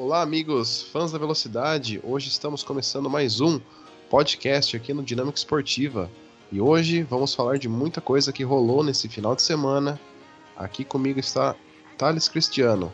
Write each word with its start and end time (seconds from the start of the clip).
Olá, 0.00 0.22
amigos, 0.22 0.82
fãs 0.92 1.10
da 1.10 1.18
velocidade. 1.18 2.00
Hoje 2.04 2.28
estamos 2.28 2.62
começando 2.62 3.10
mais 3.10 3.40
um 3.40 3.60
podcast 4.08 4.76
aqui 4.76 4.94
no 4.94 5.02
Dinâmica 5.02 5.36
Esportiva. 5.36 6.08
E 6.52 6.60
hoje 6.60 7.02
vamos 7.02 7.34
falar 7.34 7.58
de 7.58 7.68
muita 7.68 8.00
coisa 8.00 8.32
que 8.32 8.44
rolou 8.44 8.84
nesse 8.84 9.08
final 9.08 9.34
de 9.34 9.42
semana. 9.42 9.98
Aqui 10.56 10.84
comigo 10.84 11.18
está 11.18 11.56
Thales 11.98 12.28
Cristiano. 12.28 12.92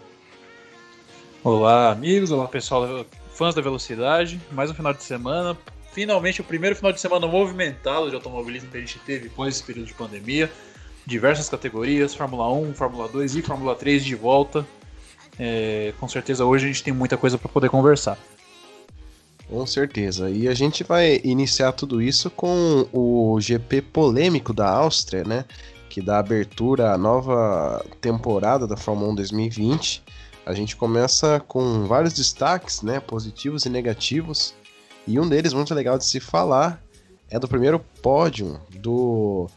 Olá, 1.44 1.92
amigos, 1.92 2.30
olá 2.30 2.48
pessoal, 2.48 3.04
fãs 3.34 3.54
da 3.54 3.60
velocidade. 3.60 4.40
Mais 4.50 4.70
um 4.70 4.74
final 4.74 4.94
de 4.94 5.02
semana. 5.02 5.58
Finalmente 5.92 6.40
o 6.40 6.44
primeiro 6.44 6.74
final 6.74 6.90
de 6.90 7.02
semana 7.02 7.26
movimentado 7.26 8.08
de 8.08 8.14
automobilismo 8.14 8.70
que 8.70 8.78
a 8.78 8.80
gente 8.80 8.98
teve 9.00 9.26
após 9.26 9.56
esse 9.56 9.62
período 9.62 9.88
de 9.88 9.94
pandemia. 9.94 10.50
Diversas 11.04 11.50
categorias, 11.50 12.14
Fórmula 12.14 12.50
1, 12.50 12.72
Fórmula 12.72 13.08
2 13.08 13.36
e 13.36 13.42
Fórmula 13.42 13.74
3 13.74 14.02
de 14.02 14.14
volta. 14.14 14.66
É, 15.38 15.92
com 15.98 16.08
certeza 16.08 16.44
hoje 16.44 16.64
a 16.64 16.68
gente 16.68 16.82
tem 16.82 16.92
muita 16.92 17.16
coisa 17.16 17.36
para 17.36 17.48
poder 17.48 17.68
conversar. 17.68 18.18
Com 19.48 19.66
certeza. 19.66 20.30
E 20.30 20.48
a 20.48 20.54
gente 20.54 20.82
vai 20.82 21.20
iniciar 21.22 21.72
tudo 21.72 22.00
isso 22.00 22.30
com 22.30 22.88
o 22.92 23.38
GP 23.40 23.82
polêmico 23.82 24.52
da 24.52 24.68
Áustria, 24.68 25.22
né? 25.22 25.44
Que 25.88 26.00
dá 26.00 26.18
abertura 26.18 26.92
à 26.92 26.98
nova 26.98 27.84
temporada 28.00 28.66
da 28.66 28.76
Fórmula 28.76 29.12
1 29.12 29.14
2020. 29.16 30.02
A 30.46 30.54
gente 30.54 30.76
começa 30.76 31.40
com 31.46 31.86
vários 31.86 32.14
destaques, 32.14 32.82
né? 32.82 33.00
Positivos 33.00 33.64
e 33.64 33.70
negativos. 33.70 34.54
E 35.06 35.20
um 35.20 35.28
deles, 35.28 35.52
muito 35.52 35.74
legal 35.74 35.98
de 35.98 36.06
se 36.06 36.20
falar, 36.20 36.82
é 37.30 37.38
do 37.38 37.46
primeiro 37.46 37.78
pódio 38.00 38.58
do 38.70 39.48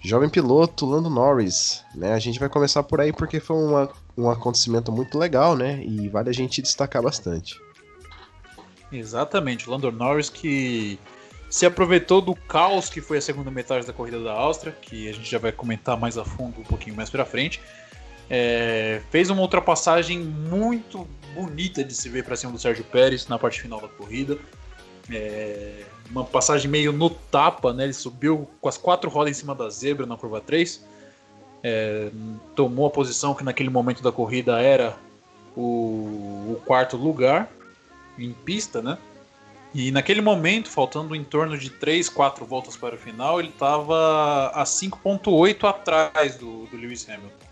jovem 0.00 0.28
piloto 0.28 0.84
Lando 0.84 1.08
Norris. 1.08 1.82
Né? 1.94 2.12
A 2.12 2.18
gente 2.18 2.38
vai 2.38 2.48
começar 2.48 2.82
por 2.82 3.00
aí 3.00 3.12
porque 3.12 3.40
foi 3.40 3.56
uma 3.56 3.90
um 4.16 4.30
acontecimento 4.30 4.92
muito 4.92 5.18
legal, 5.18 5.56
né? 5.56 5.82
E 5.84 6.08
vale 6.08 6.30
a 6.30 6.32
gente 6.32 6.60
destacar 6.60 7.02
bastante. 7.02 7.60
Exatamente, 8.90 9.68
o 9.68 9.72
Lando 9.72 9.90
Norris 9.90 10.28
que 10.28 10.98
se 11.48 11.64
aproveitou 11.66 12.20
do 12.20 12.34
caos 12.34 12.88
que 12.88 13.00
foi 13.00 13.18
a 13.18 13.20
segunda 13.20 13.50
metade 13.50 13.86
da 13.86 13.92
corrida 13.92 14.22
da 14.22 14.32
Áustria, 14.32 14.72
que 14.72 15.08
a 15.08 15.12
gente 15.12 15.30
já 15.30 15.38
vai 15.38 15.52
comentar 15.52 15.98
mais 15.98 16.18
a 16.18 16.24
fundo 16.24 16.60
um 16.60 16.64
pouquinho 16.64 16.96
mais 16.96 17.10
para 17.10 17.24
frente. 17.24 17.60
É, 18.28 19.02
fez 19.10 19.28
uma 19.30 19.42
ultrapassagem 19.42 20.18
muito 20.18 21.06
bonita 21.34 21.82
de 21.84 21.94
se 21.94 22.08
ver 22.08 22.24
para 22.24 22.36
cima 22.36 22.52
do 22.52 22.58
Sérgio 22.58 22.84
Pérez 22.84 23.28
na 23.28 23.38
parte 23.38 23.60
final 23.60 23.80
da 23.80 23.88
corrida. 23.88 24.38
É, 25.10 25.84
uma 26.10 26.24
passagem 26.24 26.70
meio 26.70 26.92
no 26.92 27.10
tapa, 27.10 27.72
né? 27.72 27.84
Ele 27.84 27.92
subiu 27.92 28.48
com 28.60 28.68
as 28.68 28.78
quatro 28.78 29.10
rodas 29.10 29.36
em 29.36 29.40
cima 29.40 29.54
da 29.54 29.68
zebra 29.68 30.06
na 30.06 30.16
curva 30.16 30.40
3 30.40 30.82
é, 31.62 32.10
tomou 32.56 32.86
a 32.86 32.90
posição 32.90 33.34
que 33.34 33.44
naquele 33.44 33.70
momento 33.70 34.02
da 34.02 34.10
corrida 34.10 34.60
era 34.60 34.96
o, 35.56 36.54
o, 36.54 36.62
quarto 36.66 36.96
lugar 36.96 37.50
em 38.18 38.32
pista, 38.32 38.82
né? 38.82 38.98
E 39.74 39.90
naquele 39.90 40.20
momento, 40.20 40.68
faltando 40.68 41.14
em 41.14 41.24
torno 41.24 41.56
de 41.56 41.70
3, 41.70 42.08
4 42.08 42.44
voltas 42.44 42.76
para 42.76 42.94
o 42.94 42.98
final, 42.98 43.40
ele 43.40 43.48
estava 43.48 44.48
a 44.48 44.64
5.8 44.64 45.66
atrás 45.66 46.36
do, 46.36 46.66
do 46.66 46.76
Lewis 46.76 47.08
Hamilton. 47.08 47.46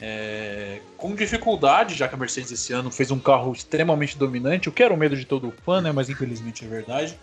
É, 0.00 0.80
com 0.96 1.14
dificuldade, 1.14 1.94
já 1.94 2.06
que 2.08 2.14
a 2.14 2.18
Mercedes 2.18 2.52
esse 2.52 2.72
ano 2.72 2.90
fez 2.90 3.10
um 3.10 3.18
carro 3.18 3.52
extremamente 3.52 4.16
dominante, 4.16 4.68
o 4.68 4.72
que 4.72 4.82
era 4.82 4.94
o 4.94 4.96
medo 4.96 5.16
de 5.16 5.26
todo 5.26 5.52
fã, 5.64 5.82
né? 5.82 5.92
Mas 5.92 6.08
infelizmente 6.08 6.64
é 6.64 6.68
verdade. 6.68 7.18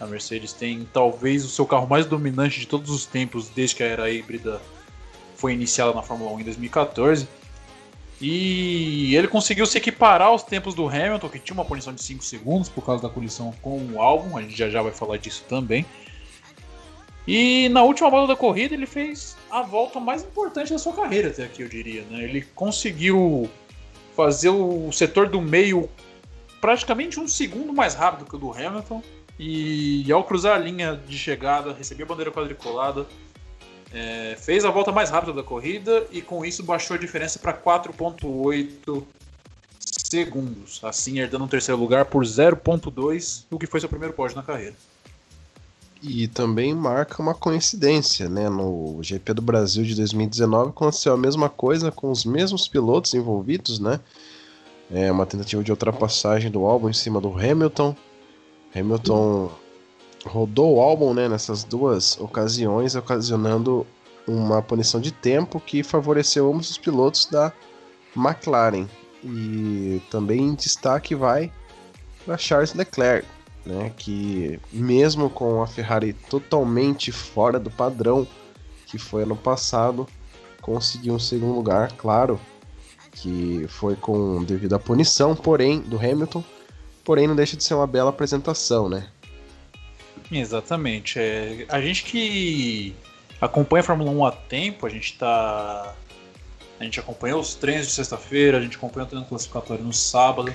A 0.00 0.06
Mercedes 0.06 0.52
tem 0.52 0.88
talvez 0.92 1.44
o 1.44 1.48
seu 1.48 1.66
carro 1.66 1.86
mais 1.86 2.06
dominante 2.06 2.58
de 2.58 2.66
todos 2.66 2.90
os 2.90 3.06
tempos 3.06 3.48
desde 3.50 3.76
que 3.76 3.82
a 3.82 3.86
era 3.86 4.10
híbrida 4.10 4.60
foi 5.36 5.52
iniciada 5.52 5.92
na 5.92 6.02
Fórmula 6.02 6.32
1 6.32 6.40
em 6.40 6.44
2014. 6.44 7.28
E 8.20 9.14
ele 9.14 9.28
conseguiu 9.28 9.66
se 9.66 9.76
equiparar 9.76 10.28
aos 10.28 10.42
tempos 10.42 10.74
do 10.74 10.88
Hamilton, 10.88 11.28
que 11.28 11.38
tinha 11.38 11.54
uma 11.54 11.64
punição 11.64 11.92
de 11.92 12.02
5 12.02 12.24
segundos 12.24 12.68
por 12.68 12.84
causa 12.84 13.02
da 13.02 13.10
colisão 13.10 13.52
com 13.60 13.78
o 13.92 14.00
álbum, 14.00 14.38
a 14.38 14.42
gente 14.42 14.56
já 14.56 14.70
já 14.70 14.80
vai 14.80 14.92
falar 14.92 15.18
disso 15.18 15.44
também. 15.48 15.84
E 17.26 17.68
na 17.70 17.82
última 17.82 18.08
volta 18.08 18.28
da 18.28 18.36
corrida 18.36 18.74
ele 18.74 18.86
fez 18.86 19.36
a 19.50 19.60
volta 19.60 20.00
mais 20.00 20.22
importante 20.22 20.72
da 20.72 20.78
sua 20.78 20.92
carreira 20.92 21.28
até 21.28 21.44
aqui, 21.44 21.62
eu 21.62 21.68
diria. 21.68 22.02
Né? 22.04 22.22
Ele 22.22 22.42
conseguiu 22.54 23.50
fazer 24.14 24.48
o 24.48 24.90
setor 24.92 25.28
do 25.28 25.40
meio 25.40 25.90
praticamente 26.60 27.20
um 27.20 27.28
segundo 27.28 27.72
mais 27.72 27.94
rápido 27.94 28.26
que 28.26 28.36
o 28.36 28.38
do 28.38 28.50
Hamilton. 28.50 29.02
E 29.38 30.10
ao 30.10 30.24
cruzar 30.24 30.56
a 30.56 30.58
linha 30.58 30.98
de 31.06 31.18
chegada, 31.18 31.74
receber 31.74 32.04
a 32.04 32.06
bandeira 32.06 32.30
quadriculada, 32.30 33.06
é, 33.96 34.36
fez 34.38 34.62
a 34.62 34.70
volta 34.70 34.92
mais 34.92 35.08
rápida 35.08 35.32
da 35.32 35.42
corrida 35.42 36.06
e 36.12 36.20
com 36.20 36.44
isso 36.44 36.62
baixou 36.62 36.96
a 36.96 37.00
diferença 37.00 37.38
para 37.38 37.54
4,8 37.54 39.02
segundos, 39.80 40.80
assim 40.84 41.18
herdando 41.18 41.44
um 41.44 41.48
terceiro 41.48 41.80
lugar 41.80 42.04
por 42.04 42.22
0,2, 42.22 43.44
o 43.50 43.58
que 43.58 43.66
foi 43.66 43.80
seu 43.80 43.88
primeiro 43.88 44.12
pódio 44.12 44.36
na 44.36 44.42
carreira. 44.42 44.74
E 46.02 46.28
também 46.28 46.74
marca 46.74 47.22
uma 47.22 47.34
coincidência, 47.34 48.28
né? 48.28 48.50
No 48.50 49.02
GP 49.02 49.32
do 49.32 49.40
Brasil 49.40 49.82
de 49.82 49.94
2019 49.94 50.70
aconteceu 50.70 51.14
a 51.14 51.16
mesma 51.16 51.48
coisa 51.48 51.90
com 51.90 52.10
os 52.10 52.26
mesmos 52.26 52.68
pilotos 52.68 53.14
envolvidos, 53.14 53.78
né? 53.78 53.98
É 54.90 55.10
uma 55.10 55.24
tentativa 55.24 55.64
de 55.64 55.70
ultrapassagem 55.70 56.50
do 56.50 56.66
álbum 56.66 56.90
em 56.90 56.92
cima 56.92 57.18
do 57.18 57.32
Hamilton. 57.32 57.96
Hamilton 58.74 59.50
rodou 60.26 60.76
o 60.76 60.80
álbum 60.80 61.14
né, 61.14 61.28
nessas 61.28 61.64
duas 61.64 62.18
ocasiões, 62.20 62.94
ocasionando 62.94 63.86
uma 64.26 64.60
punição 64.60 65.00
de 65.00 65.12
tempo 65.12 65.60
que 65.60 65.82
favoreceu 65.82 66.50
ambos 66.50 66.70
os 66.70 66.78
pilotos 66.78 67.26
da 67.26 67.52
McLaren. 68.16 68.86
E 69.22 70.00
também 70.10 70.54
destaque 70.54 71.14
vai 71.14 71.52
para 72.24 72.36
Charles 72.36 72.74
Leclerc, 72.74 73.26
né, 73.64 73.92
que 73.96 74.60
mesmo 74.72 75.30
com 75.30 75.62
a 75.62 75.66
Ferrari 75.66 76.12
totalmente 76.12 77.10
fora 77.12 77.58
do 77.58 77.70
padrão 77.70 78.26
que 78.86 78.98
foi 78.98 79.22
ano 79.22 79.36
passado, 79.36 80.06
conseguiu 80.60 81.14
um 81.14 81.18
segundo 81.18 81.54
lugar, 81.54 81.92
claro, 81.92 82.38
que 83.12 83.66
foi 83.68 83.96
com 83.96 84.44
devido 84.44 84.74
à 84.74 84.78
punição, 84.78 85.34
porém 85.34 85.80
do 85.80 85.96
Hamilton, 85.96 86.44
porém 87.04 87.26
não 87.26 87.34
deixa 87.34 87.56
de 87.56 87.64
ser 87.64 87.74
uma 87.74 87.86
bela 87.86 88.10
apresentação, 88.10 88.88
né? 88.88 89.08
Exatamente. 90.30 91.18
É, 91.18 91.66
a 91.68 91.80
gente 91.80 92.04
que 92.04 92.94
acompanha 93.40 93.80
a 93.80 93.84
Fórmula 93.84 94.10
1 94.10 94.24
há 94.24 94.32
tempo, 94.32 94.86
a 94.86 94.90
gente 94.90 95.16
tá. 95.18 95.94
A 96.78 96.84
gente 96.84 97.00
acompanhou 97.00 97.40
os 97.40 97.54
treinos 97.54 97.86
de 97.86 97.92
sexta-feira, 97.92 98.58
a 98.58 98.60
gente 98.60 98.76
acompanhou 98.76 99.06
o 99.06 99.08
treino 99.08 99.26
classificatório 99.26 99.82
no 99.82 99.92
sábado. 99.92 100.54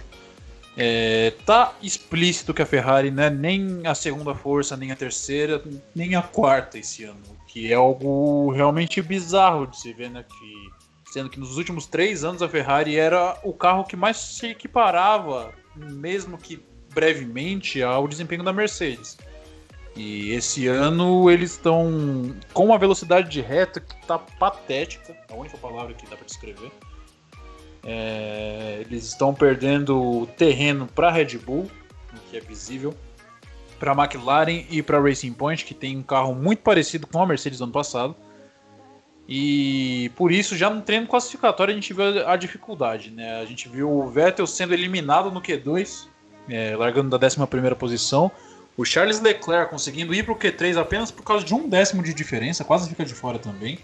É, 0.78 1.34
tá 1.46 1.76
explícito 1.82 2.54
que 2.54 2.62
a 2.62 2.66
Ferrari 2.66 3.12
não 3.12 3.24
é 3.24 3.30
nem 3.30 3.86
a 3.86 3.96
segunda 3.96 4.34
força, 4.36 4.78
nem 4.78 4.92
a 4.92 4.96
terceira, 4.96 5.62
nem 5.96 6.16
a 6.16 6.22
quarta 6.22 6.78
esse 6.78 7.04
ano. 7.04 7.22
Que 7.48 7.72
é 7.72 7.76
algo 7.76 8.52
realmente 8.52 9.02
bizarro 9.02 9.68
de 9.68 9.80
se 9.80 9.92
ver, 9.94 10.12
né? 10.12 10.24
Que, 10.24 11.12
sendo 11.12 11.30
que 11.30 11.40
nos 11.40 11.58
últimos 11.58 11.88
três 11.88 12.24
anos 12.24 12.42
a 12.42 12.48
Ferrari 12.48 12.98
era 12.98 13.38
o 13.44 13.52
carro 13.52 13.84
que 13.84 13.96
mais 13.96 14.18
se 14.18 14.48
equiparava, 14.48 15.54
mesmo 15.76 16.38
que 16.38 16.64
brevemente, 16.94 17.82
ao 17.82 18.08
desempenho 18.08 18.44
da 18.44 18.54
Mercedes. 18.54 19.18
E 19.96 20.32
esse 20.32 20.68
ano 20.68 21.30
eles 21.30 21.52
estão 21.52 22.34
com 22.54 22.66
uma 22.66 22.78
velocidade 22.78 23.30
de 23.30 23.42
reta 23.42 23.80
que 23.80 23.94
está 23.96 24.18
patética, 24.18 25.16
a 25.30 25.36
única 25.36 25.58
palavra 25.58 25.94
que 25.94 26.10
dá 26.10 26.16
para 26.16 26.26
descrever. 26.26 26.72
É, 27.84 28.78
eles 28.82 29.06
estão 29.06 29.34
perdendo 29.34 30.28
terreno 30.38 30.88
para 30.88 31.12
Red 31.12 31.38
Bull, 31.38 31.70
o 32.14 32.30
que 32.30 32.38
é 32.38 32.40
visível, 32.40 32.96
para 33.80 33.94
McLaren 33.94 34.64
e 34.70 34.82
para 34.82 35.02
Racing 35.02 35.34
Point, 35.34 35.66
que 35.66 35.74
tem 35.74 35.98
um 35.98 36.04
carro 36.04 36.34
muito 36.36 36.60
parecido 36.60 37.08
com 37.08 37.22
a 37.22 37.26
Mercedes 37.26 37.60
do 37.60 37.66
ano 37.66 37.74
passado. 37.74 38.16
E 39.28 40.12
por 40.16 40.32
isso, 40.32 40.56
já 40.56 40.70
no 40.70 40.82
treino 40.82 41.08
classificatório, 41.08 41.72
a 41.72 41.76
gente 41.76 41.94
viu 41.94 42.28
a 42.28 42.36
dificuldade. 42.36 43.12
Né? 43.12 43.42
A 43.42 43.46
gente 43.46 43.68
viu 43.68 43.90
o 43.90 44.08
Vettel 44.10 44.46
sendo 44.46 44.74
eliminado 44.74 45.32
no 45.32 45.42
Q2, 45.42 46.08
é, 46.50 46.76
largando 46.76 47.18
da 47.18 47.28
11 47.28 47.76
posição 47.76 48.32
o 48.78 48.86
Charles 48.86 49.20
Leclerc 49.20 49.70
conseguindo 49.70 50.14
ir 50.14 50.24
para 50.24 50.34
o 50.34 50.38
Q3 50.38 50.78
apenas 50.78 51.12
por 51.12 51.24
causa 51.24 51.46
de 51.46 51.54
um 51.54 51.68
décimo 51.68 52.02
de 52.02 52.14
diferença, 52.14 52.64
quase 52.64 52.90
fica 52.90 53.06
de 53.06 53.14
fora 53.14 53.38
também. 53.38 53.80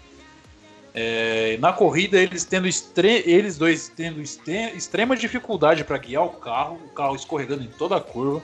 É, 0.94 1.56
na 1.58 1.72
corrida, 1.72 2.18
eles 2.18 2.44
tendo 2.44 2.66
eles 2.66 3.56
dois 3.56 3.88
tendo 3.94 4.20
extrema 4.20 5.16
dificuldade 5.16 5.84
para 5.84 5.98
guiar 5.98 6.24
o 6.24 6.30
carro, 6.30 6.80
o 6.86 6.88
carro 6.88 7.14
escorregando 7.14 7.62
em 7.62 7.68
toda 7.68 7.96
a 7.96 8.00
curva, 8.00 8.42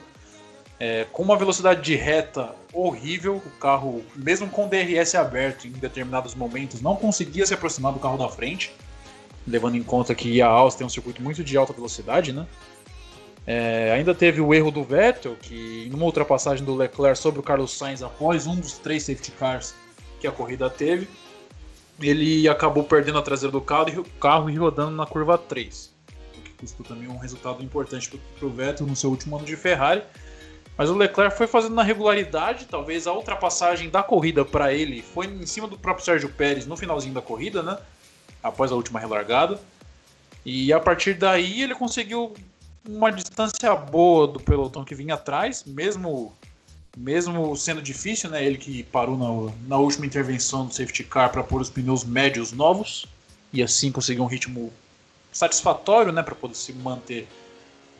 é, 0.79 1.05
com 1.11 1.23
uma 1.23 1.35
velocidade 1.35 1.81
de 1.81 1.95
reta 1.95 2.55
horrível. 2.71 3.41
O 3.45 3.59
carro, 3.59 4.03
mesmo 4.15 4.49
com 4.49 4.67
o 4.67 4.69
DRS 4.69 5.15
aberto 5.15 5.67
em 5.67 5.71
determinados 5.71 6.35
momentos, 6.35 6.81
não 6.81 6.95
conseguia 6.95 7.45
se 7.45 7.53
aproximar 7.53 7.91
do 7.91 7.99
carro 7.99 8.17
da 8.17 8.29
frente, 8.29 8.71
levando 9.47 9.75
em 9.75 9.83
conta 9.83 10.13
que 10.13 10.41
a 10.41 10.47
Áustria 10.47 10.85
é 10.85 10.87
um 10.87 10.89
circuito 10.89 11.21
muito 11.21 11.43
de 11.43 11.57
alta 11.57 11.73
velocidade, 11.73 12.31
né? 12.31 12.45
É, 13.47 13.91
ainda 13.91 14.15
teve 14.15 14.41
o 14.41 14.53
erro 14.53 14.71
do 14.71 14.83
Vettel, 14.83 15.35
que 15.39 15.87
em 15.87 15.93
uma 15.93 16.05
ultrapassagem 16.05 16.65
do 16.65 16.73
Leclerc 16.73 17.17
sobre 17.17 17.39
o 17.39 17.43
Carlos 17.43 17.77
Sainz 17.77 18.01
após 18.01 18.47
um 18.47 18.55
dos 18.55 18.73
três 18.79 19.03
safety 19.03 19.31
cars 19.31 19.75
que 20.19 20.25
a 20.25 20.31
corrida 20.31 20.69
teve, 20.69 21.07
ele 22.01 22.49
acabou 22.49 22.83
perdendo 22.83 23.19
a 23.19 23.21
traseira 23.21 23.51
do 23.51 23.61
carro 23.61 23.89
e, 23.89 23.99
o 23.99 24.03
carro 24.03 24.59
rodando 24.59 24.91
na 24.91 25.05
curva 25.05 25.37
3, 25.37 25.93
o 26.37 26.41
que 26.41 26.53
custou 26.53 26.85
também 26.85 27.07
um 27.07 27.17
resultado 27.17 27.63
importante 27.63 28.09
para 28.09 28.47
o 28.47 28.49
Vettel 28.49 28.87
no 28.87 28.95
seu 28.95 29.11
último 29.11 29.37
ano 29.37 29.45
de 29.45 29.55
Ferrari. 29.55 30.01
Mas 30.77 30.89
o 30.89 30.95
Leclerc 30.95 31.37
foi 31.37 31.47
fazendo 31.47 31.73
na 31.73 31.83
regularidade, 31.83 32.65
talvez 32.65 33.07
a 33.07 33.13
ultrapassagem 33.13 33.89
da 33.89 34.03
corrida 34.03 34.43
para 34.43 34.73
ele 34.73 35.01
foi 35.01 35.25
em 35.25 35.45
cima 35.45 35.67
do 35.67 35.77
próprio 35.77 36.03
Sérgio 36.03 36.27
Pérez 36.29 36.65
no 36.65 36.75
finalzinho 36.75 37.13
da 37.13 37.21
corrida, 37.21 37.63
né? 37.63 37.77
Após 38.43 38.71
a 38.73 38.75
última 38.75 38.99
relargada. 38.99 39.57
E 40.43 40.73
a 40.73 40.79
partir 40.79 41.13
daí 41.13 41.63
ele 41.63 41.73
conseguiu 41.73 42.33
uma 42.87 43.11
distância 43.11 43.75
boa 43.75 44.27
do 44.27 44.39
pelotão 44.39 44.83
que 44.83 44.95
vinha 44.95 45.15
atrás, 45.15 45.63
mesmo 45.65 46.33
mesmo 46.97 47.55
sendo 47.57 47.81
difícil, 47.81 48.29
né? 48.29 48.45
Ele 48.45 48.57
que 48.57 48.83
parou 48.83 49.17
na, 49.17 49.53
na 49.67 49.77
última 49.77 50.05
intervenção 50.05 50.65
do 50.65 50.73
safety 50.73 51.03
car 51.03 51.29
para 51.29 51.43
pôr 51.43 51.59
os 51.59 51.69
pneus 51.69 52.05
médios 52.05 52.53
novos 52.53 53.05
e 53.51 53.61
assim 53.61 53.91
conseguir 53.91 54.21
um 54.21 54.25
ritmo 54.25 54.71
satisfatório, 55.31 56.13
né, 56.13 56.23
para 56.23 56.33
poder 56.33 56.55
se 56.55 56.71
manter 56.71 57.27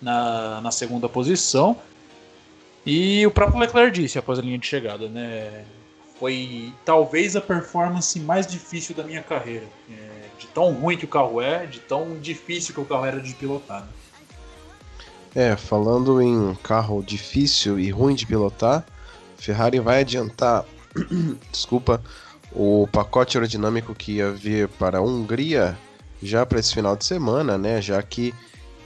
na, 0.02 0.62
na 0.62 0.72
segunda 0.72 1.10
posição. 1.10 1.78
E 2.86 3.26
o 3.28 3.32
próprio 3.32 3.60
Leclerc 3.60 4.00
disse 4.00 4.18
após 4.18 4.40
a 4.40 4.42
linha 4.42 4.58
de 4.58 4.66
chegada, 4.66 5.10
né? 5.10 5.66
Foi 6.18 6.72
talvez 6.86 7.36
a 7.36 7.42
performance 7.42 8.18
mais 8.20 8.48
difícil 8.48 8.96
da 8.96 9.04
minha 9.04 9.22
carreira. 9.22 9.66
É, 9.92 10.16
de 10.40 10.48
tão 10.48 10.72
ruim 10.72 10.96
que 10.96 11.04
o 11.04 11.08
carro 11.08 11.42
é, 11.42 11.66
de 11.66 11.80
tão 11.80 12.18
difícil 12.20 12.74
que 12.74 12.80
o 12.80 12.86
carro 12.86 13.06
era 13.06 13.20
de 13.20 13.34
pilotar. 13.34 13.82
Né? 13.82 13.88
É, 15.36 15.58
falando 15.58 16.22
em 16.22 16.56
carro 16.64 17.04
difícil 17.04 17.78
e 17.78 17.92
ruim 17.92 18.16
de 18.16 18.26
pilotar, 18.26 18.86
Ferrari 19.38 19.82
vai 19.82 20.00
adiantar, 20.00 20.64
desculpa, 21.52 22.02
o 22.54 22.88
pacote 22.90 23.38
aerodinâmico 23.38 23.94
que 23.94 24.14
ia 24.14 24.32
vir 24.32 24.70
para 24.70 25.00
a 25.00 25.02
Hungria 25.02 25.78
já 26.24 26.46
para 26.46 26.58
esse 26.58 26.74
final 26.74 26.96
de 26.96 27.04
semana, 27.04 27.58
né? 27.58 27.82
Já 27.82 28.02
que 28.02 28.34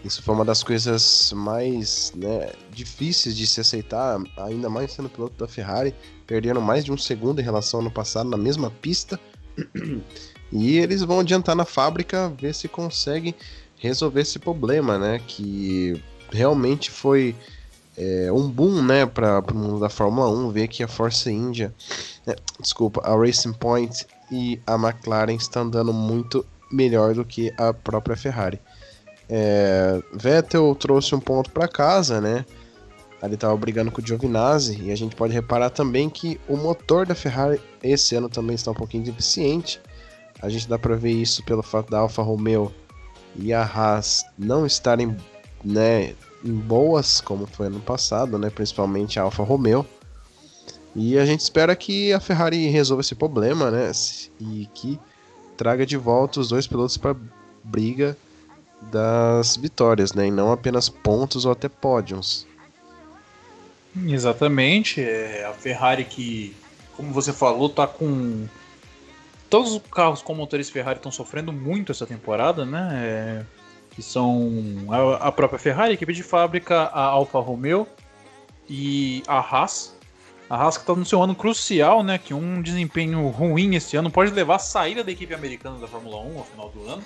isso 0.04 0.24
foi 0.24 0.34
uma 0.34 0.44
das 0.44 0.64
coisas 0.64 1.32
mais 1.36 2.12
né, 2.16 2.52
difíceis 2.72 3.38
de 3.38 3.46
se 3.46 3.62
aceitar, 3.62 4.20
ainda 4.38 4.72
mais 4.72 4.94
sendo 4.94 5.08
piloto 5.08 5.36
da 5.38 5.48
Ferrari, 5.48 5.94
perdendo 6.26 6.60
mais 6.60 6.84
de 6.84 6.92
um 6.92 6.98
segundo 6.98 7.40
em 7.40 7.44
relação 7.44 7.80
ao 7.80 7.86
ano 7.86 7.92
passado 7.92 8.28
na 8.28 8.38
mesma 8.38 8.72
pista. 8.72 9.20
E 10.52 10.80
eles 10.80 11.04
vão 11.04 11.20
adiantar 11.20 11.56
na 11.56 11.64
fábrica 11.64 12.28
ver 12.30 12.56
se 12.56 12.68
consegue 12.68 13.36
resolver 13.78 14.22
esse 14.22 14.40
problema, 14.40 14.98
né? 14.98 15.22
Que 15.28 16.02
realmente 16.32 16.92
foi 16.92 17.36
é, 17.98 18.32
um 18.32 18.50
boom, 18.50 18.82
né, 18.82 19.06
para 19.06 19.44
o 19.52 19.56
mundo 19.56 19.80
da 19.80 19.90
Fórmula 19.90 20.30
1 20.30 20.52
ver 20.52 20.68
que 20.68 20.84
a 20.84 20.88
Force 20.88 21.30
India, 21.30 21.74
é, 22.26 22.36
desculpa, 22.60 23.02
a 23.04 23.16
Racing 23.16 23.54
Point 23.54 24.06
e 24.32 24.60
a 24.66 24.76
McLaren 24.76 25.36
estão 25.36 25.64
andando 25.64 25.94
muito 25.94 26.46
melhor 26.72 27.14
do 27.14 27.26
que 27.26 27.54
a 27.58 27.74
própria 27.74 28.16
Ferrari. 28.16 28.60
É, 29.28 30.02
Vettel 30.14 30.74
trouxe 30.76 31.14
um 31.14 31.20
ponto 31.20 31.52
para 31.52 31.68
casa, 31.68 32.20
né? 32.20 32.46
Ele 33.22 33.36
estava 33.36 33.56
brigando 33.58 33.92
com 33.92 34.02
o 34.02 34.06
Giovinazzi 34.06 34.82
e 34.82 34.92
a 34.92 34.96
gente 34.96 35.16
pode 35.16 35.34
reparar 35.34 35.70
também 35.70 36.10
que 36.10 36.40
o 36.48 36.56
motor 36.56 37.06
da 37.06 37.14
Ferrari 37.14 37.62
esse 37.84 38.16
ano 38.16 38.30
também 38.30 38.56
está 38.56 38.72
um 38.72 38.76
pouquinho 38.76 39.04
deficiente. 39.04 39.80
A 40.42 40.48
gente 40.48 40.70
dá 40.70 40.80
para 40.80 40.96
ver 40.96 41.12
isso 41.12 41.44
pelo 41.44 41.62
fato 41.62 41.92
da 41.92 42.00
Alfa 42.00 42.22
Romeo 42.22 42.74
e 43.36 43.54
a 43.54 43.62
Haas 43.62 44.26
não 44.38 44.66
estarem, 44.66 45.16
né, 45.64 46.14
boas 46.44 47.22
como 47.22 47.46
foi 47.46 47.68
ano 47.68 47.80
passado, 47.80 48.38
né, 48.38 48.50
principalmente 48.50 49.20
a 49.20 49.24
Alfa 49.24 49.44
Romeo. 49.44 49.86
E 50.96 51.18
a 51.18 51.26
gente 51.26 51.42
espera 51.42 51.76
que 51.76 52.12
a 52.14 52.20
Ferrari 52.20 52.68
resolva 52.68 53.02
esse 53.02 53.16
problema, 53.16 53.70
né, 53.70 53.92
e 54.40 54.68
que 54.74 55.00
traga 55.56 55.86
de 55.86 55.98
volta 55.98 56.40
os 56.40 56.50
dois 56.50 56.66
pilotos 56.66 56.98
para 56.98 57.16
briga 57.64 58.18
das 58.82 59.58
vitórias, 59.58 60.14
né? 60.14 60.28
E 60.28 60.32
não 60.32 60.52
apenas 60.52 60.88
pontos 60.90 61.46
ou 61.46 61.52
até 61.52 61.68
pódios. 61.68 62.48
Exatamente. 64.08 65.02
É 65.02 65.46
a 65.46 65.54
Ferrari 65.54 66.06
que, 66.06 66.56
como 66.96 67.12
você 67.12 67.34
falou, 67.34 67.70
tá 67.70 67.86
com. 67.86 68.48
Todos 69.50 69.74
os 69.74 69.82
carros 69.92 70.22
com 70.22 70.36
motores 70.36 70.70
Ferrari 70.70 71.00
estão 71.00 71.12
sofrendo 71.12 71.52
muito 71.52 71.92
essa 71.92 72.06
temporada, 72.06 72.66
né? 72.66 72.90
É... 72.94 73.59
Que 74.00 74.04
são 74.04 74.50
a 75.20 75.30
própria 75.30 75.60
Ferrari, 75.60 75.92
a 75.92 75.94
equipe 75.94 76.14
de 76.14 76.24
fábrica, 76.24 76.84
a 76.84 77.02
Alfa 77.02 77.38
Romeo 77.38 77.86
e 78.70 79.22
a 79.28 79.40
Haas. 79.40 79.94
A 80.50 80.56
Haas 80.56 80.78
que 80.78 80.84
está 80.84 80.96
no 80.96 81.06
seu 81.06 81.22
ano 81.22 81.36
crucial, 81.36 82.02
né? 82.02 82.18
Que 82.18 82.34
um 82.34 82.62
desempenho 82.62 83.28
ruim 83.28 83.76
esse 83.76 83.98
ano 83.98 84.10
pode 84.10 84.32
levar 84.32 84.56
a 84.56 84.60
saída 84.60 85.04
da 85.04 85.12
equipe 85.12 85.34
americana 85.34 85.78
da 85.80 85.86
Fórmula 85.86 86.16
1 86.16 86.38
ao 86.38 86.46
final 86.46 86.70
do 86.70 86.88
ano. 86.88 87.04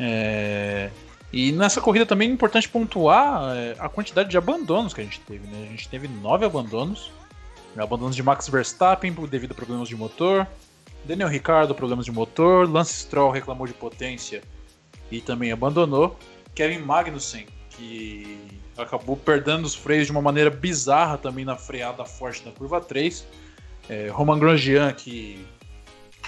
É... 0.00 0.88
E 1.30 1.52
nessa 1.52 1.82
corrida 1.82 2.06
também 2.06 2.30
é 2.30 2.32
importante 2.32 2.66
pontuar 2.66 3.54
é, 3.54 3.76
a 3.78 3.90
quantidade 3.90 4.30
de 4.30 4.38
abandonos 4.38 4.94
que 4.94 5.02
a 5.02 5.04
gente 5.04 5.20
teve. 5.20 5.46
Né? 5.46 5.66
A 5.66 5.70
gente 5.72 5.86
teve 5.86 6.08
nove 6.08 6.46
abandonos. 6.46 7.12
Abandonos 7.76 8.16
de 8.16 8.22
Max 8.22 8.48
Verstappen 8.48 9.12
devido 9.28 9.52
a 9.52 9.54
problemas 9.54 9.86
de 9.86 9.96
motor. 9.96 10.46
Daniel 11.04 11.28
Ricciardo, 11.28 11.74
problemas 11.74 12.06
de 12.06 12.12
motor. 12.12 12.66
Lance 12.66 12.94
Stroll 12.94 13.30
reclamou 13.30 13.66
de 13.66 13.74
potência 13.74 14.42
e 15.12 15.20
também 15.20 15.52
abandonou. 15.52 16.18
Kevin 16.54 16.78
Magnussen, 16.78 17.46
que 17.70 18.38
acabou 18.76 19.16
perdendo 19.16 19.64
os 19.64 19.74
freios 19.74 20.06
de 20.06 20.12
uma 20.12 20.22
maneira 20.22 20.50
bizarra 20.50 21.18
também 21.18 21.44
na 21.44 21.56
freada 21.56 22.04
forte 22.04 22.42
da 22.42 22.50
curva 22.50 22.80
3. 22.80 23.24
É, 23.88 24.08
Roman 24.08 24.38
Grosjean, 24.38 24.92
que 24.92 25.44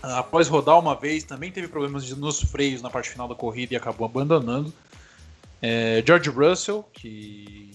após 0.02 0.48
rodar 0.48 0.78
uma 0.78 0.94
vez, 0.94 1.24
também 1.24 1.50
teve 1.50 1.68
problemas 1.68 2.10
nos 2.10 2.42
freios 2.42 2.82
na 2.82 2.90
parte 2.90 3.08
final 3.08 3.26
da 3.26 3.34
corrida 3.34 3.74
e 3.74 3.76
acabou 3.76 4.04
abandonando. 4.04 4.72
É, 5.62 6.02
George 6.06 6.28
Russell, 6.28 6.84
que 6.92 7.74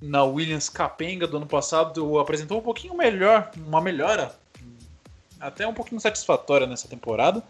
na 0.00 0.24
Williams 0.24 0.68
Capenga 0.68 1.26
do 1.26 1.36
ano 1.36 1.46
passado 1.46 2.18
apresentou 2.18 2.58
um 2.58 2.62
pouquinho 2.62 2.96
melhor, 2.96 3.50
uma 3.66 3.80
melhora, 3.80 4.34
até 5.38 5.66
um 5.66 5.74
pouquinho 5.74 6.00
satisfatória 6.00 6.66
nessa 6.66 6.88
temporada. 6.88 7.42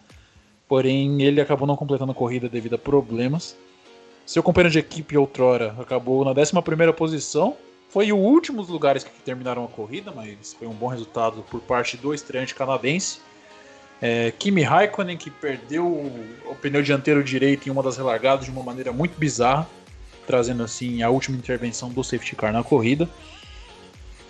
Porém, 0.72 1.20
ele 1.20 1.38
acabou 1.38 1.68
não 1.68 1.76
completando 1.76 2.12
a 2.12 2.14
corrida 2.14 2.48
devido 2.48 2.76
a 2.76 2.78
problemas. 2.78 3.54
Seu 4.24 4.42
companheiro 4.42 4.72
de 4.72 4.78
equipe 4.78 5.18
outrora 5.18 5.76
acabou 5.78 6.24
na 6.24 6.30
11 6.30 6.50
posição. 6.96 7.54
Foi 7.90 8.10
o 8.10 8.16
último 8.16 8.62
dos 8.62 8.70
lugares 8.70 9.04
que 9.04 9.10
terminaram 9.22 9.66
a 9.66 9.68
corrida, 9.68 10.10
mas 10.16 10.54
foi 10.54 10.66
um 10.66 10.72
bom 10.72 10.86
resultado 10.86 11.44
por 11.50 11.60
parte 11.60 11.98
do 11.98 12.14
estreante 12.14 12.54
canadense. 12.54 13.18
É, 14.00 14.32
Kimi 14.38 14.62
Raikkonen, 14.62 15.18
que 15.18 15.28
perdeu 15.28 15.86
o 15.86 16.56
pneu 16.62 16.80
dianteiro 16.80 17.22
direito 17.22 17.68
em 17.68 17.70
uma 17.70 17.82
das 17.82 17.98
relargadas 17.98 18.46
de 18.46 18.50
uma 18.50 18.62
maneira 18.62 18.94
muito 18.94 19.14
bizarra, 19.18 19.68
trazendo 20.26 20.62
assim 20.62 21.02
a 21.02 21.10
última 21.10 21.36
intervenção 21.36 21.90
do 21.90 22.02
safety 22.02 22.34
car 22.34 22.50
na 22.50 22.64
corrida. 22.64 23.06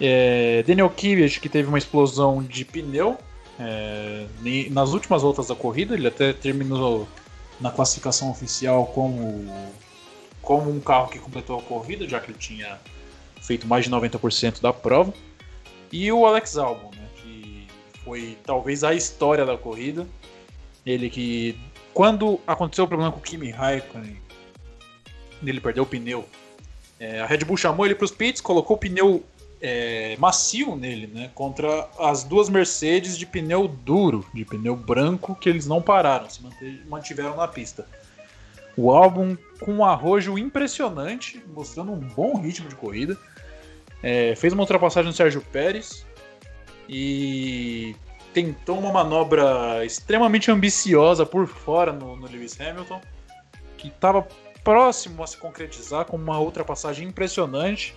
É, 0.00 0.64
Daniel 0.66 0.90
Kvyat, 0.90 1.38
que 1.38 1.48
teve 1.48 1.68
uma 1.68 1.78
explosão 1.78 2.42
de 2.42 2.64
pneu 2.64 3.16
é, 3.64 4.26
nas 4.70 4.90
últimas 4.92 5.22
voltas 5.22 5.48
da 5.48 5.54
corrida, 5.54 5.94
ele 5.94 6.08
até 6.08 6.32
terminou 6.32 7.06
na 7.60 7.70
classificação 7.70 8.30
oficial 8.30 8.86
como, 8.86 9.52
como 10.40 10.70
um 10.70 10.80
carro 10.80 11.08
que 11.08 11.18
completou 11.18 11.58
a 11.58 11.62
corrida, 11.62 12.08
já 12.08 12.20
que 12.20 12.30
ele 12.30 12.38
tinha 12.38 12.78
feito 13.40 13.66
mais 13.66 13.84
de 13.84 13.90
90% 13.90 14.60
da 14.60 14.72
prova. 14.72 15.12
E 15.90 16.10
o 16.10 16.26
Alex 16.26 16.56
Albon, 16.56 16.90
né? 16.96 17.02
foi 18.04 18.36
talvez 18.44 18.82
a 18.84 18.94
história 18.94 19.46
da 19.46 19.56
corrida. 19.56 20.06
Ele 20.84 21.08
que, 21.08 21.58
quando 21.94 22.40
aconteceu 22.46 22.84
o 22.84 22.88
problema 22.88 23.12
com 23.12 23.18
o 23.18 23.22
Kimi 23.22 23.50
Raikkonen, 23.50 24.16
ele 25.44 25.60
perdeu 25.60 25.84
o 25.84 25.86
pneu, 25.86 26.28
é, 27.02 27.20
a 27.20 27.26
Red 27.26 27.38
Bull 27.38 27.56
chamou 27.56 27.84
ele 27.84 27.96
para 27.96 28.04
os 28.04 28.12
pits, 28.12 28.40
colocou 28.40 28.76
o 28.76 28.78
pneu 28.78 29.24
é, 29.62 30.16
macio 30.18 30.76
nele, 30.76 31.06
né? 31.06 31.30
Contra 31.34 31.88
as 31.98 32.24
duas 32.24 32.50
Mercedes 32.50 33.16
de 33.16 33.24
pneu 33.24 33.68
duro, 33.68 34.26
de 34.34 34.44
pneu 34.44 34.76
branco, 34.76 35.34
que 35.34 35.48
eles 35.48 35.66
não 35.66 35.80
pararam, 35.80 36.28
se 36.28 36.42
mantiveram 36.88 37.36
na 37.36 37.46
pista. 37.46 37.86
O 38.76 38.90
álbum 38.90 39.36
com 39.60 39.72
um 39.74 39.84
arrojo 39.84 40.36
impressionante, 40.36 41.42
mostrando 41.54 41.92
um 41.92 42.00
bom 42.00 42.40
ritmo 42.40 42.68
de 42.68 42.74
corrida. 42.74 43.16
É, 44.02 44.34
fez 44.34 44.52
uma 44.52 44.62
ultrapassagem 44.62 45.08
no 45.08 45.14
Sérgio 45.14 45.40
Pérez, 45.40 46.04
e 46.88 47.96
tentou 48.32 48.78
uma 48.78 48.92
manobra 48.92 49.84
extremamente 49.84 50.50
ambiciosa 50.50 51.24
por 51.24 51.46
fora 51.46 51.92
no, 51.92 52.16
no 52.16 52.26
Lewis 52.26 52.60
Hamilton, 52.60 53.00
que 53.76 53.88
estava 53.88 54.26
próximo 54.62 55.22
a 55.22 55.26
se 55.26 55.36
concretizar 55.36 56.04
com 56.04 56.16
uma 56.16 56.38
ultrapassagem 56.38 57.08
impressionante. 57.08 57.94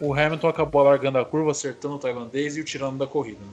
O 0.00 0.12
Hamilton 0.12 0.48
acabou 0.48 0.82
largando 0.82 1.18
a 1.18 1.24
curva, 1.24 1.52
acertando 1.52 1.94
o 1.94 1.98
tailandês 1.98 2.56
e 2.56 2.60
o 2.60 2.64
tirando 2.64 2.98
da 2.98 3.06
corrida. 3.06 3.40
Né? 3.40 3.52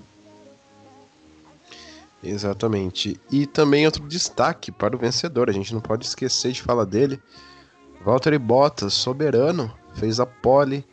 Exatamente. 2.23 3.19
E 3.31 3.45
também 3.45 3.85
outro 3.85 4.07
destaque 4.07 4.71
para 4.71 4.95
o 4.95 4.99
vencedor, 4.99 5.49
a 5.49 5.53
gente 5.53 5.73
não 5.73 5.81
pode 5.81 6.05
esquecer 6.05 6.51
de 6.51 6.61
falar 6.61 6.85
dele. 6.85 7.19
Valtteri 8.03 8.37
Bottas, 8.37 8.93
soberano, 8.93 9.71
fez 9.95 10.19
a 10.19 10.25
pole 10.25 10.85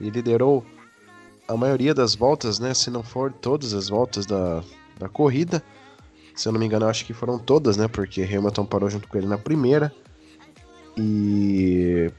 e 0.00 0.10
liderou 0.10 0.64
a 1.46 1.56
maioria 1.56 1.94
das 1.94 2.14
voltas, 2.14 2.58
né? 2.58 2.72
Se 2.74 2.90
não 2.90 3.02
for 3.02 3.32
todas 3.32 3.74
as 3.74 3.88
voltas 3.88 4.26
da, 4.26 4.62
da 4.98 5.08
corrida. 5.08 5.62
Se 6.34 6.48
eu 6.48 6.52
não 6.52 6.58
me 6.58 6.66
engano, 6.66 6.86
acho 6.86 7.04
que 7.04 7.14
foram 7.14 7.38
todas, 7.38 7.76
né? 7.76 7.86
Porque 7.86 8.22
Hamilton 8.22 8.64
parou 8.64 8.90
junto 8.90 9.08
com 9.08 9.18
ele 9.18 9.26
na 9.26 9.38
primeira. 9.38 9.92
E 10.96 12.10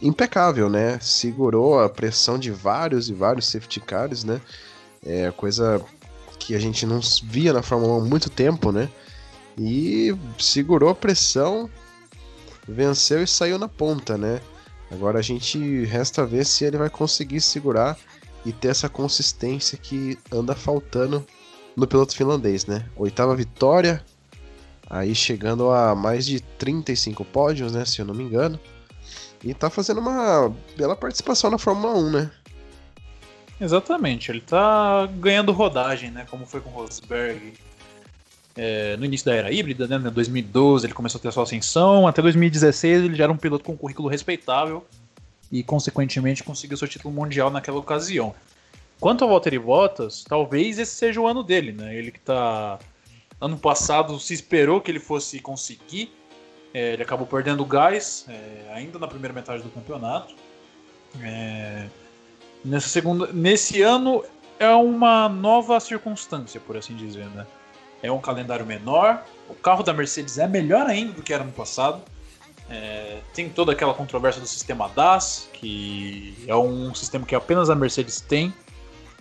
impecável, 0.00 0.68
né? 0.68 0.98
Segurou 1.00 1.80
a 1.80 1.88
pressão 1.88 2.38
de 2.38 2.50
vários 2.50 3.08
e 3.08 3.14
vários 3.14 3.48
safety 3.48 3.80
cars, 3.80 4.24
né? 4.24 4.40
É 5.04 5.30
coisa 5.30 5.84
que 6.38 6.54
a 6.54 6.58
gente 6.58 6.86
não 6.86 7.00
via 7.24 7.52
na 7.52 7.62
Fórmula 7.62 7.94
1 7.94 7.96
há 7.98 8.08
muito 8.08 8.30
tempo, 8.30 8.70
né? 8.72 8.88
E 9.58 10.14
segurou 10.38 10.90
a 10.90 10.94
pressão, 10.94 11.70
venceu 12.68 13.22
e 13.22 13.26
saiu 13.26 13.58
na 13.58 13.68
ponta, 13.68 14.18
né? 14.18 14.40
Agora 14.90 15.18
a 15.18 15.22
gente 15.22 15.84
resta 15.84 16.24
ver 16.24 16.44
se 16.44 16.64
ele 16.64 16.76
vai 16.76 16.90
conseguir 16.90 17.40
segurar 17.40 17.98
e 18.44 18.52
ter 18.52 18.68
essa 18.68 18.88
consistência 18.88 19.76
que 19.76 20.18
anda 20.30 20.54
faltando 20.54 21.26
no 21.74 21.86
piloto 21.86 22.14
finlandês, 22.14 22.66
né? 22.66 22.84
Oitava 22.96 23.34
vitória, 23.34 24.04
aí 24.88 25.14
chegando 25.14 25.70
a 25.70 25.94
mais 25.94 26.24
de 26.24 26.40
35 26.40 27.24
pódios, 27.24 27.72
né? 27.72 27.84
Se 27.84 28.00
eu 28.00 28.04
não 28.04 28.14
me 28.14 28.24
engano. 28.24 28.58
E 29.46 29.54
tá 29.54 29.70
fazendo 29.70 30.00
uma 30.00 30.52
bela 30.76 30.96
participação 30.96 31.52
na 31.52 31.56
Fórmula 31.56 31.94
1, 31.94 32.10
né? 32.10 32.30
Exatamente, 33.60 34.28
ele 34.28 34.40
tá 34.40 35.06
ganhando 35.06 35.52
rodagem, 35.52 36.10
né? 36.10 36.26
Como 36.28 36.44
foi 36.44 36.60
com 36.60 36.68
o 36.68 36.72
Rosberg 36.72 37.52
é, 38.56 38.96
no 38.96 39.04
início 39.04 39.24
da 39.24 39.36
era 39.36 39.52
híbrida, 39.52 39.86
né? 39.86 39.96
Em 39.96 40.12
2012 40.12 40.86
ele 40.86 40.92
começou 40.92 41.20
a 41.20 41.22
ter 41.22 41.28
a 41.28 41.32
sua 41.32 41.44
ascensão, 41.44 42.08
até 42.08 42.20
2016 42.20 43.04
ele 43.04 43.14
já 43.14 43.22
era 43.22 43.32
um 43.32 43.36
piloto 43.36 43.64
com 43.64 43.72
um 43.72 43.76
currículo 43.76 44.08
respeitável 44.08 44.84
e, 45.52 45.62
consequentemente, 45.62 46.42
conseguiu 46.42 46.76
seu 46.76 46.88
título 46.88 47.14
mundial 47.14 47.48
naquela 47.48 47.78
ocasião. 47.78 48.34
Quanto 48.98 49.22
ao 49.22 49.30
Valtteri 49.30 49.60
Bottas, 49.60 50.24
talvez 50.24 50.76
esse 50.80 50.92
seja 50.92 51.20
o 51.20 51.26
ano 51.28 51.44
dele, 51.44 51.70
né? 51.70 51.94
Ele 51.94 52.10
que 52.10 52.18
tá. 52.18 52.80
Ano 53.40 53.56
passado 53.56 54.18
se 54.18 54.34
esperou 54.34 54.80
que 54.80 54.90
ele 54.90 54.98
fosse 54.98 55.38
conseguir 55.38 56.10
é, 56.76 56.92
ele 56.92 57.02
acabou 57.02 57.26
perdendo 57.26 57.64
gás 57.64 58.26
é, 58.28 58.70
ainda 58.74 58.98
na 58.98 59.08
primeira 59.08 59.32
metade 59.32 59.62
do 59.62 59.70
campeonato. 59.70 60.34
É, 61.22 61.86
nessa 62.62 62.86
segunda, 62.86 63.32
nesse 63.32 63.80
ano 63.80 64.22
é 64.58 64.68
uma 64.68 65.26
nova 65.26 65.80
circunstância, 65.80 66.60
por 66.60 66.76
assim 66.76 66.94
dizer. 66.94 67.24
Né? 67.30 67.46
É 68.02 68.12
um 68.12 68.20
calendário 68.20 68.66
menor. 68.66 69.24
O 69.48 69.54
carro 69.54 69.82
da 69.82 69.94
Mercedes 69.94 70.36
é 70.36 70.46
melhor 70.46 70.86
ainda 70.86 71.12
do 71.12 71.22
que 71.22 71.32
era 71.32 71.42
no 71.42 71.50
passado. 71.50 72.02
É, 72.68 73.20
tem 73.32 73.48
toda 73.48 73.72
aquela 73.72 73.94
controvérsia 73.94 74.42
do 74.42 74.46
sistema 74.46 74.86
DAS, 74.90 75.48
que 75.54 76.36
é 76.46 76.54
um 76.54 76.94
sistema 76.94 77.24
que 77.24 77.34
apenas 77.34 77.70
a 77.70 77.74
Mercedes 77.74 78.20
tem, 78.20 78.52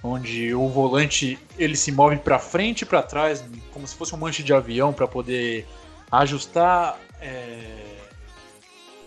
onde 0.04 0.54
o 0.54 0.68
volante 0.68 1.40
ele 1.58 1.78
se 1.78 1.90
move 1.90 2.18
para 2.18 2.38
frente 2.38 2.82
e 2.82 2.86
para 2.86 3.02
trás, 3.02 3.46
como 3.72 3.88
se 3.88 3.96
fosse 3.96 4.14
um 4.14 4.18
manche 4.18 4.44
de 4.44 4.54
avião 4.54 4.92
para 4.92 5.08
poder 5.08 5.66
ajustar 6.12 7.00
é, 7.22 7.96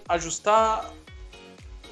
ajustar 0.09 0.91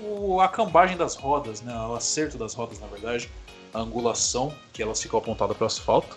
o, 0.01 0.41
a 0.41 0.49
cambagem 0.49 0.97
das 0.97 1.15
rodas, 1.15 1.61
né, 1.63 1.75
o 1.75 1.95
acerto 1.95 2.37
das 2.39 2.55
rodas, 2.55 2.81
na 2.81 2.87
verdade, 2.87 3.31
a 3.73 3.81
angulação, 3.81 4.55
que 4.73 4.83
elas 4.83 5.01
ficam 5.01 5.19
apontadas 5.19 5.57
para 5.57 5.65
o 5.65 5.67
asfalto. 5.67 6.17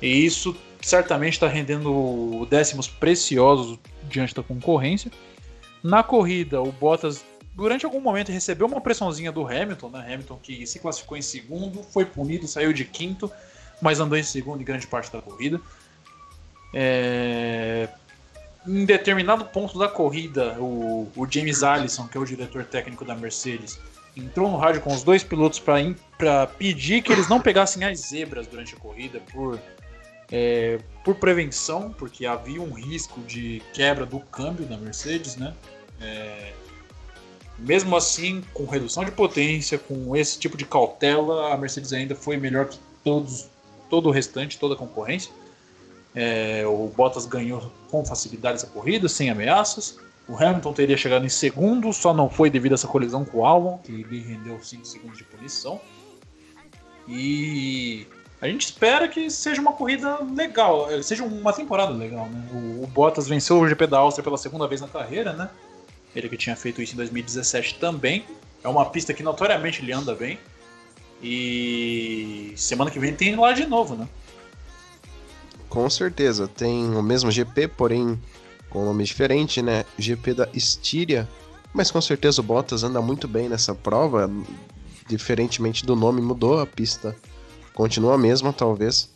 E 0.00 0.26
isso 0.26 0.54
certamente 0.80 1.34
está 1.34 1.48
rendendo 1.48 2.46
décimos 2.50 2.86
preciosos 2.86 3.78
diante 4.04 4.34
da 4.34 4.42
concorrência. 4.42 5.10
Na 5.82 6.02
corrida, 6.02 6.60
o 6.60 6.70
Bottas, 6.70 7.24
durante 7.54 7.86
algum 7.86 8.00
momento, 8.00 8.30
recebeu 8.30 8.66
uma 8.66 8.80
pressãozinha 8.80 9.32
do 9.32 9.46
Hamilton, 9.46 9.88
né? 9.88 10.14
Hamilton 10.14 10.38
que 10.42 10.66
se 10.66 10.78
classificou 10.78 11.16
em 11.16 11.22
segundo, 11.22 11.82
foi 11.82 12.04
punido, 12.04 12.46
saiu 12.46 12.72
de 12.72 12.84
quinto, 12.84 13.30
mas 13.80 14.00
andou 14.00 14.18
em 14.18 14.22
segundo 14.22 14.60
em 14.60 14.64
grande 14.64 14.86
parte 14.86 15.10
da 15.10 15.22
corrida. 15.22 15.60
É 16.74 17.88
em 18.66 18.84
determinado 18.84 19.44
ponto 19.44 19.78
da 19.78 19.88
corrida, 19.88 20.56
o, 20.58 21.10
o, 21.16 21.26
James 21.30 21.62
Allison, 21.62 22.06
que 22.08 22.16
é 22.16 22.20
o 22.20 22.24
diretor 22.24 22.64
técnico 22.64 23.04
da 23.04 23.14
Mercedes, 23.14 23.78
entrou 24.16 24.50
no 24.50 24.56
rádio 24.56 24.80
com 24.80 24.92
os 24.92 25.02
dois 25.02 25.22
pilotos 25.22 25.58
para 25.58 26.46
pedir 26.46 27.02
que 27.02 27.12
eles 27.12 27.28
não 27.28 27.40
pegassem 27.40 27.84
as 27.84 28.00
zebras 28.00 28.46
durante 28.46 28.74
a 28.74 28.78
corrida 28.78 29.20
por, 29.32 29.60
é, 30.30 30.78
por 31.04 31.14
prevenção, 31.16 31.94
porque 31.96 32.26
havia 32.26 32.60
um 32.60 32.72
risco 32.72 33.20
de 33.20 33.62
quebra 33.72 34.06
do 34.06 34.20
câmbio 34.20 34.66
da 34.66 34.76
Mercedes, 34.76 35.36
né? 35.36 35.54
É, 36.00 36.52
mesmo 37.58 37.96
assim, 37.96 38.42
com 38.52 38.66
redução 38.66 39.04
de 39.04 39.10
potência, 39.10 39.78
com 39.78 40.14
esse 40.14 40.38
tipo 40.38 40.56
de 40.56 40.64
cautela, 40.64 41.54
a 41.54 41.56
Mercedes 41.56 41.92
ainda 41.92 42.14
foi 42.14 42.36
melhor 42.36 42.68
que 42.68 42.78
todos, 43.02 43.48
todo 43.88 44.08
o 44.08 44.12
restante, 44.12 44.58
toda 44.58 44.74
a 44.74 44.76
concorrência. 44.76 45.32
É, 46.18 46.66
o 46.66 46.90
Bottas 46.96 47.26
ganhou 47.26 47.70
com 47.90 48.02
facilidade 48.02 48.56
essa 48.56 48.66
corrida, 48.68 49.06
sem 49.06 49.28
ameaças. 49.28 49.98
O 50.26 50.34
Hamilton 50.34 50.72
teria 50.72 50.96
chegado 50.96 51.26
em 51.26 51.28
segundo, 51.28 51.92
só 51.92 52.14
não 52.14 52.30
foi 52.30 52.48
devido 52.48 52.72
a 52.72 52.74
essa 52.74 52.88
colisão 52.88 53.22
com 53.22 53.38
o 53.38 53.44
Albon, 53.44 53.78
que 53.84 53.92
lhe 53.92 54.20
rendeu 54.20 54.58
5 54.60 54.86
segundos 54.86 55.18
de 55.18 55.24
punição. 55.24 55.78
E 57.06 58.06
a 58.40 58.48
gente 58.48 58.64
espera 58.64 59.06
que 59.06 59.30
seja 59.30 59.60
uma 59.60 59.74
corrida 59.74 60.18
legal, 60.34 60.90
é, 60.90 61.02
seja 61.02 61.22
uma 61.22 61.52
temporada 61.52 61.92
legal. 61.92 62.26
Né? 62.30 62.48
O, 62.50 62.84
o 62.84 62.86
Bottas 62.86 63.28
venceu 63.28 63.60
o 63.60 63.68
GP 63.68 63.86
da 63.86 63.98
Áustria 63.98 64.24
pela 64.24 64.38
segunda 64.38 64.66
vez 64.66 64.80
na 64.80 64.88
carreira, 64.88 65.34
né? 65.34 65.50
Ele 66.14 66.30
que 66.30 66.36
tinha 66.38 66.56
feito 66.56 66.80
isso 66.80 66.94
em 66.94 66.96
2017 66.96 67.78
também. 67.78 68.24
É 68.64 68.68
uma 68.68 68.86
pista 68.86 69.12
que 69.12 69.22
notoriamente 69.22 69.82
ele 69.82 69.92
anda 69.92 70.14
bem. 70.14 70.38
E 71.22 72.54
semana 72.56 72.90
que 72.90 72.98
vem 72.98 73.14
tem 73.14 73.36
lá 73.36 73.52
de 73.52 73.66
novo, 73.66 73.94
né? 73.94 74.08
Com 75.76 75.90
certeza, 75.90 76.48
tem 76.48 76.96
o 76.96 77.02
mesmo 77.02 77.30
GP, 77.30 77.68
porém 77.68 78.18
com 78.70 78.86
nome 78.86 79.04
diferente, 79.04 79.60
né? 79.60 79.84
GP 79.98 80.32
da 80.32 80.48
Estíria. 80.54 81.28
Mas 81.70 81.90
com 81.90 82.00
certeza 82.00 82.40
o 82.40 82.44
Bottas 82.44 82.82
anda 82.82 83.02
muito 83.02 83.28
bem 83.28 83.46
nessa 83.46 83.74
prova. 83.74 84.30
Diferentemente 85.06 85.84
do 85.84 85.94
nome, 85.94 86.22
mudou 86.22 86.60
a 86.60 86.66
pista. 86.66 87.14
Continua 87.74 88.14
a 88.14 88.18
mesma, 88.18 88.54
talvez 88.54 89.10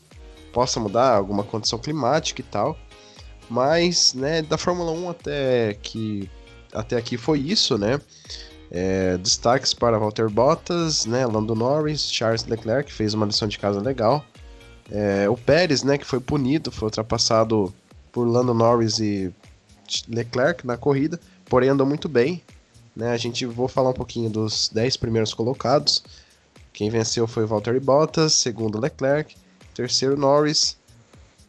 possa 0.53 0.79
mudar 0.79 1.17
alguma 1.17 1.43
condição 1.43 1.79
climática 1.79 2.43
e 2.43 2.45
tal. 2.45 2.77
Mas, 3.49 4.13
né, 4.13 4.43
da 4.43 4.59
Fórmula 4.59 4.93
1 4.93 5.09
até 5.09 5.79
que 5.81 6.29
até 6.75 6.99
aqui 6.99 7.17
foi 7.17 7.39
isso, 7.39 7.79
né? 7.79 7.99
É, 8.71 9.17
destaques 9.17 9.73
para 9.73 9.99
Walter 9.99 10.29
Bottas, 10.29 11.07
né, 11.07 11.25
Lando 11.25 11.55
Norris, 11.55 12.13
Charles 12.13 12.45
Leclerc, 12.45 12.91
que 12.91 12.93
fez 12.95 13.15
uma 13.15 13.25
lição 13.25 13.49
de 13.49 13.59
casa 13.59 13.81
legal. 13.81 14.23
É, 14.91 15.29
o 15.29 15.37
Pérez, 15.37 15.83
né, 15.83 15.97
que 15.97 16.05
foi 16.05 16.21
punido, 16.21 16.71
foi 16.71 16.87
ultrapassado 16.87 17.73
por 18.11 18.27
Lando 18.27 18.53
Norris 18.53 18.99
e 18.99 19.33
Leclerc 20.09 20.67
na 20.67 20.77
corrida, 20.77 21.21
porém 21.47 21.69
andou 21.69 21.87
muito 21.87 22.09
bem. 22.09 22.43
Né? 22.95 23.13
A 23.13 23.17
gente 23.17 23.47
vou 23.47 23.69
falar 23.69 23.91
um 23.91 23.95
pouquinho 23.95 24.29
dos 24.29 24.69
10 24.73 24.97
primeiros 24.97 25.33
colocados. 25.33 26.03
Quem 26.73 26.91
venceu 26.91 27.27
foi 27.27 27.47
Valtteri 27.47 27.81
Bottas, 27.81 28.35
segundo 28.35 28.81
Leclerc, 28.81 29.37
terceiro 29.75 30.17
Norris, 30.17 30.77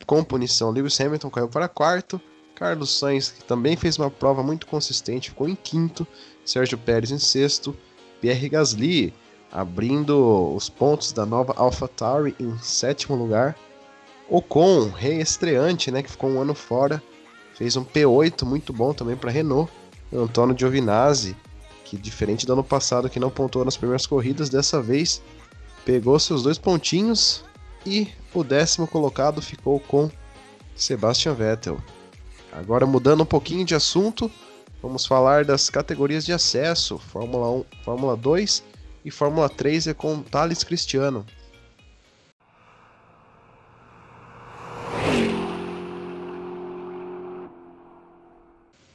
com 0.05 0.23
punição 0.23 0.71
Lewis 0.71 0.99
Hamilton 0.99 1.29
caiu 1.29 1.47
para 1.47 1.67
quarto, 1.67 2.19
Carlos 2.55 2.97
Sainz, 2.97 3.29
que 3.31 3.43
também 3.43 3.75
fez 3.75 3.97
uma 3.97 4.11
prova 4.11 4.43
muito 4.43 4.67
consistente, 4.67 5.29
ficou 5.29 5.47
em 5.47 5.55
quinto, 5.55 6.05
Sérgio 6.45 6.77
Pérez 6.77 7.11
em 7.11 7.17
sexto, 7.17 7.75
Pierre 8.19 8.49
Gasly 8.49 9.13
abrindo 9.51 10.55
os 10.55 10.69
pontos 10.69 11.11
da 11.11 11.25
nova 11.25 11.53
AlphaTauri 11.57 12.35
em 12.39 12.57
sétimo 12.59 13.15
lugar. 13.15 13.55
Ocon, 14.29 14.89
rei 14.89 15.19
estreante, 15.19 15.91
né, 15.91 16.01
que 16.01 16.09
ficou 16.09 16.29
um 16.29 16.39
ano 16.39 16.55
fora, 16.55 17.03
fez 17.53 17.75
um 17.75 17.83
P8 17.83 18.45
muito 18.45 18.71
bom 18.71 18.93
também 18.93 19.17
para 19.17 19.29
Renault. 19.29 19.69
Antônio 20.13 20.57
Giovinazzi, 20.57 21.35
que 21.85 21.97
diferente 21.97 22.45
do 22.45 22.53
ano 22.53 22.63
passado 22.63 23.09
que 23.09 23.19
não 23.19 23.29
pontuou 23.29 23.65
nas 23.65 23.77
primeiras 23.77 24.05
corridas, 24.05 24.49
dessa 24.49 24.81
vez 24.81 25.21
pegou 25.85 26.17
seus 26.19 26.43
dois 26.43 26.57
pontinhos 26.57 27.43
e 27.85 28.09
o 28.33 28.43
décimo 28.43 28.87
colocado 28.87 29.41
ficou 29.41 29.79
com 29.79 30.09
Sebastian 30.75 31.33
Vettel. 31.33 31.77
Agora 32.51 32.85
mudando 32.85 33.23
um 33.23 33.25
pouquinho 33.25 33.65
de 33.65 33.73
assunto, 33.73 34.29
vamos 34.81 35.05
falar 35.05 35.45
das 35.45 35.69
categorias 35.69 36.25
de 36.25 36.33
acesso, 36.33 36.97
Fórmula 36.97 37.49
1, 37.49 37.65
Fórmula 37.83 38.17
2 38.17 38.70
e 39.03 39.11
Fórmula 39.11 39.49
3 39.49 39.87
é 39.87 39.93
com 39.93 40.21
Thales 40.21 40.63
Cristiano. 40.63 41.25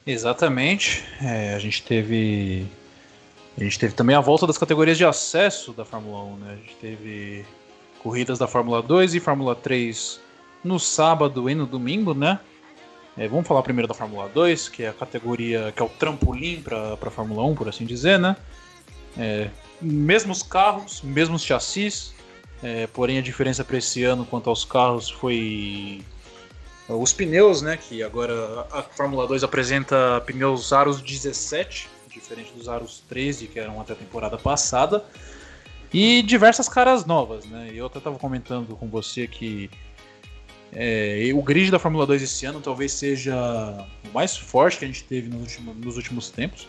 Exatamente. 0.07 1.05
É, 1.21 1.55
a 1.55 1.59
gente 1.59 1.83
teve. 1.83 2.67
A 3.59 3.65
gente 3.65 3.79
teve 3.79 3.95
também 3.95 4.15
a 4.15 4.21
volta 4.21 4.47
das 4.47 4.57
categorias 4.57 4.97
de 4.97 5.05
acesso 5.05 5.73
da 5.73 5.85
Fórmula 5.85 6.23
1, 6.23 6.37
né? 6.37 6.53
A 6.53 6.57
gente 6.57 6.77
teve 6.77 7.45
corridas 8.03 8.39
da 8.39 8.47
Fórmula 8.47 8.83
2 8.83 9.15
e 9.15 9.21
Fórmula 9.21 9.57
3 9.57 10.21
no 10.63 10.79
sábado 10.79 11.51
e 11.51 11.55
no 11.55 11.67
domingo, 11.67 12.15
né? 12.15 12.39
É, 13.17 13.27
vamos 13.27 13.49
falar 13.49 13.63
primeiro 13.63 13.89
da 13.89 13.95
Fórmula 13.95 14.29
2, 14.29 14.69
que 14.69 14.83
é 14.83 14.89
a 14.89 14.93
categoria 14.93 15.73
que 15.75 15.83
é 15.83 15.85
o 15.85 15.89
trampolim 15.89 16.61
para 16.61 16.93
a 16.93 17.11
Fórmula 17.11 17.45
1, 17.45 17.55
por 17.55 17.69
assim 17.69 17.87
dizer, 17.87 18.19
né? 18.19 18.37
É, 19.17 19.49
mesmos 19.81 20.43
carros, 20.43 21.03
mesmos 21.03 21.43
chassis, 21.43 22.15
é, 22.63 22.87
porém 22.87 23.19
a 23.19 23.23
diferença 23.23 23.65
para 23.65 23.79
esse 23.79 24.03
ano 24.05 24.25
quanto 24.25 24.49
aos 24.49 24.65
carros 24.65 25.11
foi 25.11 26.03
os 26.89 27.13
pneus, 27.13 27.63
né? 27.63 27.77
Que 27.77 28.03
agora 28.03 28.67
a 28.71 28.83
Fórmula 28.83 29.27
2 29.27 29.43
apresenta 29.43 30.21
pneus 30.25 30.73
aros 30.73 31.01
17, 31.01 31.89
diferente 32.09 32.53
dos 32.53 32.69
aros 32.69 33.03
13 33.09 33.49
que 33.49 33.59
eram 33.59 33.81
até 33.81 33.93
a 33.93 33.97
temporada 33.97 34.39
passada. 34.39 35.05
E 35.93 36.23
diversas 36.23 36.69
caras 36.69 37.05
novas, 37.05 37.45
né? 37.47 37.71
Eu 37.73 37.87
até 37.87 37.99
estava 37.99 38.19
comentando 38.19 38.77
com 38.77 38.89
você 38.89 39.27
que 39.27 39.71
é, 40.73 41.31
o 41.35 41.43
grid 41.43 41.71
da 41.71 41.79
Fórmula 41.79 42.07
2 42.07 42.23
esse 42.23 42.45
ano 42.45 42.61
talvez 42.61 42.93
seja 42.93 43.35
o 44.09 44.13
mais 44.13 44.37
forte 44.37 44.79
que 44.79 44.85
a 44.85 44.89
gente 44.89 45.05
teve 45.05 45.29
nos 45.29 45.41
últimos, 45.41 45.77
nos 45.77 45.97
últimos 45.97 46.31
tempos. 46.31 46.67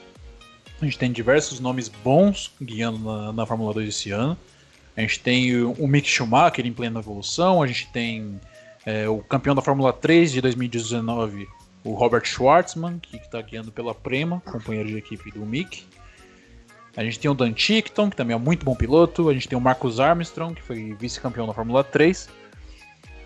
A 0.82 0.86
gente 0.86 0.98
tem 0.98 1.12
diversos 1.12 1.60
nomes 1.60 1.88
bons 1.88 2.52
guiando 2.62 3.00
na, 3.00 3.34
na 3.34 3.46
Fórmula 3.46 3.74
2 3.74 3.90
esse 3.90 4.12
ano. 4.12 4.38
A 4.96 5.02
gente 5.02 5.20
tem 5.20 5.64
o 5.64 5.88
Mick 5.88 6.08
Schumacher 6.08 6.66
em 6.66 6.74
plena 6.74 7.00
evolução, 7.00 7.62
a 7.62 7.68
gente 7.68 7.88
tem 7.92 8.40
é, 8.86 9.08
o 9.08 9.20
campeão 9.20 9.54
da 9.54 9.62
Fórmula 9.62 9.94
3 9.94 10.32
de 10.32 10.42
2019, 10.42 11.48
o 11.84 11.94
Robert 11.94 12.26
Schwartzman, 12.26 12.98
que 13.00 13.18
está 13.18 13.42
guiando 13.42 13.72
pela 13.72 13.94
Prema, 13.94 14.42
companheiro 14.42 14.90
de 14.90 14.98
equipe 14.98 15.32
do 15.32 15.46
Mick. 15.46 15.86
A 16.96 17.04
gente 17.04 17.20
tem 17.20 17.30
o 17.30 17.36
Dan 17.36 17.54
Tickton, 17.54 18.10
que 18.10 18.16
também 18.16 18.36
é 18.36 18.40
muito 18.40 18.66
bom 18.66 18.76
piloto. 18.76 19.30
A 19.30 19.34
gente 19.34 19.48
tem 19.48 19.56
o 19.56 19.62
Marcus 19.62 20.00
Armstrong, 20.00 20.56
que 20.56 20.64
foi 20.64 20.96
vice-campeão 21.00 21.46
da 21.46 21.54
Fórmula 21.54 21.84
3. 21.84 22.28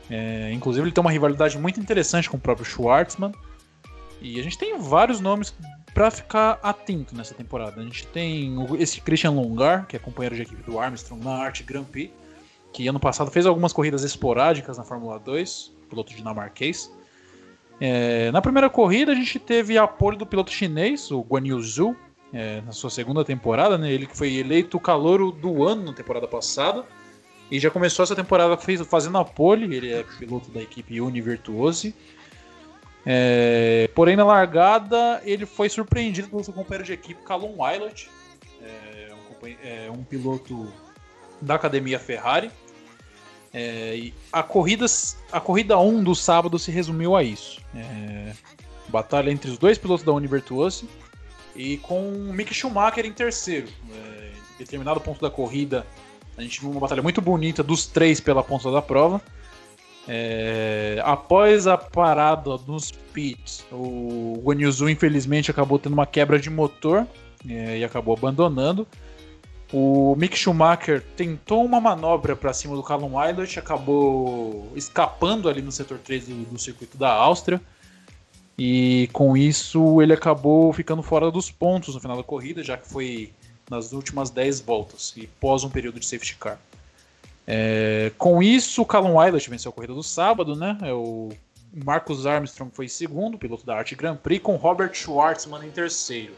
É, 0.09 0.51
inclusive, 0.51 0.85
ele 0.85 0.91
tem 0.91 1.01
uma 1.01 1.11
rivalidade 1.11 1.57
muito 1.57 1.79
interessante 1.79 2.29
com 2.29 2.35
o 2.35 2.39
próprio 2.39 2.65
Schwartzman. 2.65 3.31
E 4.21 4.39
a 4.39 4.43
gente 4.43 4.57
tem 4.57 4.77
vários 4.77 5.19
nomes 5.19 5.53
para 5.93 6.09
ficar 6.11 6.59
atento 6.61 7.15
nessa 7.15 7.33
temporada. 7.33 7.81
A 7.81 7.83
gente 7.83 8.07
tem 8.07 8.55
esse 8.79 9.01
Christian 9.01 9.31
Longar, 9.31 9.87
que 9.87 9.95
é 9.95 9.99
companheiro 9.99 10.35
de 10.35 10.43
equipe 10.43 10.63
do 10.63 10.79
Armstrong 10.79 11.23
na 11.23 11.31
Arte 11.31 11.63
Grand 11.63 11.83
Prix, 11.83 12.13
que 12.71 12.87
ano 12.87 12.99
passado 12.99 13.29
fez 13.31 13.45
algumas 13.45 13.73
corridas 13.73 14.03
esporádicas 14.03 14.77
na 14.77 14.83
Fórmula 14.83 15.19
2, 15.19 15.73
piloto 15.89 16.13
dinamarquês. 16.13 16.91
É, 17.79 18.31
na 18.31 18.41
primeira 18.41 18.69
corrida 18.69 19.11
a 19.11 19.15
gente 19.15 19.39
teve 19.39 19.77
apoio 19.77 20.17
do 20.17 20.25
piloto 20.25 20.51
chinês, 20.51 21.09
o 21.11 21.21
Guan 21.21 21.45
Yu 21.45 21.61
Zhu, 21.61 21.95
é, 22.31 22.61
na 22.61 22.71
sua 22.71 22.89
segunda 22.89 23.25
temporada, 23.25 23.77
né? 23.77 23.91
Ele 23.91 24.05
que 24.05 24.15
foi 24.15 24.33
eleito 24.35 24.77
o 24.77 24.79
calouro 24.79 25.31
do 25.31 25.67
ano 25.67 25.85
na 25.85 25.93
temporada 25.93 26.27
passada. 26.27 26.85
E 27.49 27.59
já 27.59 27.69
começou 27.69 28.03
essa 28.03 28.15
temporada 28.15 28.57
fazendo 28.85 29.17
a 29.17 29.25
pole, 29.25 29.75
ele 29.75 29.91
é 29.91 30.03
piloto 30.17 30.49
da 30.51 30.61
equipe 30.61 31.01
Uni 31.01 31.19
Virtuose. 31.19 31.93
É, 33.05 33.89
porém, 33.95 34.15
na 34.15 34.23
largada, 34.23 35.21
ele 35.23 35.45
foi 35.45 35.69
surpreendido 35.69 36.29
pelo 36.29 36.43
seu 36.43 36.53
companheiro 36.53 36.83
de 36.83 36.93
equipe, 36.93 37.23
Callum 37.23 37.61
Wilot, 37.61 38.09
é, 38.61 39.11
um, 39.13 39.47
é, 39.63 39.91
um, 39.91 40.03
piloto 40.03 40.71
da 41.41 41.55
academia 41.55 41.99
Ferrari. 41.99 42.51
É, 43.53 44.11
a, 44.31 44.43
corrida, 44.43 44.85
a 45.31 45.39
corrida 45.41 45.77
1 45.77 46.03
do 46.03 46.15
sábado 46.15 46.57
se 46.59 46.71
resumiu 46.71 47.15
a 47.15 47.23
isso. 47.23 47.59
É, 47.75 48.33
batalha 48.87 49.31
entre 49.31 49.49
os 49.49 49.57
dois 49.57 49.77
pilotos 49.77 50.05
da 50.05 50.11
Uni 50.11 50.27
Virtuose 50.27 50.87
e 51.55 51.77
com 51.77 52.01
Mick 52.33 52.53
Schumacher 52.53 53.05
em 53.05 53.11
terceiro. 53.11 53.67
É, 53.91 54.31
em 54.55 54.57
determinado 54.59 55.01
ponto 55.01 55.19
da 55.19 55.29
corrida, 55.29 55.85
a 56.37 56.41
gente 56.41 56.61
viu 56.61 56.69
uma 56.69 56.79
batalha 56.79 57.01
muito 57.01 57.21
bonita 57.21 57.63
dos 57.63 57.87
três 57.87 58.19
pela 58.19 58.43
ponta 58.43 58.71
da 58.71 58.81
prova. 58.81 59.21
É, 60.07 61.01
após 61.03 61.67
a 61.67 61.77
parada 61.77 62.57
nos 62.65 62.91
pits, 62.91 63.65
o 63.71 64.41
Guan 64.43 64.59
Yu 64.59 64.89
infelizmente 64.89 65.51
acabou 65.51 65.77
tendo 65.77 65.93
uma 65.93 66.07
quebra 66.07 66.39
de 66.39 66.49
motor 66.49 67.05
é, 67.47 67.79
e 67.79 67.83
acabou 67.83 68.15
abandonando. 68.15 68.87
O 69.73 70.15
Mick 70.17 70.37
Schumacher 70.37 71.01
tentou 71.15 71.63
uma 71.63 71.79
manobra 71.79 72.35
para 72.35 72.51
cima 72.51 72.75
do 72.75 72.83
Callum 72.83 73.21
Eilert, 73.21 73.57
acabou 73.57 74.69
escapando 74.75 75.47
ali 75.47 75.61
no 75.61 75.71
setor 75.71 75.97
3 75.99 76.27
do, 76.27 76.35
do 76.51 76.59
circuito 76.59 76.97
da 76.97 77.09
Áustria. 77.09 77.61
E 78.57 79.09
com 79.13 79.37
isso 79.37 80.01
ele 80.01 80.13
acabou 80.13 80.73
ficando 80.73 81.01
fora 81.01 81.31
dos 81.31 81.49
pontos 81.49 81.95
no 81.95 82.01
final 82.01 82.17
da 82.17 82.23
corrida, 82.23 82.61
já 82.61 82.77
que 82.77 82.87
foi 82.87 83.31
nas 83.69 83.93
últimas 83.93 84.29
10 84.29 84.59
voltas 84.59 85.13
e 85.15 85.25
pós 85.39 85.63
um 85.63 85.69
período 85.69 85.99
de 85.99 86.05
safety 86.05 86.35
car. 86.35 86.59
É, 87.47 88.11
com 88.17 88.41
isso, 88.41 88.81
o 88.81 88.85
Callum 88.85 89.21
Eilert 89.21 89.49
venceu 89.49 89.69
a 89.69 89.73
corrida 89.73 89.93
do 89.93 90.03
sábado, 90.03 90.55
né? 90.55 90.77
É 90.81 90.93
o 90.93 91.29
Marcus 91.73 92.25
Armstrong 92.25 92.71
foi 92.73 92.87
segundo, 92.87 93.37
piloto 93.37 93.65
da 93.65 93.75
Arte 93.75 93.95
Grand 93.95 94.15
Prix, 94.15 94.43
com 94.43 94.55
Robert 94.55 94.93
Schwartzman 94.93 95.65
em 95.65 95.71
terceiro. 95.71 96.33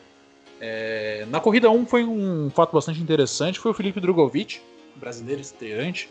É, 0.61 1.25
na 1.29 1.39
corrida 1.39 1.69
1 1.69 1.85
foi 1.85 2.05
um 2.05 2.49
fato 2.49 2.73
bastante 2.73 3.01
interessante, 3.01 3.59
foi 3.59 3.71
o 3.71 3.73
Felipe 3.73 3.99
Drogovic, 3.99 4.61
brasileiro 4.95 5.41
estreante, 5.41 6.09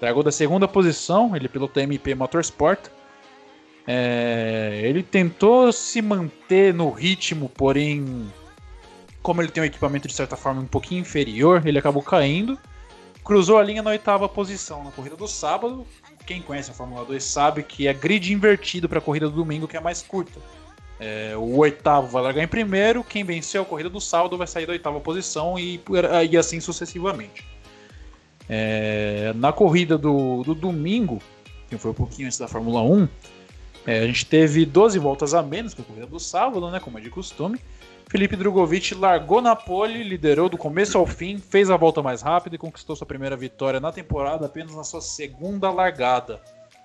largou 0.00 0.22
da 0.22 0.32
segunda 0.32 0.66
posição, 0.66 1.36
ele 1.36 1.48
piloto 1.48 1.74
da 1.74 1.82
MP 1.82 2.14
Motorsport, 2.14 2.88
é, 3.86 4.80
ele 4.84 5.02
tentou 5.02 5.72
se 5.72 6.00
manter 6.00 6.72
no 6.72 6.90
ritmo, 6.90 7.48
porém, 7.48 8.30
como 9.22 9.42
ele 9.42 9.50
tem 9.50 9.62
um 9.62 9.66
equipamento 9.66 10.06
de 10.06 10.14
certa 10.14 10.36
forma 10.36 10.60
um 10.60 10.66
pouquinho 10.66 11.00
inferior, 11.00 11.66
ele 11.66 11.78
acabou 11.78 12.02
caindo. 12.02 12.58
Cruzou 13.24 13.58
a 13.58 13.62
linha 13.62 13.82
na 13.82 13.90
oitava 13.90 14.28
posição 14.28 14.82
na 14.82 14.90
corrida 14.90 15.16
do 15.16 15.28
sábado. 15.28 15.86
Quem 16.26 16.40
conhece 16.42 16.70
a 16.70 16.74
Fórmula 16.74 17.04
2 17.04 17.22
sabe 17.22 17.62
que 17.62 17.86
é 17.86 17.92
grid 17.92 18.32
invertido 18.32 18.88
para 18.88 18.98
a 18.98 19.02
corrida 19.02 19.28
do 19.28 19.36
domingo, 19.36 19.68
que 19.68 19.76
é 19.76 19.80
mais 19.80 20.02
curta. 20.02 20.40
É, 20.98 21.34
o 21.36 21.56
oitavo 21.56 22.08
vai 22.08 22.22
largar 22.22 22.42
em 22.42 22.48
primeiro, 22.48 23.02
quem 23.02 23.24
venceu 23.24 23.62
a 23.62 23.64
corrida 23.64 23.88
do 23.88 24.00
sábado 24.00 24.36
vai 24.36 24.46
sair 24.46 24.66
da 24.66 24.72
oitava 24.72 25.00
posição 25.00 25.58
e, 25.58 25.80
e 26.30 26.36
assim 26.36 26.60
sucessivamente. 26.60 27.46
É, 28.48 29.32
na 29.34 29.50
corrida 29.50 29.96
do, 29.96 30.42
do 30.42 30.54
domingo, 30.54 31.22
que 31.70 31.78
foi 31.78 31.92
um 31.92 31.94
pouquinho 31.94 32.26
antes 32.26 32.38
da 32.38 32.46
Fórmula 32.46 32.82
1, 32.82 33.08
é, 33.86 34.00
a 34.00 34.06
gente 34.06 34.26
teve 34.26 34.66
12 34.66 34.98
voltas 34.98 35.32
a 35.32 35.42
menos 35.42 35.72
que 35.72 35.80
a 35.80 35.84
corrida 35.84 36.06
do 36.06 36.20
sábado, 36.20 36.70
né, 36.70 36.78
como 36.80 36.98
é 36.98 37.00
de 37.00 37.08
costume. 37.08 37.58
Felipe 38.10 38.34
Drogovic 38.34 38.92
largou 38.92 39.40
na 39.40 39.54
pole, 39.54 40.02
liderou 40.02 40.48
do 40.48 40.58
começo 40.58 40.98
ao 40.98 41.06
fim, 41.06 41.38
fez 41.38 41.70
a 41.70 41.76
volta 41.76 42.02
mais 42.02 42.20
rápida 42.20 42.56
e 42.56 42.58
conquistou 42.58 42.96
sua 42.96 43.06
primeira 43.06 43.36
vitória 43.36 43.78
na 43.78 43.92
temporada 43.92 44.46
apenas 44.46 44.74
na 44.74 44.82
sua 44.82 45.00
segunda 45.00 45.70
largada 45.70 46.42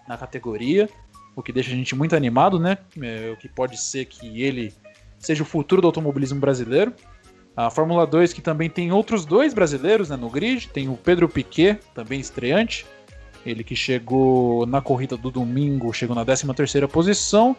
na 0.07 0.15
categoria, 0.19 0.87
o 1.35 1.41
que 1.41 1.51
deixa 1.51 1.71
a 1.71 1.73
gente 1.75 1.95
muito 1.95 2.15
animado, 2.15 2.59
né? 2.59 2.77
É, 3.01 3.31
o 3.31 3.37
que 3.37 3.49
pode 3.49 3.75
ser 3.81 4.05
que 4.05 4.43
ele 4.43 4.71
seja 5.17 5.41
o 5.41 5.47
futuro 5.47 5.81
do 5.81 5.87
automobilismo 5.87 6.39
brasileiro. 6.39 6.93
A 7.57 7.71
Fórmula 7.71 8.05
2 8.05 8.31
que 8.31 8.41
também 8.41 8.69
tem 8.69 8.91
outros 8.91 9.25
dois 9.25 9.51
brasileiros 9.51 10.11
né, 10.11 10.15
no 10.15 10.29
grid, 10.29 10.67
tem 10.67 10.89
o 10.89 10.95
Pedro 10.95 11.27
Piquet, 11.27 11.79
também 11.95 12.19
estreante, 12.19 12.85
ele 13.43 13.63
que 13.63 13.75
chegou 13.75 14.67
na 14.67 14.79
corrida 14.79 15.17
do 15.17 15.31
domingo, 15.31 15.91
chegou 15.91 16.15
na 16.15 16.23
13ª 16.23 16.87
posição. 16.87 17.57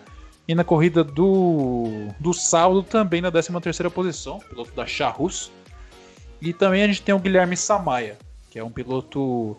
E 0.48 0.54
na 0.54 0.62
corrida 0.62 1.02
do, 1.02 2.08
do 2.20 2.32
sábado 2.32 2.82
também 2.82 3.20
na 3.20 3.32
13ª 3.32 3.90
posição, 3.90 4.38
piloto 4.38 4.72
da 4.72 4.86
Charrus. 4.86 5.50
E 6.40 6.52
também 6.52 6.82
a 6.82 6.86
gente 6.86 7.02
tem 7.02 7.14
o 7.14 7.18
Guilherme 7.18 7.56
Samaia, 7.56 8.16
que 8.50 8.58
é 8.58 8.64
um 8.64 8.70
piloto 8.70 9.56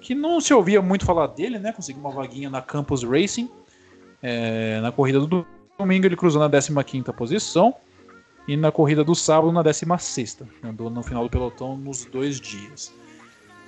que 0.00 0.14
não 0.14 0.40
se 0.40 0.52
ouvia 0.54 0.80
muito 0.80 1.04
falar 1.04 1.28
dele, 1.28 1.58
né? 1.58 1.72
Conseguiu 1.72 2.00
uma 2.00 2.10
vaguinha 2.10 2.48
na 2.48 2.62
Campus 2.62 3.02
Racing. 3.04 3.48
É, 4.22 4.80
na 4.80 4.90
corrida 4.90 5.20
do 5.20 5.46
domingo 5.78 6.06
ele 6.06 6.16
cruzou 6.16 6.40
na 6.40 6.48
15ª 6.48 7.12
posição. 7.12 7.74
E 8.48 8.56
na 8.56 8.72
corrida 8.72 9.04
do 9.04 9.14
sábado 9.14 9.52
na 9.52 9.62
16ª. 9.62 10.48
Andou 10.64 10.90
no 10.90 11.02
final 11.02 11.22
do 11.22 11.30
pelotão 11.30 11.76
nos 11.76 12.04
dois 12.04 12.40
dias. 12.40 12.92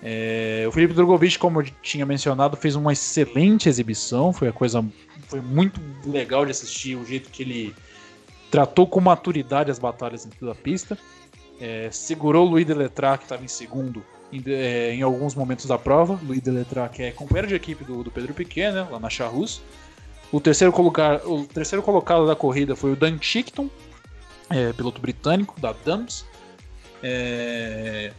É, 0.02 0.64
o 0.68 0.72
Felipe 0.72 0.92
Drogovic, 0.92 1.38
como 1.38 1.60
eu 1.60 1.66
tinha 1.82 2.04
mencionado, 2.04 2.56
fez 2.56 2.76
uma 2.76 2.92
excelente 2.92 3.68
exibição. 3.68 4.32
Foi 4.32 4.48
a 4.48 4.52
coisa, 4.52 4.84
foi 5.28 5.40
muito 5.40 5.80
legal 6.06 6.44
de 6.44 6.50
assistir 6.50 6.96
o 6.96 7.04
jeito 7.04 7.30
que 7.30 7.42
ele 7.42 7.74
tratou 8.50 8.86
com 8.86 9.00
maturidade 9.00 9.70
as 9.70 9.78
batalhas 9.78 10.24
dentro 10.24 10.46
da 10.46 10.54
pista. 10.54 10.98
É, 11.60 11.88
segurou 11.90 12.46
o 12.46 12.50
Luiz 12.50 12.66
Deletrat, 12.66 13.18
que 13.18 13.24
estava 13.24 13.44
em 13.44 13.48
segundo, 13.48 14.04
em, 14.32 14.42
é, 14.46 14.94
em, 14.94 15.02
alguns 15.02 15.34
momentos 15.34 15.66
da 15.66 15.78
prova. 15.78 16.18
Luiz 16.22 16.40
Deletrat, 16.40 16.92
que 16.92 17.02
é 17.02 17.10
companheiro 17.10 17.48
de 17.48 17.54
equipe 17.54 17.84
do, 17.84 18.02
do 18.02 18.10
Pedro 18.10 18.34
Piquet, 18.34 18.72
né, 18.72 18.86
lá 18.90 18.98
na 18.98 19.08
Charrus. 19.08 19.62
O 20.30 20.40
terceiro, 20.40 20.74
o 20.76 21.44
terceiro 21.46 21.82
colocado 21.82 22.26
da 22.26 22.34
corrida 22.34 22.74
foi 22.74 22.92
o 22.92 22.96
Dan 22.96 23.18
Chickton, 23.20 23.70
é, 24.50 24.72
piloto 24.72 25.00
britânico 25.00 25.60
da 25.60 25.72
Dams. 25.84 26.24
É, 27.02 28.12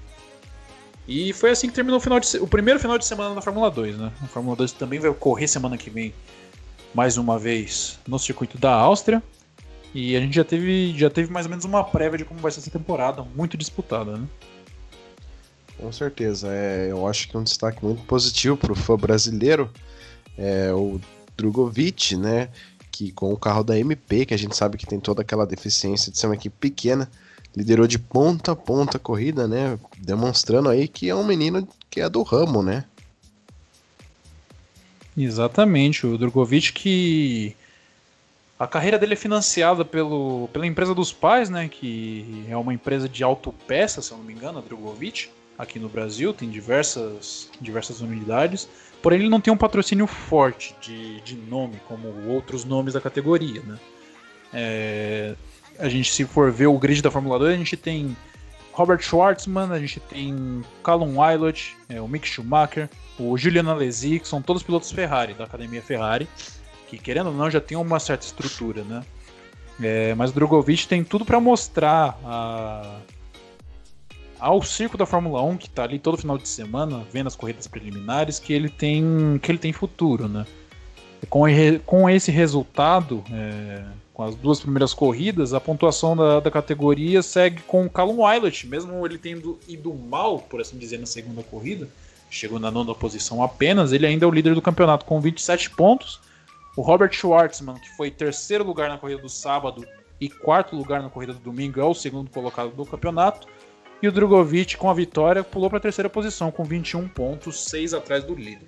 e 1.07 1.33
foi 1.33 1.51
assim 1.51 1.67
que 1.67 1.73
terminou 1.73 1.99
o, 1.99 2.01
final 2.01 2.19
de, 2.19 2.37
o 2.37 2.47
primeiro 2.47 2.79
final 2.79 2.97
de 2.97 3.05
semana 3.05 3.35
da 3.35 3.41
Fórmula 3.41 3.69
2, 3.69 3.97
né? 3.97 4.11
A 4.21 4.27
Fórmula 4.27 4.55
2 4.55 4.71
também 4.71 4.99
vai 4.99 5.09
ocorrer 5.09 5.47
semana 5.47 5.77
que 5.77 5.89
vem, 5.89 6.13
mais 6.93 7.17
uma 7.17 7.37
vez, 7.37 7.99
no 8.07 8.17
circuito 8.17 8.57
da 8.57 8.73
Áustria. 8.73 9.21
E 9.93 10.15
a 10.15 10.19
gente 10.19 10.35
já 10.35 10.43
teve, 10.43 10.97
já 10.97 11.09
teve 11.09 11.31
mais 11.31 11.45
ou 11.45 11.49
menos 11.51 11.63
uma 11.63 11.83
prévia 11.83 12.17
de 12.17 12.25
como 12.25 12.39
vai 12.39 12.51
ser 12.51 12.59
essa 12.59 12.71
temporada, 12.71 13.23
muito 13.35 13.55
disputada, 13.55 14.17
né? 14.17 14.27
Com 15.77 15.91
certeza. 15.91 16.47
É, 16.51 16.87
eu 16.91 17.07
acho 17.07 17.29
que 17.29 17.37
um 17.37 17.43
destaque 17.43 17.83
muito 17.85 18.03
positivo 18.03 18.57
para 18.57 18.71
o 18.71 18.75
fã 18.75 18.97
brasileiro 18.97 19.69
é 20.37 20.71
o 20.73 20.99
Drogovic, 21.37 22.15
né? 22.15 22.49
Que 22.91 23.11
com 23.11 23.31
o 23.31 23.37
carro 23.37 23.63
da 23.63 23.77
MP, 23.77 24.25
que 24.25 24.33
a 24.33 24.37
gente 24.37 24.55
sabe 24.55 24.77
que 24.77 24.85
tem 24.85 24.99
toda 24.99 25.21
aquela 25.21 25.45
deficiência 25.45 26.11
de 26.11 26.17
ser 26.17 26.27
uma 26.27 26.35
equipe 26.35 26.55
pequena, 26.59 27.09
liderou 27.55 27.87
de 27.87 27.97
ponta 27.97 28.51
a 28.51 28.55
ponta 28.55 28.97
a 28.97 28.99
corrida, 28.99 29.47
né? 29.47 29.79
Demonstrando 29.97 30.69
aí 30.69 30.87
que 30.87 31.09
é 31.09 31.15
um 31.15 31.25
menino 31.25 31.67
que 31.89 32.01
é 32.01 32.09
do 32.09 32.21
ramo, 32.21 32.61
né? 32.61 32.85
Exatamente, 35.17 36.05
o 36.05 36.17
Drogovic 36.17 36.73
que 36.73 37.55
a 38.59 38.67
carreira 38.67 38.97
dele 38.97 39.13
é 39.13 39.17
financiada 39.17 39.83
pelo, 39.85 40.49
pela 40.51 40.65
empresa 40.65 40.93
dos 40.93 41.11
pais, 41.11 41.49
né? 41.49 41.69
Que 41.69 42.45
é 42.49 42.55
uma 42.55 42.73
empresa 42.73 43.07
de 43.07 43.23
autopeças, 43.23 44.05
se 44.05 44.11
eu 44.11 44.17
não 44.17 44.25
me 44.25 44.33
engano, 44.33 44.59
a 44.59 44.61
Drogovic, 44.61 45.29
aqui 45.57 45.79
no 45.79 45.89
Brasil, 45.89 46.33
tem 46.33 46.49
diversas, 46.49 47.49
diversas 47.61 48.01
unidades. 48.01 48.67
Porém, 49.01 49.19
ele 49.19 49.29
não 49.29 49.41
tem 49.41 49.53
um 49.53 49.57
patrocínio 49.57 50.07
forte 50.07 50.75
de, 50.81 51.21
de 51.21 51.35
nome, 51.35 51.79
como 51.87 52.07
outros 52.29 52.65
nomes 52.65 52.93
da 52.93 53.01
categoria, 53.01 53.61
né? 53.61 53.77
É, 54.53 55.35
a 55.79 55.89
gente, 55.89 56.11
se 56.11 56.25
for 56.25 56.51
ver 56.51 56.67
o 56.67 56.77
grid 56.77 57.01
da 57.01 57.11
Fórmula 57.11 57.39
2, 57.39 57.53
a 57.53 57.57
gente 57.57 57.77
tem 57.77 58.15
Robert 58.71 59.01
Schwartzman, 59.01 59.71
a 59.71 59.79
gente 59.79 59.99
tem 59.99 60.63
Callum 60.83 61.19
Wilot, 61.19 61.75
é, 61.89 62.01
o 62.01 62.07
Mick 62.07 62.27
Schumacher, 62.27 62.89
o 63.17 63.37
Julian 63.37 63.69
Alesi, 63.69 64.19
que 64.19 64.27
são 64.27 64.41
todos 64.41 64.63
pilotos 64.63 64.91
Ferrari, 64.91 65.33
da 65.33 65.45
academia 65.45 65.81
Ferrari 65.81 66.27
que 66.85 66.97
querendo 66.97 67.27
ou 67.27 67.33
não 67.33 67.49
já 67.49 67.59
tem 67.59 67.77
uma 67.77 67.99
certa 67.99 68.25
estrutura, 68.25 68.83
né? 68.83 69.03
É, 69.81 70.15
mas 70.15 70.31
o 70.31 70.33
Drogovic 70.33 70.87
tem 70.87 71.03
tudo 71.03 71.25
para 71.25 71.39
mostrar 71.39 72.17
a, 72.23 72.99
ao 74.39 74.61
circo 74.61 74.97
da 74.97 75.05
Fórmula 75.05 75.41
1 75.41 75.57
que 75.57 75.67
está 75.67 75.83
ali 75.83 75.99
todo 75.99 76.17
final 76.17 76.37
de 76.37 76.47
semana 76.47 77.05
vendo 77.11 77.27
as 77.27 77.35
corridas 77.35 77.67
preliminares 77.67 78.39
que 78.39 78.53
ele 78.53 78.69
tem 78.69 79.37
que 79.41 79.51
ele 79.51 79.59
tem 79.59 79.73
futuro, 79.73 80.29
né? 80.29 80.45
Com, 81.29 81.45
com 81.85 82.09
esse 82.09 82.31
resultado, 82.31 83.23
é, 83.31 83.83
com 84.13 84.23
as 84.23 84.35
duas 84.35 84.59
primeiras 84.59 84.93
corridas, 84.93 85.53
a 85.53 85.59
pontuação 85.59 86.15
da, 86.15 86.39
da 86.39 86.51
categoria 86.51 87.21
segue 87.21 87.61
com 87.63 87.85
o 87.85 87.89
Callum 87.89 88.23
Wilot, 88.23 88.67
mesmo 88.67 89.05
ele 89.05 89.17
tendo 89.17 89.59
ido 89.67 89.93
mal, 89.93 90.39
por 90.39 90.61
assim 90.61 90.77
dizer, 90.77 90.99
na 90.99 91.05
segunda 91.05 91.43
corrida, 91.43 91.87
chegou 92.29 92.59
na 92.59 92.69
nona 92.69 92.93
posição 92.93 93.43
apenas, 93.43 93.91
ele 93.91 94.05
ainda 94.05 94.25
é 94.25 94.27
o 94.27 94.31
líder 94.31 94.55
do 94.55 94.61
campeonato 94.61 95.05
com 95.05 95.19
27 95.19 95.69
pontos 95.71 96.19
o 96.75 96.81
Robert 96.81 97.13
Schwartzman, 97.13 97.75
que 97.75 97.89
foi 97.95 98.11
terceiro 98.11 98.63
lugar 98.63 98.89
na 98.89 98.97
corrida 98.97 99.21
do 99.21 99.29
sábado 99.29 99.87
e 100.19 100.29
quarto 100.29 100.75
lugar 100.75 101.01
na 101.01 101.09
corrida 101.09 101.33
do 101.33 101.39
domingo, 101.39 101.79
é 101.79 101.83
o 101.83 101.93
segundo 101.93 102.29
colocado 102.29 102.71
do 102.71 102.85
campeonato. 102.85 103.47
E 104.01 104.07
o 104.07 104.11
Drogovic, 104.11 104.75
com 104.75 104.89
a 104.89 104.93
vitória, 104.93 105.43
pulou 105.43 105.69
para 105.69 105.77
a 105.77 105.81
terceira 105.81 106.09
posição, 106.09 106.51
com 106.51 106.65
21 106.65 107.07
pontos, 107.07 107.63
6 107.63 107.93
atrás 107.93 108.25
do 108.25 108.35
líder. 108.35 108.67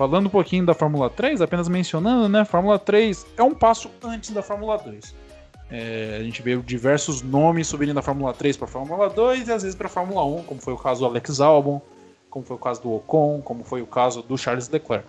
Falando 0.00 0.28
um 0.28 0.30
pouquinho 0.30 0.64
da 0.64 0.72
Fórmula 0.72 1.10
3, 1.10 1.42
apenas 1.42 1.68
mencionando, 1.68 2.26
né? 2.26 2.42
Fórmula 2.46 2.78
3 2.78 3.26
é 3.36 3.42
um 3.42 3.54
passo 3.54 3.90
antes 4.02 4.30
da 4.30 4.42
Fórmula 4.42 4.78
2. 4.78 5.14
É, 5.70 6.16
a 6.18 6.24
gente 6.24 6.40
vê 6.40 6.56
diversos 6.56 7.20
nomes 7.20 7.66
subindo 7.66 7.92
da 7.92 8.00
Fórmula 8.00 8.32
3 8.32 8.56
para 8.56 8.64
a 8.64 8.70
Fórmula 8.70 9.10
2 9.10 9.48
e 9.48 9.52
às 9.52 9.62
vezes 9.62 9.76
para 9.76 9.88
a 9.88 9.90
Fórmula 9.90 10.24
1, 10.24 10.44
como 10.44 10.58
foi 10.58 10.72
o 10.72 10.78
caso 10.78 11.00
do 11.00 11.06
Alex 11.06 11.38
Albon, 11.38 11.82
como 12.30 12.46
foi 12.46 12.56
o 12.56 12.58
caso 12.58 12.80
do 12.80 12.94
Ocon, 12.94 13.42
como 13.42 13.62
foi 13.62 13.82
o 13.82 13.86
caso 13.86 14.22
do 14.22 14.38
Charles 14.38 14.70
Leclerc. 14.70 15.06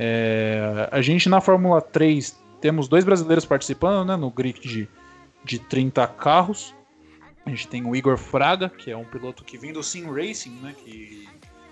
É, 0.00 0.88
a 0.90 1.00
gente 1.00 1.28
na 1.28 1.40
Fórmula 1.40 1.80
3 1.80 2.36
temos 2.60 2.88
dois 2.88 3.04
brasileiros 3.04 3.44
participando 3.44 4.08
né, 4.08 4.16
no 4.16 4.32
grid 4.32 4.58
de, 4.58 4.88
de 5.44 5.60
30 5.60 6.04
carros. 6.08 6.74
A 7.46 7.50
gente 7.50 7.68
tem 7.68 7.86
o 7.86 7.94
Igor 7.94 8.16
Fraga, 8.16 8.68
que 8.68 8.90
é 8.90 8.96
um 8.96 9.04
piloto 9.04 9.44
que 9.44 9.56
vem 9.56 9.72
do 9.72 9.80
Sim 9.80 10.12
Racing, 10.12 10.58
né, 10.60 10.74
que 10.76 11.28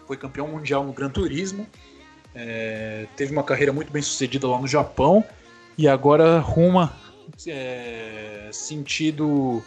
foi 0.06 0.16
campeão 0.16 0.46
mundial 0.46 0.84
no 0.84 0.92
Gran 0.92 1.10
Turismo. 1.10 1.66
É, 2.34 3.06
teve 3.16 3.32
uma 3.32 3.42
carreira 3.42 3.72
muito 3.72 3.92
bem 3.92 4.02
sucedida 4.02 4.46
lá 4.46 4.58
no 4.58 4.66
Japão 4.66 5.24
e 5.76 5.88
agora 5.88 6.38
ruma 6.38 6.92
é, 7.46 8.48
sentido 8.52 9.62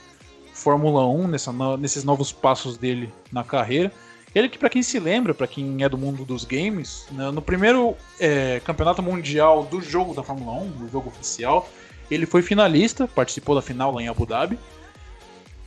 Fórmula 0.53 1.07
1 1.07 1.27
nessa, 1.27 1.51
nesses 1.77 2.03
novos 2.03 2.31
passos 2.31 2.77
dele 2.77 3.11
na 3.31 3.43
carreira. 3.43 3.91
Ele 4.33 4.49
que, 4.49 4.57
para 4.57 4.69
quem 4.69 4.81
se 4.81 4.99
lembra, 4.99 5.33
para 5.33 5.45
quem 5.45 5.83
é 5.83 5.89
do 5.89 5.97
mundo 5.97 6.25
dos 6.25 6.43
games, 6.43 7.05
né, 7.11 7.29
no 7.29 7.41
primeiro 7.41 7.95
é, 8.19 8.59
campeonato 8.61 9.03
mundial 9.03 9.63
do 9.63 9.79
jogo 9.79 10.13
da 10.13 10.23
Fórmula 10.23 10.53
1, 10.63 10.69
do 10.71 10.89
jogo 10.89 11.09
oficial, 11.09 11.69
ele 12.09 12.25
foi 12.25 12.41
finalista, 12.41 13.07
participou 13.07 13.55
da 13.55 13.61
final 13.61 13.93
lá 13.93 14.01
em 14.01 14.07
Abu 14.07 14.25
Dhabi. 14.25 14.57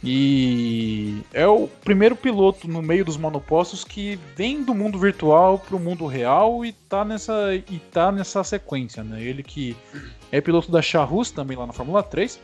E 0.09 1.21
é 1.35 1.49
o 1.49 1.66
primeiro 1.66 2.14
piloto 2.14 2.69
no 2.69 2.81
meio 2.81 3.05
dos 3.05 3.16
monopostos 3.16 3.83
que 3.83 4.16
vem 4.37 4.62
do 4.62 4.73
mundo 4.73 5.01
virtual 5.01 5.59
para 5.59 5.75
o 5.75 5.81
mundo 5.81 6.07
real 6.07 6.64
e 6.64 6.71
tá 6.71 7.05
nessa, 7.05 7.53
e 7.57 7.81
tá 7.90 8.12
nessa 8.12 8.45
sequência. 8.45 9.03
Né? 9.03 9.21
Ele 9.21 9.42
que 9.42 9.77
é 10.31 10.40
piloto 10.40 10.71
da 10.71 10.81
Charrus 10.81 11.33
também 11.33 11.57
lá 11.57 11.66
na 11.66 11.73
Fórmula 11.73 12.05
3. 12.05 12.38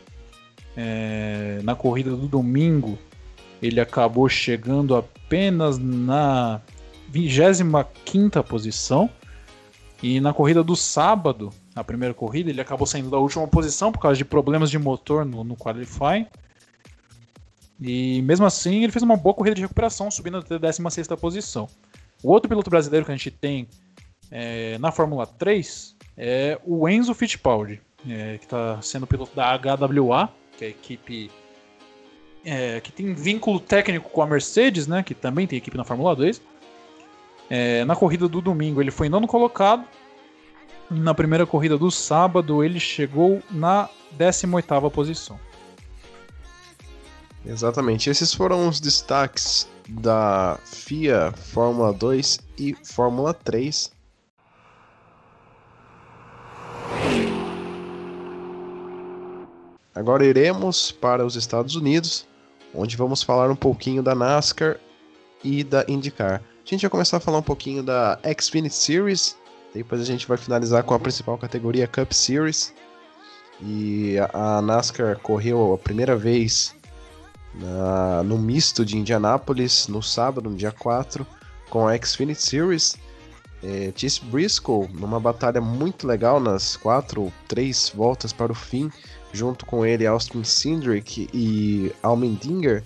É, 0.75 1.61
na 1.63 1.73
corrida 1.73 2.09
do 2.09 2.27
domingo, 2.27 2.99
ele 3.61 3.79
acabou 3.79 4.27
chegando 4.27 4.93
apenas 4.93 5.77
na 5.77 6.59
25 7.07 8.43
posição. 8.43 9.09
E 10.01 10.19
na 10.19 10.33
corrida 10.33 10.61
do 10.61 10.75
sábado, 10.75 11.49
na 11.73 11.81
primeira 11.81 12.13
corrida, 12.13 12.49
ele 12.49 12.59
acabou 12.59 12.85
saindo 12.85 13.09
da 13.09 13.19
última 13.19 13.47
posição 13.47 13.89
por 13.89 13.99
causa 13.99 14.17
de 14.17 14.25
problemas 14.25 14.69
de 14.69 14.77
motor 14.77 15.23
no, 15.23 15.45
no 15.45 15.55
qualifying. 15.55 16.27
E 17.85 18.21
mesmo 18.21 18.45
assim, 18.45 18.83
ele 18.83 18.93
fez 18.93 19.03
uma 19.03 19.17
boa 19.17 19.35
corrida 19.35 19.55
de 19.55 19.61
recuperação, 19.61 20.09
subindo 20.09 20.37
até 20.37 20.55
a 20.55 20.57
16 20.57 21.05
posição. 21.19 21.67
O 22.23 22.31
outro 22.31 22.47
piloto 22.47 22.69
brasileiro 22.69 23.05
que 23.05 23.11
a 23.11 23.15
gente 23.15 23.29
tem 23.29 23.67
é, 24.31 24.77
na 24.77 24.89
Fórmula 24.89 25.27
3 25.27 25.93
é 26.17 26.57
o 26.65 26.87
Enzo 26.87 27.13
Fittipaldi, 27.13 27.81
é, 28.07 28.37
que 28.37 28.45
está 28.45 28.81
sendo 28.81 29.05
piloto 29.05 29.35
da 29.35 29.57
HWA, 29.57 30.29
que 30.57 30.63
é 30.63 30.67
a 30.67 30.71
equipe 30.71 31.29
é, 32.45 32.79
que 32.79 32.91
tem 32.91 33.13
vínculo 33.13 33.59
técnico 33.59 34.09
com 34.09 34.21
a 34.21 34.27
Mercedes, 34.27 34.87
né, 34.87 35.03
que 35.03 35.13
também 35.13 35.45
tem 35.45 35.57
equipe 35.57 35.75
na 35.75 35.83
Fórmula 35.83 36.15
2. 36.15 36.41
É, 37.49 37.83
na 37.83 37.97
corrida 37.97 38.29
do 38.29 38.39
domingo 38.39 38.81
ele 38.81 38.91
foi 38.91 39.09
nono 39.09 39.27
colocado. 39.27 39.85
Na 40.89 41.13
primeira 41.13 41.45
corrida 41.45 41.77
do 41.77 41.91
sábado 41.91 42.63
ele 42.63 42.79
chegou 42.79 43.41
na 43.51 43.89
18ª 44.17 44.89
posição. 44.89 45.37
Exatamente, 47.45 48.09
esses 48.09 48.33
foram 48.33 48.67
os 48.67 48.79
destaques 48.79 49.67
da 49.89 50.57
FIA 50.63 51.31
Fórmula 51.33 51.91
2 51.91 52.39
e 52.57 52.75
Fórmula 52.83 53.33
3. 53.33 53.91
Agora 59.93 60.25
iremos 60.25 60.91
para 60.91 61.25
os 61.25 61.35
Estados 61.35 61.75
Unidos 61.75 62.25
onde 62.73 62.97
vamos 62.97 63.21
falar 63.21 63.49
um 63.51 63.55
pouquinho 63.55 64.01
da 64.01 64.15
NASCAR 64.15 64.79
e 65.43 65.63
da 65.63 65.85
IndyCar. 65.87 66.41
A 66.41 66.69
gente 66.69 66.81
vai 66.81 66.89
começar 66.89 67.17
a 67.17 67.19
falar 67.19 67.37
um 67.37 67.43
pouquinho 67.43 67.83
da 67.83 68.19
Xfinity 68.39 68.73
Series, 68.73 69.37
depois 69.73 70.01
a 70.01 70.05
gente 70.05 70.27
vai 70.27 70.37
finalizar 70.37 70.83
com 70.83 70.93
a 70.93 70.99
principal 70.99 71.37
categoria 71.37 71.87
Cup 71.87 72.11
Series. 72.11 72.73
E 73.61 74.15
a 74.33 74.61
NASCAR 74.61 75.19
correu 75.19 75.73
a 75.73 75.77
primeira 75.77 76.15
vez 76.15 76.75
na, 77.53 78.23
no 78.23 78.37
misto 78.37 78.85
de 78.85 78.97
Indianápolis 78.97 79.87
no 79.87 80.01
sábado, 80.01 80.49
no 80.49 80.55
dia 80.55 80.71
4, 80.71 81.25
com 81.69 81.87
a 81.87 81.97
Xfinity 81.97 82.41
Series. 82.41 82.95
É, 83.63 83.93
Chase 83.95 84.19
Briscoe, 84.25 84.89
numa 84.93 85.19
batalha 85.19 85.61
muito 85.61 86.05
legal 86.05 86.39
nas 86.39 86.75
quatro, 86.75 87.31
três 87.47 87.89
voltas 87.95 88.33
para 88.33 88.51
o 88.51 88.55
fim, 88.55 88.91
junto 89.31 89.65
com 89.65 89.85
ele 89.85 90.05
Austin 90.05 90.43
Cindric 90.43 91.29
e 91.33 91.91
Almendinger. 92.03 92.83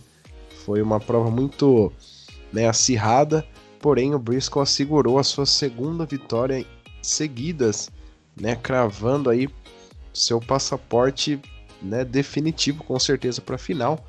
Foi 0.64 0.82
uma 0.82 1.00
prova 1.00 1.32
muito 1.32 1.92
né, 2.54 2.68
acirrada, 2.68 3.44
porém 3.80 4.14
o 4.14 4.20
Briscoe 4.20 4.62
assegurou 4.62 5.18
a 5.18 5.24
sua 5.24 5.48
segunda 5.48 6.06
vitória 6.06 6.64
seguidas, 7.02 7.90
né, 8.40 8.56
cravando 8.56 9.30
aí 9.32 9.50
seu 10.14 10.40
passaporte 10.40 11.40
né, 11.82 12.04
definitivo 12.04 12.84
com 12.84 13.00
certeza 13.00 13.42
para 13.42 13.56
a 13.56 13.60
final. 13.60 14.06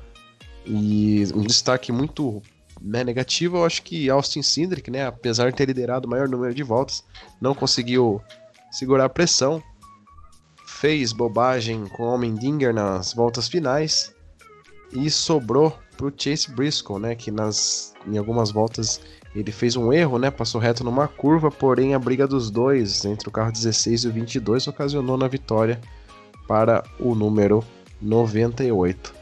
E 0.69 1.25
um 1.33 1.41
destaque 1.41 1.91
muito 1.91 2.43
né, 2.79 3.03
negativo, 3.03 3.57
eu 3.57 3.65
acho 3.65 3.81
que 3.81 4.07
Austin 4.07 4.43
Cindric, 4.43 4.91
né, 4.91 5.07
apesar 5.07 5.49
de 5.49 5.57
ter 5.57 5.65
liderado 5.65 6.07
o 6.07 6.09
maior 6.09 6.29
número 6.29 6.53
de 6.53 6.61
voltas, 6.61 7.03
não 7.41 7.55
conseguiu 7.55 8.21
segurar 8.71 9.05
a 9.05 9.09
pressão, 9.09 9.63
fez 10.67 11.11
bobagem 11.11 11.87
com 11.87 12.03
o 12.03 12.07
Almendinger 12.09 12.71
nas 12.71 13.13
voltas 13.13 13.47
finais 13.47 14.13
e 14.93 15.09
sobrou 15.09 15.75
para 15.97 16.05
o 16.05 16.13
Chase 16.15 16.51
Briscoe, 16.51 16.99
né, 16.99 17.15
que 17.15 17.31
nas, 17.31 17.93
em 18.07 18.19
algumas 18.19 18.51
voltas 18.51 19.01
ele 19.35 19.51
fez 19.51 19.75
um 19.75 19.91
erro, 19.91 20.19
né, 20.19 20.29
passou 20.29 20.61
reto 20.61 20.83
numa 20.83 21.07
curva, 21.07 21.49
porém 21.49 21.95
a 21.95 21.99
briga 21.99 22.27
dos 22.27 22.51
dois 22.51 23.03
entre 23.05 23.27
o 23.27 23.31
carro 23.31 23.51
16 23.51 24.03
e 24.03 24.07
o 24.07 24.13
22 24.13 24.67
ocasionou 24.67 25.17
na 25.17 25.27
vitória 25.27 25.81
para 26.47 26.83
o 26.99 27.15
número 27.15 27.63
98. 27.99 29.18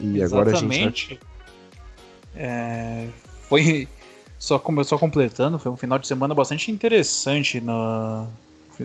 E 0.00 0.22
agora 0.22 0.52
a 0.52 0.54
gente 0.54 1.18
é, 2.36 3.08
foi 3.48 3.88
só, 4.38 4.62
só 4.84 4.98
completando, 4.98 5.58
foi 5.58 5.72
um 5.72 5.76
final 5.76 5.98
de 5.98 6.06
semana 6.06 6.34
bastante 6.34 6.70
interessante 6.70 7.60
na, 7.60 8.26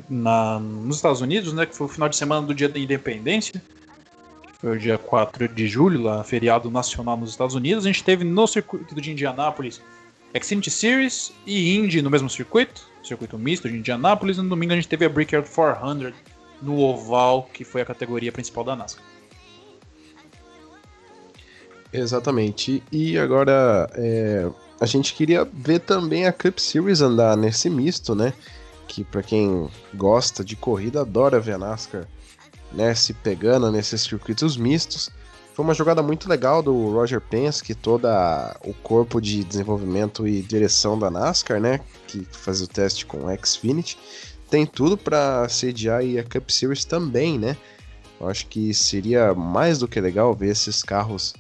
na, 0.09 0.59
nos 0.59 0.95
Estados 0.95 1.21
Unidos, 1.21 1.53
né, 1.53 1.65
que 1.65 1.75
foi 1.75 1.85
o 1.85 1.89
final 1.89 2.09
de 2.09 2.15
semana 2.15 2.45
do 2.45 2.55
Dia 2.55 2.67
da 2.67 2.79
Independência, 2.79 3.61
foi 4.59 4.77
o 4.77 4.79
dia 4.79 4.97
4 4.97 5.49
de 5.49 5.67
julho, 5.67 6.01
lá, 6.01 6.23
feriado 6.23 6.71
nacional 6.71 7.17
nos 7.17 7.31
Estados 7.31 7.53
Unidos. 7.53 7.85
A 7.85 7.89
gente 7.89 8.01
teve 8.01 8.23
no 8.23 8.47
circuito 8.47 8.99
de 8.99 9.11
Indianápolis 9.11 9.81
Xfinity 10.41 10.71
Series 10.71 11.33
e 11.45 11.75
Indy 11.75 12.01
no 12.01 12.09
mesmo 12.09 12.29
circuito. 12.29 12.87
circuito 13.03 13.37
misto 13.37 13.69
de 13.69 13.77
Indianápolis. 13.77 14.37
No 14.37 14.47
domingo 14.47 14.71
a 14.71 14.75
gente 14.75 14.87
teve 14.87 15.05
a 15.05 15.09
Brickyard 15.09 15.49
400 15.49 16.13
no 16.61 16.79
oval, 16.79 17.49
que 17.53 17.65
foi 17.65 17.81
a 17.81 17.85
categoria 17.85 18.31
principal 18.31 18.63
da 18.63 18.75
NASCAR. 18.75 19.03
Exatamente. 21.93 22.83
E 22.91 23.17
agora 23.17 23.89
é, 23.93 24.49
a 24.81 24.85
gente 24.85 25.13
queria 25.13 25.45
ver 25.45 25.79
também 25.79 26.25
a 26.25 26.33
Cup 26.33 26.57
Series 26.57 27.01
andar 27.01 27.37
nesse 27.37 27.69
misto, 27.69 28.15
né? 28.15 28.33
Que 28.87 29.03
para 29.03 29.21
quem 29.21 29.69
gosta 29.93 30.43
de 30.43 30.55
corrida 30.55 31.01
adora 31.01 31.39
ver 31.39 31.53
a 31.53 31.57
NASCAR 31.57 32.07
né, 32.73 32.93
se 32.95 33.13
pegando 33.13 33.71
nesses 33.71 34.01
circuitos 34.01 34.57
mistos. 34.57 35.09
Foi 35.53 35.63
uma 35.63 35.75
jogada 35.75 36.01
muito 36.01 36.27
legal 36.27 36.63
do 36.63 36.91
Roger 36.91 37.21
Penske, 37.21 37.75
todo 37.75 38.07
o 38.65 38.73
corpo 38.73 39.21
de 39.21 39.43
desenvolvimento 39.43 40.27
e 40.27 40.41
direção 40.41 40.97
da 40.97 41.11
NASCAR, 41.11 41.61
né, 41.61 41.79
que 42.07 42.27
faz 42.31 42.59
o 42.61 42.67
teste 42.67 43.05
com 43.05 43.25
o 43.25 43.45
Xfinity. 43.45 43.97
Tem 44.49 44.65
tudo 44.65 44.97
para 44.97 45.47
sediar 45.47 46.01
a 46.01 46.23
Cup 46.23 46.49
Series 46.49 46.85
também, 46.85 47.37
né? 47.37 47.55
Eu 48.19 48.29
acho 48.29 48.47
que 48.47 48.73
seria 48.73 49.33
mais 49.33 49.79
do 49.79 49.87
que 49.87 49.99
legal 49.99 50.33
ver 50.33 50.49
esses 50.49 50.81
carros 50.81 51.33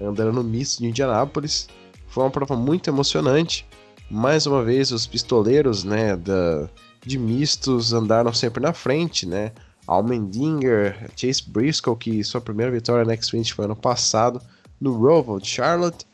andando 0.00 0.32
no 0.32 0.44
misto 0.44 0.80
de 0.80 0.88
Indianápolis. 0.88 1.68
Foi 2.08 2.24
uma 2.24 2.30
prova 2.30 2.56
muito 2.56 2.88
emocionante. 2.88 3.66
Mais 4.10 4.46
uma 4.46 4.64
vez, 4.64 4.90
os 4.90 5.06
pistoleiros 5.06 5.84
né, 5.84 6.16
da, 6.16 6.68
de 7.04 7.18
mistos 7.18 7.92
andaram 7.92 8.32
sempre 8.32 8.62
na 8.62 8.72
frente, 8.72 9.26
né? 9.26 9.52
Almendinger, 9.86 11.10
Chase 11.16 11.42
Briscoe, 11.46 11.96
que 11.96 12.22
sua 12.22 12.40
primeira 12.40 12.70
vitória 12.70 13.04
na 13.04 13.14
X20 13.14 13.54
foi 13.54 13.64
ano 13.64 13.76
passado, 13.76 14.40
no 14.80 14.92
Roval 14.96 15.40
de 15.40 15.48
Charlotte. 15.48 16.06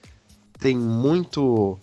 Tem 0.59 0.77
muito 0.77 1.79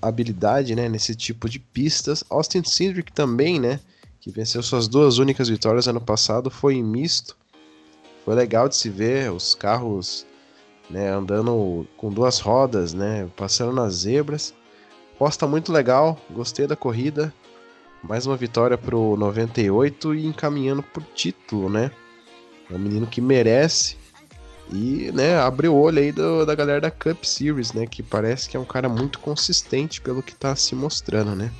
habilidade 0.00 0.74
né, 0.74 0.88
nesse 0.88 1.14
tipo 1.14 1.48
de 1.48 1.58
pistas. 1.58 2.24
Austin 2.30 2.62
Cindric 2.64 3.12
também, 3.12 3.60
né? 3.60 3.80
Que 4.20 4.30
venceu 4.30 4.62
suas 4.62 4.88
duas 4.88 5.18
únicas 5.18 5.48
vitórias 5.48 5.86
ano 5.86 6.00
passado, 6.00 6.50
foi 6.50 6.76
em 6.76 6.82
misto. 6.82 7.36
Foi 8.24 8.34
legal 8.34 8.68
de 8.68 8.76
se 8.76 8.88
ver 8.88 9.32
os 9.32 9.54
carros 9.54 10.26
né, 10.92 11.08
andando 11.10 11.86
com 11.96 12.10
duas 12.10 12.38
rodas, 12.38 12.92
né, 12.92 13.28
passando 13.36 13.72
nas 13.72 13.94
zebras. 13.94 14.54
Posta 15.18 15.46
muito 15.46 15.72
legal, 15.72 16.18
gostei 16.30 16.66
da 16.66 16.76
corrida. 16.76 17.32
Mais 18.02 18.26
uma 18.26 18.36
vitória 18.36 18.76
pro 18.76 19.16
98 19.16 20.14
e 20.14 20.26
encaminhando 20.26 20.82
pro 20.82 21.02
título, 21.14 21.70
né? 21.70 21.90
É 22.70 22.74
um 22.74 22.78
menino 22.78 23.06
que 23.06 23.20
merece 23.20 23.96
e, 24.72 25.10
né, 25.12 25.36
o 25.46 25.74
olho 25.74 25.98
aí 25.98 26.10
do, 26.10 26.44
da 26.44 26.54
galera 26.54 26.80
da 26.80 26.90
Cup 26.90 27.24
Series, 27.24 27.72
né? 27.72 27.86
Que 27.86 28.02
parece 28.02 28.48
que 28.48 28.56
é 28.56 28.60
um 28.60 28.64
cara 28.64 28.88
muito 28.88 29.18
consistente 29.18 30.00
pelo 30.00 30.22
que 30.22 30.34
tá 30.34 30.56
se 30.56 30.74
mostrando, 30.74 31.36
né? 31.36 31.50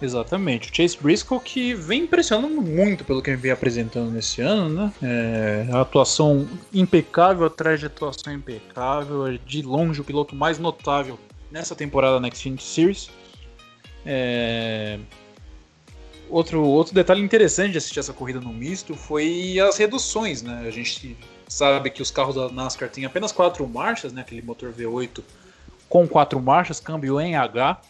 Exatamente. 0.00 0.70
O 0.70 0.74
Chase 0.74 0.96
Briscoe 1.00 1.40
que 1.40 1.74
vem 1.74 2.02
impressionando 2.02 2.60
muito 2.62 3.04
pelo 3.04 3.20
que 3.20 3.30
ele 3.30 3.36
vem 3.36 3.50
apresentando 3.50 4.10
nesse 4.10 4.40
ano, 4.40 4.68
né? 4.68 4.92
É, 5.02 5.66
a 5.72 5.80
atuação 5.80 6.48
impecável 6.72 7.46
atrás 7.46 7.80
de 7.80 7.86
atuação 7.86 8.32
impecável. 8.32 9.26
É 9.26 9.38
de 9.44 9.62
longe 9.62 10.00
o 10.00 10.04
piloto 10.04 10.36
mais 10.36 10.58
notável 10.58 11.18
nessa 11.50 11.74
temporada 11.74 12.20
na 12.20 12.30
Xfinity 12.30 12.62
Series. 12.62 13.10
É... 14.06 14.98
Outro, 16.30 16.62
outro 16.62 16.94
detalhe 16.94 17.22
interessante 17.22 17.72
de 17.72 17.78
assistir 17.78 17.98
essa 17.98 18.12
corrida 18.12 18.38
no 18.38 18.52
misto 18.52 18.94
foi 18.94 19.58
as 19.60 19.78
reduções, 19.78 20.42
né? 20.42 20.64
A 20.66 20.70
gente 20.70 21.16
sabe 21.48 21.90
que 21.90 22.02
os 22.02 22.10
carros 22.10 22.34
da 22.36 22.50
NASCAR 22.50 22.90
têm 22.90 23.06
apenas 23.06 23.32
quatro 23.32 23.66
marchas, 23.66 24.12
né? 24.12 24.20
Aquele 24.20 24.42
motor 24.42 24.72
V8 24.72 25.22
com 25.88 26.06
quatro 26.06 26.40
marchas, 26.40 26.78
câmbio 26.78 27.18
em 27.18 27.34
H. 27.34 27.80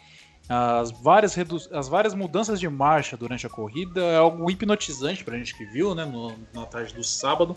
As 0.48 0.90
várias, 0.90 1.34
redu... 1.34 1.58
as 1.72 1.88
várias 1.88 2.14
mudanças 2.14 2.58
de 2.58 2.68
marcha 2.68 3.16
durante 3.16 3.46
a 3.46 3.50
corrida 3.50 4.00
é 4.00 4.16
algo 4.16 4.50
hipnotizante 4.50 5.22
para 5.22 5.34
a 5.34 5.38
gente 5.38 5.54
que 5.54 5.64
viu, 5.66 5.94
né? 5.94 6.04
No, 6.06 6.34
na 6.54 6.64
tarde 6.64 6.94
do 6.94 7.04
sábado. 7.04 7.54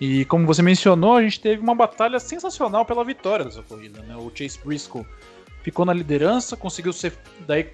E 0.00 0.24
como 0.26 0.46
você 0.46 0.60
mencionou, 0.60 1.16
a 1.16 1.22
gente 1.22 1.40
teve 1.40 1.62
uma 1.62 1.74
batalha 1.74 2.18
sensacional 2.18 2.84
pela 2.84 3.04
vitória 3.04 3.44
dessa 3.44 3.62
corrida, 3.62 4.02
né? 4.02 4.14
O 4.16 4.30
Chase 4.34 4.58
Briscoe 4.62 5.06
ficou 5.62 5.86
na 5.86 5.94
liderança, 5.94 6.56
conseguiu 6.56 6.92
ser. 6.92 7.16
Daí 7.46 7.72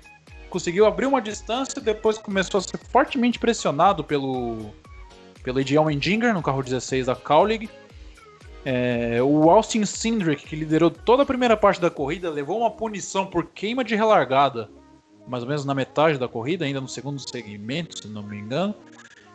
conseguiu 0.48 0.86
abrir 0.86 1.06
uma 1.06 1.20
distância, 1.20 1.80
depois 1.80 2.18
começou 2.18 2.58
a 2.58 2.60
ser 2.60 2.78
fortemente 2.78 3.38
pressionado 3.38 4.04
pelo. 4.04 4.70
pelo 5.42 5.58
AJ 5.58 5.76
Allmendinger 5.76 6.32
no 6.32 6.42
carro 6.42 6.62
16 6.62 7.06
da 7.06 7.16
Cowling. 7.16 7.68
É, 8.64 9.22
o 9.22 9.48
Austin 9.48 9.84
Cindric, 9.86 10.46
que 10.46 10.56
liderou 10.56 10.90
toda 10.90 11.22
a 11.22 11.26
primeira 11.26 11.56
parte 11.56 11.80
da 11.80 11.90
corrida, 11.90 12.30
levou 12.30 12.58
uma 12.58 12.70
punição 12.70 13.26
por 13.26 13.46
queima 13.46 13.82
de 13.82 13.94
relargada, 13.94 14.70
mais 15.26 15.42
ou 15.42 15.48
menos 15.48 15.64
na 15.64 15.74
metade 15.74 16.18
da 16.18 16.28
corrida, 16.28 16.64
ainda 16.64 16.80
no 16.80 16.88
segundo 16.88 17.18
segmento, 17.18 17.98
se 18.02 18.08
não 18.08 18.22
me 18.22 18.38
engano. 18.38 18.74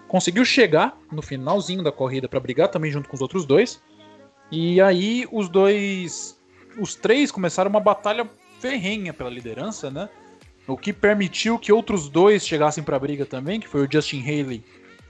Conseguiu 0.07 0.45
chegar 0.45 0.95
no 1.11 1.21
finalzinho 1.21 1.83
da 1.83 1.91
corrida 1.91 2.29
para 2.29 2.39
brigar 2.39 2.69
também 2.69 2.91
junto 2.91 3.09
com 3.09 3.15
os 3.15 3.21
outros 3.21 3.45
dois. 3.45 3.81
E 4.51 4.79
aí 4.79 5.27
os 5.31 5.49
dois, 5.49 6.39
os 6.79 6.93
três 6.93 7.31
começaram 7.31 7.69
uma 7.69 7.79
batalha 7.79 8.29
ferrenha 8.59 9.11
pela 9.11 9.29
liderança, 9.29 9.89
né? 9.89 10.07
O 10.67 10.77
que 10.77 10.93
permitiu 10.93 11.57
que 11.57 11.71
outros 11.71 12.09
dois 12.09 12.45
chegassem 12.45 12.83
para 12.83 12.95
a 12.95 12.99
briga 12.99 13.25
também, 13.25 13.59
que 13.59 13.67
foi 13.67 13.85
o 13.85 13.91
Justin 13.91 14.21
Haley 14.21 14.63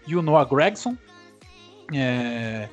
e 0.08 0.15
o 0.15 0.21
Noah 0.21 0.49
Gregson. 0.49 0.97
É... 1.93 2.69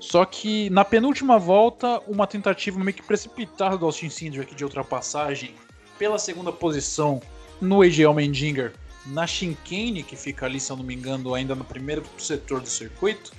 Só 0.00 0.24
que 0.24 0.70
na 0.70 0.84
penúltima 0.84 1.38
volta, 1.38 2.00
uma 2.08 2.26
tentativa 2.26 2.78
meio 2.78 2.94
que 2.94 3.02
precipitada 3.02 3.76
do 3.76 3.84
Austin 3.84 4.08
Cindric 4.08 4.54
de 4.54 4.64
ultrapassagem 4.64 5.54
pela 5.98 6.18
segunda 6.18 6.50
posição 6.50 7.20
no 7.60 7.82
AJ 7.82 8.06
Allmendinger 8.06 8.72
na 9.06 9.26
chicane, 9.26 10.02
que 10.02 10.16
fica 10.16 10.46
ali, 10.46 10.58
se 10.58 10.72
eu 10.72 10.76
não 10.76 10.84
me 10.84 10.94
engano, 10.94 11.34
ainda 11.34 11.54
no 11.54 11.64
primeiro 11.64 12.02
setor 12.18 12.60
do 12.60 12.68
circuito, 12.68 13.32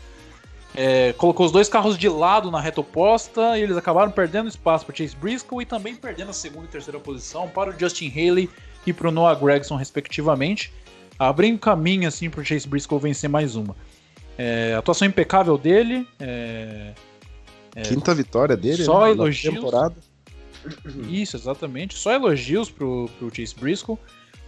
é, 0.76 1.14
colocou 1.14 1.46
os 1.46 1.52
dois 1.52 1.68
carros 1.68 1.98
de 1.98 2.08
lado 2.08 2.50
na 2.50 2.62
reta 2.62 2.80
oposta 2.80 3.58
e 3.58 3.64
eles 3.64 3.76
acabaram 3.76 4.12
perdendo 4.12 4.48
espaço 4.48 4.86
para 4.86 4.96
Chase 4.96 5.16
Briscoe 5.16 5.64
e 5.64 5.66
também 5.66 5.96
perdendo 5.96 6.30
a 6.30 6.34
segunda 6.34 6.66
e 6.66 6.70
terceira 6.70 7.00
posição 7.00 7.50
para 7.50 7.72
o 7.72 7.80
Justin 7.80 8.10
Haley 8.10 8.50
e 8.86 8.94
para 8.94 9.10
o 9.10 9.12
Noah 9.12 9.38
Gregson, 9.38 9.76
respectivamente, 9.76 10.72
abrindo 11.20 11.60
caminho 11.60 12.08
assim 12.08 12.30
para 12.30 12.42
o 12.42 12.46
Chase 12.46 12.68
Briscoe 12.68 13.00
vencer 13.00 13.30
mais 13.30 13.56
uma. 13.56 13.76
É, 14.38 14.76
atuação 14.76 15.08
impecável 15.08 15.58
dele. 15.58 16.08
É, 16.20 16.94
é 17.76 17.82
Quinta 17.84 18.14
vitória 18.14 18.58
dele 18.58 18.84
só 18.84 19.06
né, 19.06 19.12
elogios. 19.12 19.54
temporada. 19.56 19.96
Isso, 21.10 21.36
exatamente. 21.36 21.98
Só 21.98 22.12
elogios 22.12 22.70
para 22.70 22.86
o 22.86 23.10
Chase 23.34 23.56
Briscoe. 23.56 23.98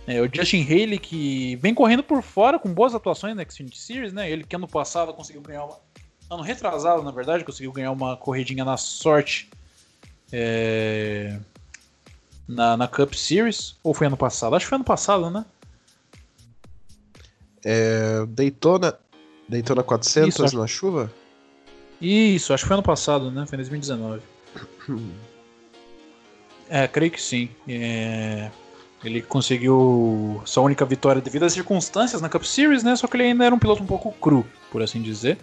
É, 0.06 0.22
o 0.22 0.30
Justin 0.32 0.64
Haley, 0.64 1.00
que 1.00 1.56
vem 1.58 1.74
correndo 1.74 2.04
por 2.04 2.22
fora 2.22 2.60
com 2.60 2.74
boas 2.74 2.94
atuações 2.94 3.36
na 3.36 3.46
Xfinity 3.46 3.80
Series, 3.80 4.12
né? 4.12 4.30
Ele 4.30 4.44
que 4.44 4.56
ano 4.56 4.68
passado 4.68 5.14
conseguiu 5.14 5.42
ganhar 5.42 5.64
uma. 5.64 5.80
Ano 6.30 6.44
retrasado, 6.44 7.04
na 7.04 7.12
verdade, 7.12 7.44
conseguiu 7.44 7.72
ganhar 7.72 7.92
uma 7.92 8.18
corridinha 8.18 8.66
na 8.66 8.76
sorte 8.76 9.50
é, 10.32 11.40
na, 12.48 12.76
na 12.76 12.88
Cup 12.88 13.14
Series. 13.14 13.76
Ou 13.82 13.94
foi 13.94 14.08
ano 14.08 14.18
passado? 14.18 14.56
Acho 14.56 14.66
que 14.66 14.70
foi 14.70 14.76
ano 14.76 14.86
passado, 14.86 15.30
né? 15.30 15.46
É, 17.64 18.26
Daytona, 18.28 18.98
Daytona 19.48 19.84
400 19.84 20.36
Isso, 20.36 20.58
na 20.58 20.68
chuva? 20.68 21.12
Isso, 22.02 22.54
acho 22.54 22.64
que 22.64 22.68
foi 22.68 22.76
ano 22.76 22.84
passado, 22.84 23.32
né? 23.32 23.46
Foi 23.46 23.56
em 23.56 23.62
2019. 23.62 24.22
é, 26.70 26.88
creio 26.88 27.12
que 27.12 27.22
sim. 27.22 27.50
É... 27.68 28.50
Ele 29.04 29.22
conseguiu 29.22 30.42
sua 30.46 30.64
única 30.64 30.86
vitória 30.86 31.22
devido 31.22 31.44
às 31.44 31.54
circunstâncias 31.54 32.22
na 32.22 32.30
Cup 32.30 32.44
Series, 32.44 32.84
né? 32.84 32.96
Só 32.96 33.06
que 33.08 33.18
ele 33.18 33.24
ainda 33.24 33.46
era 33.46 33.54
um 33.54 33.60
piloto 33.60 33.84
um 33.84 33.86
pouco 33.86 34.12
cru, 34.14 34.46
por 34.72 34.82
assim 34.82 35.02
dizer. 35.02 35.38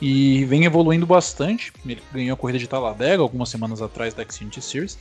E 0.00 0.44
vem 0.44 0.64
evoluindo 0.64 1.06
bastante. 1.06 1.72
Ele 1.84 2.02
ganhou 2.12 2.34
a 2.34 2.36
corrida 2.36 2.58
de 2.58 2.68
Talladega 2.68 3.22
algumas 3.22 3.48
semanas 3.48 3.80
atrás 3.80 4.12
da 4.12 4.22
Xfinity 4.22 4.60
Series. 4.60 4.98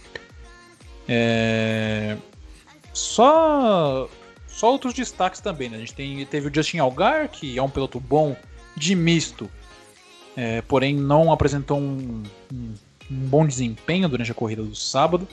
É... 1.10 2.16
Só 2.94 4.08
só 4.54 4.72
outros 4.72 4.94
destaques 4.94 5.42
também, 5.42 5.68
né? 5.68 5.78
A 5.78 5.80
gente 5.80 5.96
tem, 5.96 6.26
teve 6.28 6.48
o 6.48 6.54
Justin 6.54 6.78
Algar, 6.78 7.28
que 7.28 7.58
é 7.58 7.62
um 7.62 7.70
piloto 7.70 8.00
bom 8.00 8.36
de 8.78 8.96
misto, 8.96 9.50
é, 10.38 10.62
porém 10.62 10.96
não 10.96 11.32
apresentou 11.32 11.80
um, 11.80 12.24
um, 12.52 12.74
um, 13.12 13.28
bom 13.28 13.46
desempenho 13.48 14.08
durante 14.08 14.32
a 14.32 14.36
corrida 14.36 14.62
do 14.62 14.76
sábado. 14.76 15.28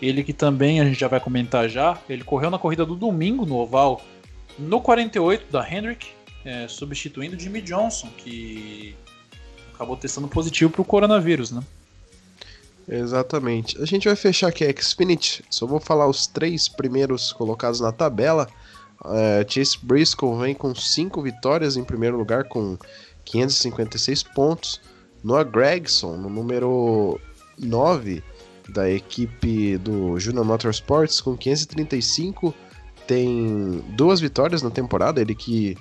Ele 0.00 0.24
que 0.24 0.32
também 0.32 0.80
a 0.80 0.84
gente 0.84 0.98
já 0.98 1.08
vai 1.08 1.20
comentar 1.20 1.68
já, 1.68 1.98
ele 2.08 2.24
correu 2.24 2.50
na 2.50 2.58
corrida 2.58 2.84
do 2.84 2.96
domingo 2.96 3.44
no 3.46 3.56
oval 3.56 4.02
no 4.58 4.80
48 4.80 5.52
da 5.52 5.68
Hendrick, 5.70 6.08
é, 6.44 6.66
substituindo 6.66 7.38
Jimmy 7.38 7.60
Johnson, 7.60 8.08
que 8.16 8.96
acabou 9.74 9.96
testando 9.96 10.28
positivo 10.28 10.70
para 10.70 10.82
o 10.82 10.84
coronavírus, 10.84 11.50
né? 11.50 11.62
Exatamente. 12.88 13.80
A 13.80 13.86
gente 13.86 14.06
vai 14.06 14.16
fechar 14.16 14.48
aqui 14.48 14.64
a 14.64 14.82
Xfinity. 14.82 15.44
Só 15.50 15.66
vou 15.66 15.80
falar 15.80 16.06
os 16.06 16.26
três 16.26 16.68
primeiros 16.68 17.32
colocados 17.32 17.80
na 17.80 17.92
tabela. 17.92 18.48
É, 19.06 19.44
Chase 19.48 19.78
Briscoe 19.82 20.38
vem 20.38 20.54
com 20.54 20.74
cinco 20.74 21.22
vitórias 21.22 21.76
em 21.76 21.84
primeiro 21.84 22.16
lugar 22.16 22.44
com 22.44 22.76
556 23.24 24.22
pontos. 24.22 24.80
Noah 25.22 25.44
Gregson, 25.44 26.16
no 26.16 26.28
número 26.28 27.18
9, 27.58 28.22
da 28.68 28.90
equipe 28.90 29.78
do 29.78 30.18
Junior 30.18 30.44
Motorsports 30.44 31.20
com 31.20 31.36
535. 31.36 32.54
Tem 33.06 33.82
duas 33.96 34.20
vitórias 34.20 34.62
na 34.62 34.70
temporada, 34.70 35.20
ele 35.20 35.34
que 35.34 35.76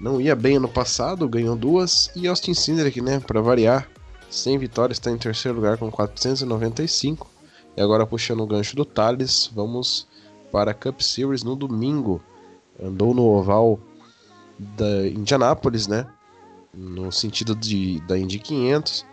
não 0.00 0.20
ia 0.20 0.34
bem 0.34 0.56
ano 0.56 0.68
passado, 0.68 1.28
ganhou 1.28 1.56
duas. 1.56 2.10
E 2.14 2.26
Austin 2.28 2.54
Cindric, 2.54 3.00
né, 3.00 3.20
para 3.20 3.40
variar, 3.40 3.88
sem 4.30 4.58
vitórias, 4.58 4.98
está 4.98 5.10
em 5.10 5.18
terceiro 5.18 5.56
lugar 5.56 5.78
com 5.78 5.90
495. 5.90 7.28
E 7.76 7.80
agora 7.80 8.06
puxando 8.06 8.40
o 8.40 8.46
gancho 8.46 8.74
do 8.76 8.84
Thales, 8.84 9.50
vamos 9.54 10.06
para 10.50 10.70
a 10.70 10.74
Cup 10.74 11.00
Series 11.00 11.42
no 11.42 11.54
domingo. 11.54 12.22
Andou 12.82 13.14
no 13.14 13.24
oval 13.24 13.78
da 14.58 15.06
Indianápolis, 15.06 15.86
né? 15.86 16.06
No 16.72 17.10
sentido 17.12 17.54
de, 17.54 18.00
da 18.00 18.18
Indy 18.18 18.38
500. 18.38 19.04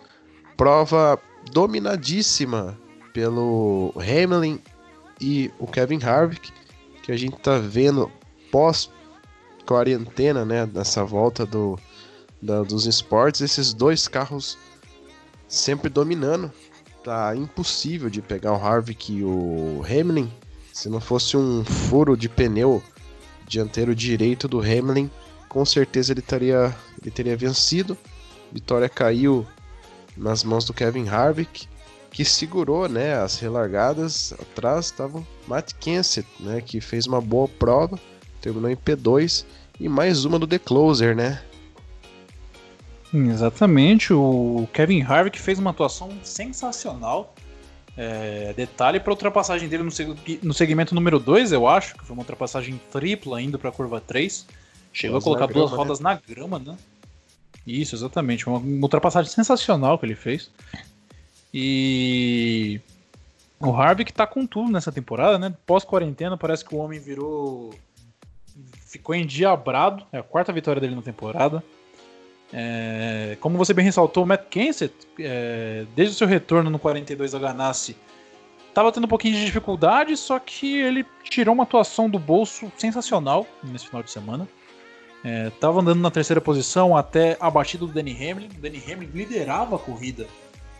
Prova 0.55 1.19
dominadíssima 1.51 2.77
pelo 3.13 3.93
Hamlin 3.97 4.59
e 5.19 5.51
o 5.59 5.67
Kevin 5.67 6.03
Harvick, 6.03 6.51
que 7.03 7.11
a 7.11 7.17
gente 7.17 7.37
tá 7.37 7.57
vendo 7.57 8.11
pós 8.51 8.89
quarentena, 9.65 10.43
né, 10.43 10.69
nessa 10.71 11.03
volta 11.03 11.45
do, 11.45 11.79
da, 12.41 12.63
dos 12.63 12.85
esportes, 12.85 13.41
esses 13.41 13.73
dois 13.73 14.07
carros 14.07 14.57
sempre 15.47 15.89
dominando. 15.89 16.51
Tá 17.03 17.35
impossível 17.35 18.09
de 18.09 18.21
pegar 18.21 18.53
o 18.53 18.65
Harvick 18.65 19.13
e 19.13 19.23
o 19.23 19.83
Hamlin. 19.83 20.31
Se 20.71 20.89
não 20.89 21.01
fosse 21.01 21.35
um 21.35 21.63
furo 21.63 22.15
de 22.15 22.29
pneu 22.29 22.81
dianteiro 23.47 23.93
direito 23.93 24.47
do 24.47 24.59
Hamlin, 24.59 25.11
com 25.49 25.63
certeza 25.65 26.13
ele 26.13 26.21
teria, 26.21 26.75
ele 27.01 27.11
teria 27.11 27.37
vencido. 27.37 27.97
Vitória 28.51 28.87
caiu 28.87 29.45
nas 30.15 30.43
mãos 30.43 30.65
do 30.65 30.73
Kevin 30.73 31.07
Harvick, 31.07 31.67
que 32.09 32.23
segurou 32.23 32.87
né, 32.87 33.15
as 33.15 33.39
relargadas. 33.39 34.33
Atrás 34.33 34.85
estava 34.85 35.23
Matt 35.47 35.73
Kenseth, 35.79 36.25
né, 36.39 36.61
que 36.61 36.79
fez 36.79 37.05
uma 37.05 37.19
boa 37.19 37.47
prova, 37.47 37.99
terminou 38.41 38.69
em 38.69 38.75
P2 38.75 39.45
e 39.79 39.89
mais 39.89 40.23
uma 40.23 40.39
do 40.39 40.47
The 40.47 40.59
Closer, 40.59 41.15
né? 41.15 41.41
Exatamente, 43.13 44.11
o 44.11 44.67
Kevin 44.73 45.03
Harvick 45.03 45.39
fez 45.39 45.59
uma 45.59 45.69
atuação 45.69 46.11
sensacional. 46.23 47.35
É, 47.95 48.53
detalhe 48.53 48.99
para 48.99 49.11
a 49.11 49.13
ultrapassagem 49.13 49.69
dele 49.69 49.83
no, 49.83 49.91
no 50.41 50.53
segmento 50.53 50.95
número 50.95 51.19
2, 51.19 51.51
eu 51.51 51.67
acho, 51.67 51.93
que 51.95 52.03
foi 52.03 52.15
uma 52.15 52.21
ultrapassagem 52.21 52.81
tripla 52.91 53.39
indo 53.39 53.59
para 53.59 53.69
a 53.69 53.71
curva 53.71 54.01
3. 54.01 54.47
Chegou 54.91 55.15
Nossa, 55.15 55.25
a 55.25 55.29
colocar 55.29 55.53
duas 55.53 55.69
grama, 55.69 55.83
rodas 55.83 55.99
né? 55.99 56.09
na 56.09 56.33
grama, 56.35 56.57
né? 56.57 56.75
Isso, 57.67 57.95
exatamente. 57.95 58.47
Uma, 58.47 58.57
uma 58.57 58.85
ultrapassagem 58.85 59.31
sensacional 59.31 59.99
que 59.99 60.05
ele 60.07 60.15
fez. 60.15 60.49
E 61.53 62.81
o 63.59 63.71
Harvick 63.71 64.11
tá 64.11 64.25
com 64.25 64.45
tudo 64.45 64.71
nessa 64.71 64.91
temporada, 64.91 65.37
né? 65.37 65.53
Pós-quarentena, 65.65 66.35
parece 66.35 66.65
que 66.65 66.73
o 66.73 66.79
homem 66.79 66.99
virou 66.99 67.75
ficou 68.87 69.13
endiabrado. 69.13 70.03
É 70.11 70.17
a 70.17 70.23
quarta 70.23 70.51
vitória 70.51 70.81
dele 70.81 70.95
na 70.95 71.01
temporada. 71.01 71.63
É, 72.55 73.35
como 73.39 73.57
você 73.57 73.73
bem 73.73 73.83
ressaltou, 73.83 74.23
o 74.23 74.27
Matt 74.27 74.47
Kenseth, 74.49 74.93
é, 75.19 75.85
desde 75.95 76.13
o 76.13 76.17
seu 76.17 76.27
retorno 76.27 76.69
no 76.69 76.77
42 76.77 77.31
da 77.31 77.39
Ganassi, 77.39 77.97
estava 78.69 78.91
tendo 78.91 79.05
um 79.05 79.07
pouquinho 79.07 79.35
de 79.35 79.45
dificuldade, 79.45 80.15
só 80.15 80.37
que 80.37 80.77
ele 80.79 81.03
tirou 81.23 81.55
uma 81.55 81.63
atuação 81.63 82.07
do 82.07 82.19
bolso 82.19 82.71
sensacional 82.77 83.47
nesse 83.63 83.87
final 83.87 84.03
de 84.03 84.11
semana. 84.11 84.47
Estava 85.47 85.79
é, 85.79 85.81
andando 85.81 85.99
na 85.99 86.11
terceira 86.11 86.39
posição 86.39 86.95
até 86.95 87.37
a 87.39 87.49
batida 87.49 87.87
do 87.87 87.91
Danny 87.91 88.11
Hamlin. 88.11 88.49
O 88.55 88.61
Danny 88.61 88.83
Hamlin 88.87 89.09
liderava 89.13 89.77
a 89.77 89.79
corrida 89.79 90.27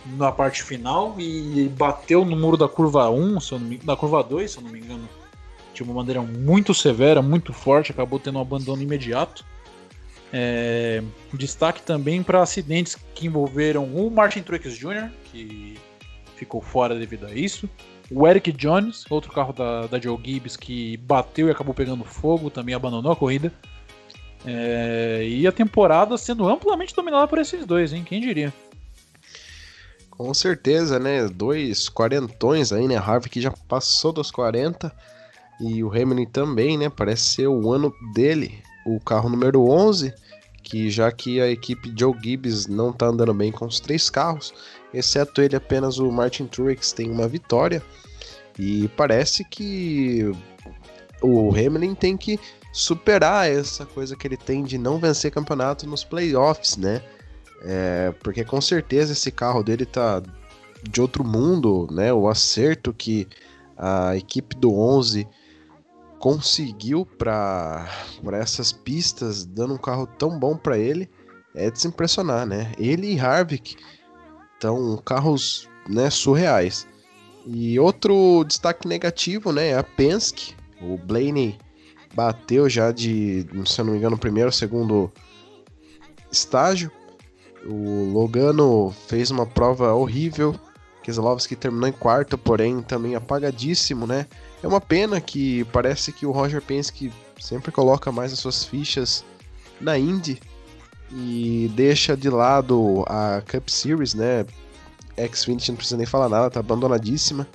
na 0.06 0.32
parte 0.32 0.62
final 0.62 1.16
e 1.18 1.72
bateu 1.76 2.24
no 2.24 2.36
muro 2.36 2.58
da 2.58 2.68
curva 2.68 3.10
1, 3.10 3.40
se 3.40 3.56
me, 3.56 3.78
da 3.78 3.96
curva 3.96 4.22
2, 4.22 4.52
se 4.52 4.58
eu 4.58 4.64
não 4.64 4.70
me 4.70 4.80
engano, 4.80 5.08
de 5.74 5.82
uma 5.82 5.94
maneira 5.94 6.22
muito 6.22 6.74
severa, 6.74 7.22
muito 7.22 7.52
forte, 7.52 7.92
acabou 7.92 8.20
tendo 8.20 8.38
um 8.38 8.42
abandono 8.42 8.82
imediato. 8.82 9.44
É, 10.36 11.04
destaque 11.32 11.84
também 11.84 12.24
para 12.24 12.42
acidentes 12.42 12.98
que 13.14 13.28
envolveram 13.28 13.86
o 13.86 14.10
Martin 14.10 14.42
Truex 14.42 14.76
Jr., 14.76 15.12
que 15.26 15.78
ficou 16.36 16.60
fora 16.60 16.98
devido 16.98 17.28
a 17.28 17.32
isso. 17.32 17.70
O 18.10 18.28
Eric 18.28 18.52
Jones, 18.52 19.06
outro 19.12 19.32
carro 19.32 19.54
da, 19.54 19.86
da 19.86 20.00
Joe 20.00 20.20
Gibbs, 20.24 20.58
que 20.58 20.98
bateu 20.98 21.48
e 21.48 21.52
acabou 21.52 21.74
pegando 21.74 22.04
fogo, 22.04 22.50
também 22.50 22.74
abandonou 22.74 23.12
a 23.12 23.16
corrida. 23.16 23.54
É, 24.44 25.24
e 25.26 25.46
a 25.46 25.52
temporada 25.52 26.18
sendo 26.18 26.50
amplamente 26.50 26.96
dominada 26.96 27.28
por 27.28 27.38
esses 27.38 27.64
dois, 27.66 27.94
hein? 27.94 28.04
Quem 28.04 28.20
diria? 28.20 28.52
Com 30.10 30.34
certeza, 30.34 31.00
né? 31.00 31.28
Dois 31.28 31.88
quarentões 31.90 32.74
aí, 32.74 32.88
né? 32.88 32.98
Harvey 32.98 33.30
que 33.30 33.40
já 33.40 33.52
passou 33.52 34.12
dos 34.12 34.32
40 34.32 34.92
e 35.62 35.84
o 35.84 35.90
Hamilton 35.90 36.26
também, 36.32 36.78
né? 36.78 36.90
Parece 36.90 37.24
ser 37.24 37.48
o 37.48 37.72
ano 37.72 37.94
dele, 38.14 38.62
o 38.86 39.00
carro 39.00 39.30
número 39.30 39.68
11, 39.70 40.14
que 40.62 40.90
já 40.90 41.12
que 41.12 41.42
a 41.42 41.48
equipe 41.48 41.94
Joe 41.98 42.16
Gibbs 42.22 42.68
não 42.68 42.92
tá 42.94 43.08
andando 43.08 43.34
bem 43.34 43.52
com 43.52 43.66
os 43.66 43.80
três 43.80 44.10
carros, 44.10 44.54
exceto 44.94 45.42
ele 45.42 45.56
apenas 45.56 45.98
o 46.00 46.12
Martin 46.12 46.46
Truex 46.46 46.94
tem 46.94 47.10
uma 47.10 47.28
vitória. 47.28 47.84
E 48.58 48.88
parece 48.90 49.44
que 49.44 50.32
o 51.22 51.50
Hamilton 51.50 51.96
tem 51.96 52.18
que 52.18 52.40
superar 52.72 53.50
essa 53.50 53.86
coisa 53.86 54.16
que 54.16 54.28
ele 54.28 54.38
tem 54.38 54.64
de 54.64 54.78
não 54.78 55.00
vencer 55.00 55.32
campeonato 55.32 55.88
nos 55.88 56.04
playoffs, 56.04 56.78
né? 56.78 57.02
É, 57.66 58.14
porque 58.22 58.44
com 58.44 58.60
certeza 58.60 59.14
esse 59.14 59.32
carro 59.32 59.64
dele 59.64 59.86
tá 59.86 60.22
de 60.84 61.02
outro 61.02 61.24
mundo, 61.24 61.88
né? 61.92 62.12
O 62.12 62.28
acerto 62.28 62.94
que 62.94 63.28
a 63.78 64.16
equipe 64.16 64.56
do 64.56 64.74
11 64.78 65.28
conseguiu 66.24 67.06
para 67.06 67.86
essas 68.32 68.72
pistas, 68.72 69.44
dando 69.44 69.74
um 69.74 69.78
carro 69.78 70.08
tão 70.08 70.40
bom 70.40 70.56
para 70.56 70.78
ele, 70.78 71.10
é 71.54 71.70
de 71.70 71.82
se 71.82 71.86
impressionar, 71.86 72.46
né? 72.46 72.72
Ele 72.78 73.14
e 73.14 73.20
Harvick 73.20 73.76
estão 74.54 74.96
carros 75.04 75.68
né, 75.86 76.10
surreais. 76.10 76.88
E 77.46 77.78
outro 77.78 78.46
destaque 78.46 78.88
negativo, 78.88 79.52
né, 79.52 79.72
é 79.72 79.78
a 79.78 79.84
Penske. 79.84 80.56
O 80.82 80.98
Blaney 80.98 81.58
bateu 82.16 82.70
já 82.70 82.94
de, 82.94 83.46
se 83.66 83.82
eu 83.82 83.84
não 83.84 83.92
me 83.92 84.00
engano, 84.00 84.18
primeiro 84.18 84.48
ou 84.48 84.54
segundo 84.54 85.12
estágio. 86.32 86.90
O 87.66 88.14
Logano 88.14 88.96
fez 89.10 89.30
uma 89.30 89.46
prova 89.46 89.94
horrível. 89.94 90.56
Keselowski 91.04 91.58
terminou 91.58 91.90
em 91.90 91.92
quarto, 91.92 92.38
porém 92.38 92.82
também 92.82 93.14
apagadíssimo, 93.14 94.08
né? 94.08 94.26
É 94.64 94.68
uma 94.68 94.80
pena 94.80 95.20
que 95.20 95.66
parece 95.66 96.14
que 96.14 96.26
o 96.26 96.32
Roger 96.32 96.62
Penske 96.62 97.12
sempre 97.38 97.70
coloca 97.70 98.14
mais 98.14 98.32
as 98.32 98.40
suas 98.40 98.64
fichas 98.64 99.26
na 99.82 99.98
Indy 100.00 100.40
e 101.12 101.70
deixa 101.76 102.16
de 102.16 102.30
lado 102.30 103.04
a 103.08 103.42
Cup 103.42 103.68
Series, 103.68 104.14
né? 104.14 104.46
Xfinity 105.32 105.70
não 105.70 105.76
precisa 105.76 105.98
nem 105.98 106.06
falar 106.06 106.30
nada, 106.30 106.50
tá 106.50 106.62
abandonadíssima. 106.62 107.46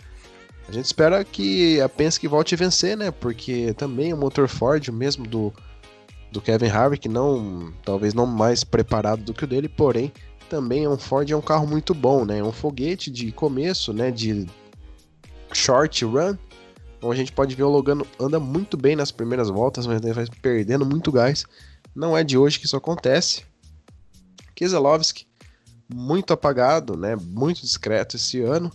A 0.69 0.73
gente 0.73 0.85
espera 0.85 1.25
que 1.25 1.81
a 1.81 1.89
Penske 1.89 2.29
volte 2.29 2.55
a 2.55 2.59
vencer, 2.59 2.95
né? 2.95 3.11
Porque 3.11 3.73
também 3.73 4.13
o 4.13 4.17
motor 4.17 4.47
Ford, 4.47 4.87
o 4.89 4.93
mesmo 4.93 5.27
do, 5.27 5.51
do 6.31 6.43
Kevin 6.43 6.69
Harvick, 6.69 7.09
não, 7.09 7.73
talvez 7.87 8.13
não 8.13 8.27
mais 8.27 8.63
preparado 8.63 9.23
do 9.23 9.33
que 9.33 9.45
o 9.45 9.47
dele, 9.47 9.69
porém 9.69 10.13
também 10.51 10.85
é 10.85 10.89
um 10.89 10.99
Ford 10.99 11.31
é 11.31 11.37
um 11.37 11.41
carro 11.41 11.67
muito 11.67 11.95
bom, 11.95 12.27
né? 12.27 12.39
É 12.39 12.45
um 12.45 12.53
foguete 12.53 13.11
de 13.11 13.33
começo, 13.33 13.95
né? 13.95 14.11
De 14.11 14.47
short 15.55 16.05
run 16.05 16.37
então 16.99 17.13
a 17.13 17.15
gente 17.15 17.33
pode 17.33 17.55
ver 17.55 17.63
o 17.63 17.71
Logano 17.71 18.05
anda 18.19 18.41
muito 18.41 18.77
bem 18.77 18.97
nas 18.97 19.13
primeiras 19.13 19.49
voltas, 19.49 19.87
mas 19.87 20.03
ele 20.03 20.13
vai 20.13 20.27
perdendo 20.43 20.85
muito 20.85 21.13
gás. 21.13 21.45
Não 21.95 22.17
é 22.17 22.25
de 22.25 22.37
hoje 22.37 22.59
que 22.59 22.67
isso 22.67 22.77
acontece. 22.77 23.45
Keselowski, 24.55 25.25
muito 25.89 26.33
apagado, 26.33 26.97
né? 26.97 27.15
Muito 27.15 27.61
discreto 27.61 28.17
esse 28.17 28.43
ano. 28.43 28.73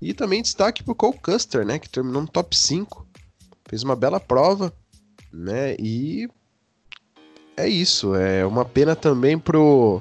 E 0.00 0.14
também 0.14 0.40
destaque 0.40 0.82
para 0.82 0.92
o 0.92 0.94
Cole 0.94 1.18
Custer, 1.18 1.66
né? 1.66 1.78
Que 1.78 1.88
terminou 1.88 2.22
no 2.22 2.28
top 2.28 2.56
5. 2.56 3.06
Fez 3.68 3.82
uma 3.82 3.94
bela 3.94 4.18
prova, 4.18 4.72
né? 5.30 5.76
E 5.78 6.26
é 7.58 7.68
isso. 7.68 8.14
É 8.14 8.44
uma 8.46 8.64
pena 8.64 8.96
também 8.96 9.38
pro 9.38 10.00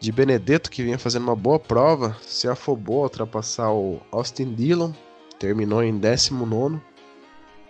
de 0.00 0.10
Benedetto, 0.10 0.70
que 0.70 0.82
vinha 0.82 0.98
fazendo 0.98 1.22
uma 1.22 1.36
boa 1.36 1.58
prova, 1.58 2.14
se 2.20 2.46
afobou 2.46 2.98
a 2.98 3.04
ultrapassar 3.04 3.72
o 3.72 4.02
Austin 4.10 4.54
Dillon 4.54 4.92
terminou 5.44 5.82
em 5.82 5.98
19. 5.98 6.80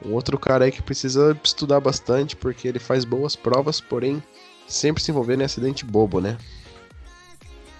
Um 0.05 0.13
outro 0.13 0.39
cara 0.39 0.65
aí 0.65 0.71
que 0.71 0.81
precisa 0.81 1.37
estudar 1.43 1.81
bastante, 1.81 2.37
porque 2.37 2.69
ele 2.69 2.79
faz 2.79 3.05
boas 3.05 3.35
provas, 3.35 3.81
porém 3.81 4.23
sempre 4.69 5.03
se 5.03 5.11
envolvendo 5.11 5.41
em 5.41 5.45
acidente 5.45 5.85
bobo, 5.85 6.21
né? 6.21 6.39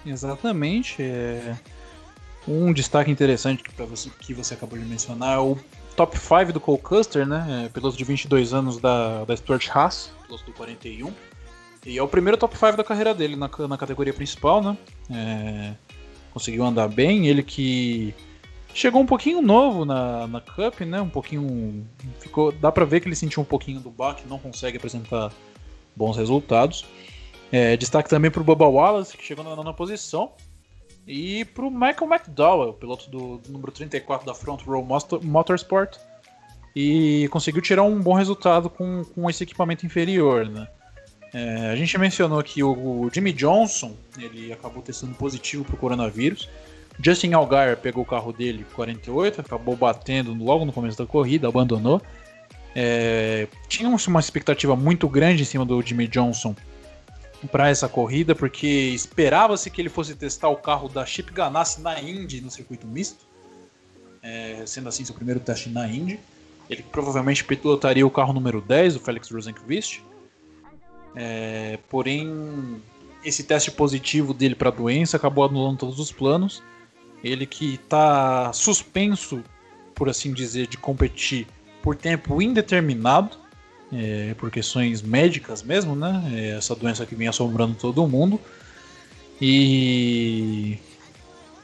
Exatamente. 0.05 1.01
É... 1.01 1.55
Um 2.45 2.73
destaque 2.73 3.09
interessante 3.09 3.63
para 3.75 3.85
você 3.85 4.09
que 4.19 4.33
você 4.33 4.53
acabou 4.53 4.77
de 4.77 4.85
mencionar 4.85 5.37
é 5.37 5.39
o 5.39 5.57
top 5.95 6.17
5 6.19 6.51
do 6.51 6.59
Cole 6.59 6.81
Custer, 6.81 7.25
né? 7.25 7.65
É, 7.65 7.69
piloto 7.69 7.97
de 7.97 8.03
22 8.03 8.53
anos 8.53 8.77
da, 8.79 9.23
da 9.23 9.35
Stuart 9.35 9.69
Haas, 9.73 10.11
piloto 10.25 10.43
do 10.45 10.51
41. 10.53 11.11
E 11.85 11.97
é 11.97 12.03
o 12.03 12.07
primeiro 12.07 12.37
top 12.37 12.55
5 12.57 12.75
da 12.75 12.83
carreira 12.83 13.13
dele 13.13 13.35
na, 13.35 13.49
na 13.67 13.77
categoria 13.77 14.13
principal, 14.13 14.61
né? 14.61 14.77
É... 15.09 15.73
Conseguiu 16.33 16.65
andar 16.65 16.89
bem. 16.89 17.27
Ele 17.27 17.41
que 17.41 18.13
chegou 18.75 19.01
um 19.01 19.05
pouquinho 19.05 19.41
novo 19.41 19.85
na, 19.85 20.27
na 20.27 20.41
Cup, 20.41 20.81
né? 20.81 21.01
Um 21.01 21.09
pouquinho. 21.09 21.87
Ficou, 22.19 22.51
dá 22.51 22.71
pra 22.71 22.85
ver 22.85 22.99
que 22.99 23.07
ele 23.07 23.15
sentiu 23.15 23.41
um 23.41 23.45
pouquinho 23.45 23.79
do 23.79 23.89
baque, 23.89 24.27
não 24.27 24.37
consegue 24.37 24.77
apresentar 24.77 25.31
bons 25.95 26.17
resultados. 26.17 26.85
É, 27.51 27.77
destaque 27.77 28.09
também 28.09 28.29
pro 28.29 28.43
Bubba 28.43 28.67
Wallace, 28.67 29.17
que 29.17 29.23
chegou 29.23 29.43
na 29.43 29.55
nona 29.55 29.73
posição. 29.73 30.33
E 31.07 31.45
pro 31.45 31.71
Michael 31.71 32.11
McDowell, 32.11 32.73
piloto 32.73 33.09
do, 33.09 33.37
do 33.37 33.51
número 33.51 33.71
34 33.71 34.25
da 34.25 34.33
Front 34.33 34.61
Row 34.63 34.85
Motorsport. 35.23 35.97
E 36.75 37.29
conseguiu 37.31 37.61
tirar 37.61 37.83
um 37.83 38.01
bom 38.01 38.13
resultado 38.13 38.69
com, 38.69 39.05
com 39.05 39.29
esse 39.29 39.43
equipamento 39.43 39.85
inferior, 39.85 40.49
né? 40.49 40.67
É, 41.33 41.67
a 41.67 41.75
gente 41.75 41.97
mencionou 41.97 42.41
que 42.43 42.63
o, 42.63 43.09
Jimmy 43.13 43.31
Johnson 43.31 43.93
ele 44.17 44.51
acabou 44.51 44.81
testando 44.81 45.13
positivo 45.15 45.63
para 45.63 45.75
o 45.75 45.77
coronavírus. 45.77 46.49
Justin 46.99 47.33
Algar 47.33 47.77
pegou 47.77 48.03
o 48.03 48.05
carro 48.05 48.31
dele 48.31 48.65
48, 48.73 49.41
acabou 49.41 49.75
batendo 49.75 50.33
logo 50.33 50.65
no 50.65 50.71
começo 50.71 50.97
da 50.97 51.05
corrida, 51.05 51.47
abandonou. 51.47 52.01
É, 52.75 53.47
tinha 53.67 53.89
uma 53.89 54.19
expectativa 54.19 54.75
muito 54.75 55.07
grande 55.07 55.43
em 55.43 55.45
cima 55.45 55.65
do 55.65 55.81
Jimmy 55.81 56.07
Johnson 56.07 56.55
para 57.51 57.69
essa 57.69 57.87
corrida, 57.87 58.33
porque 58.33 58.67
esperava-se 58.67 59.69
que 59.69 59.81
ele 59.81 59.89
fosse 59.89 60.15
testar 60.15 60.49
o 60.49 60.57
carro 60.57 60.89
da 60.89 61.05
Chip 61.05 61.31
Ganassi 61.31 61.81
na 61.81 61.99
Indy, 61.99 62.41
no 62.41 62.49
circuito 62.49 62.87
misto, 62.87 63.25
é, 64.21 64.63
sendo 64.65 64.89
assim 64.89 65.05
seu 65.05 65.15
primeiro 65.15 65.39
teste 65.39 65.69
na 65.69 65.87
Indy. 65.87 66.19
Ele 66.69 66.83
provavelmente 66.83 67.43
pilotaria 67.43 68.05
o 68.05 68.09
carro 68.09 68.33
número 68.33 68.59
10, 68.61 68.95
o 68.95 68.99
Felix 68.99 69.29
Rosenqvist. 69.29 70.01
É, 71.15 71.77
porém, 71.89 72.81
esse 73.23 73.43
teste 73.43 73.71
positivo 73.71 74.33
dele 74.33 74.55
para 74.55 74.69
a 74.69 74.71
doença 74.71 75.17
acabou 75.17 75.45
anulando 75.45 75.77
todos 75.77 75.99
os 75.99 76.11
planos. 76.11 76.63
Ele 77.25 77.45
que 77.45 77.73
está 77.75 78.53
suspenso, 78.53 79.43
por 79.95 80.07
assim 80.07 80.31
dizer, 80.31 80.67
de 80.67 80.77
competir 80.77 81.47
por 81.81 81.95
tempo 81.95 82.41
indeterminado 82.41 83.37
é, 83.91 84.33
por 84.35 84.51
questões 84.51 85.01
médicas 85.01 85.63
mesmo, 85.63 85.95
né? 85.95 86.23
É 86.33 86.49
essa 86.57 86.75
doença 86.75 87.05
que 87.05 87.15
vem 87.15 87.27
assombrando 87.27 87.75
todo 87.75 88.07
mundo. 88.07 88.39
E 89.41 90.77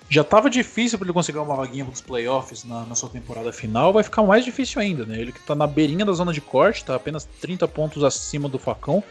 já 0.09 0.21
estava 0.21 0.49
difícil 0.49 0.97
para 0.97 1.05
ele 1.05 1.13
conseguir 1.13 1.37
uma 1.37 1.55
vaguinha 1.55 1.85
para 1.85 1.93
os 1.93 2.01
playoffs 2.01 2.63
na, 2.63 2.83
na, 2.85 2.95
sua 2.95 3.09
temporada 3.09 3.53
final, 3.53 3.93
vai 3.93 4.03
ficar 4.03 4.23
mais 4.23 4.43
difícil 4.43 4.81
ainda, 4.81 5.05
né? 5.05 5.19
Ele 5.19 5.31
que 5.31 5.39
está 5.39 5.55
na 5.55 5.67
beirinha 5.67 6.05
da 6.05 6.11
zona 6.11 6.33
de 6.33 6.41
corte, 6.41 6.81
está 6.81 6.95
apenas 6.95 7.25
30 7.39 7.67
pontos 7.67 8.03
acima 8.03 8.49
do 8.49 8.59
Facão, 8.59 9.03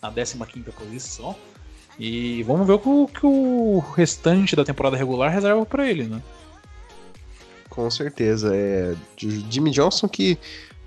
na 0.00 0.10
15 0.10 0.36
posição. 0.72 1.34
E 1.98 2.42
vamos 2.42 2.66
ver 2.66 2.74
o 2.74 3.06
que, 3.06 3.24
o 3.26 3.78
restante 3.94 4.54
da 4.54 4.64
temporada 4.64 4.96
regular 4.96 5.32
reserva 5.32 5.64
para 5.64 5.88
ele, 5.88 6.04
né? 6.04 6.22
Com 7.70 7.90
certeza. 7.90 8.54
É 8.54 8.94
Jimmy 9.16 9.70
Johnson 9.70 10.08
que, 10.08 10.38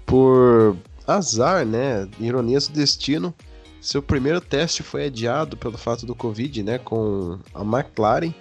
por 0.05 0.77
azar, 1.07 1.65
né? 1.65 2.07
Ironias 2.19 2.67
do 2.67 2.73
destino. 2.73 3.33
Seu 3.81 4.03
primeiro 4.03 4.41
teste 4.41 4.83
foi 4.83 5.05
adiado 5.05 5.57
pelo 5.57 5.77
fato 5.77 6.05
do 6.05 6.13
Covid, 6.13 6.61
né? 6.63 6.77
Com 6.77 7.39
a 7.53 7.61
McLaren. 7.61 8.33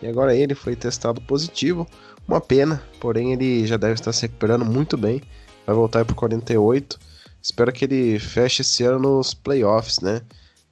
E 0.00 0.06
agora 0.06 0.34
ele 0.34 0.54
foi 0.54 0.74
testado 0.74 1.20
positivo. 1.20 1.86
Uma 2.26 2.40
pena, 2.40 2.82
porém 3.00 3.32
ele 3.32 3.66
já 3.66 3.76
deve 3.76 3.94
estar 3.94 4.12
se 4.12 4.22
recuperando 4.22 4.64
muito 4.64 4.96
bem. 4.96 5.20
Vai 5.66 5.74
voltar 5.74 6.04
para 6.04 6.14
48. 6.14 6.98
Espero 7.42 7.72
que 7.72 7.84
ele 7.84 8.18
feche 8.18 8.62
esse 8.62 8.82
ano 8.84 8.98
nos 8.98 9.34
playoffs, 9.34 10.00
né? 10.00 10.22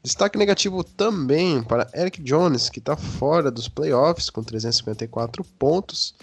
Destaque 0.03 0.36
negativo 0.36 0.82
também 0.82 1.62
para 1.62 1.88
Eric 1.94 2.20
Jones, 2.22 2.68
que 2.68 2.80
está 2.80 2.96
fora 2.96 3.50
dos 3.50 3.68
playoffs 3.68 4.30
com 4.30 4.42
354 4.42 5.44
pontos. 5.59 6.14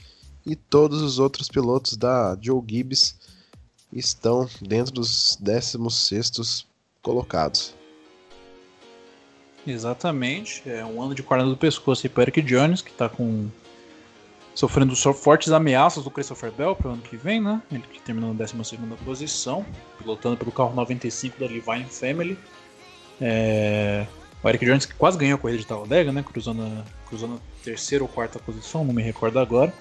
E 0.46 0.56
todos 0.56 1.02
os 1.02 1.20
outros 1.20 1.48
pilotos 1.48 1.96
da 1.96 2.38
Joe 2.42 2.62
Gibbs 2.68 3.16
estão 3.94 4.50
dentro 4.62 4.94
dos 4.94 5.38
16 5.40 6.66
colocados. 7.02 7.74
Exatamente, 9.66 10.64
é 10.66 10.84
um 10.84 11.02
ano 11.02 11.14
de 11.14 11.22
corda 11.22 11.46
do 11.46 11.56
pescoço 11.56 12.10
para 12.10 12.24
Eric 12.24 12.42
Jones, 12.42 12.82
que 12.82 12.90
está 12.90 13.08
com 13.08 13.50
sofrendo 14.56 14.96
fortes 14.96 15.52
ameaças 15.52 16.04
do 16.04 16.12
Christopher 16.12 16.52
Bell 16.52 16.76
para 16.76 16.90
o 16.90 16.94
ano 16.94 17.02
que 17.02 17.16
vem, 17.16 17.40
né? 17.40 17.62
Ele 17.72 17.84
que 17.84 18.02
terminou 18.02 18.34
na 18.34 18.46
12 18.46 18.56
posição, 19.06 19.66
pilotando 19.98 20.38
pelo 20.38 20.52
carro 20.52 20.76
95 20.76 21.40
da 21.40 21.46
Levine 21.46 21.86
Family. 21.86 22.38
É... 23.22 24.06
O 24.42 24.48
Eric 24.48 24.66
Jones 24.66 24.86
que 24.86 24.94
quase 24.94 25.18
ganhou 25.18 25.36
a 25.36 25.40
corrida 25.40 25.60
de 25.60 25.68
Talladega, 25.68 26.12
né? 26.12 26.24
Cruzando 26.24 26.84
cruzando 27.06 27.36
a 27.36 27.64
terceira 27.64 28.04
ou 28.04 28.08
quarta 28.08 28.40
posição, 28.40 28.86
não 28.86 28.94
me 28.94 29.02
recordo 29.02 29.40
agora. 29.40 29.74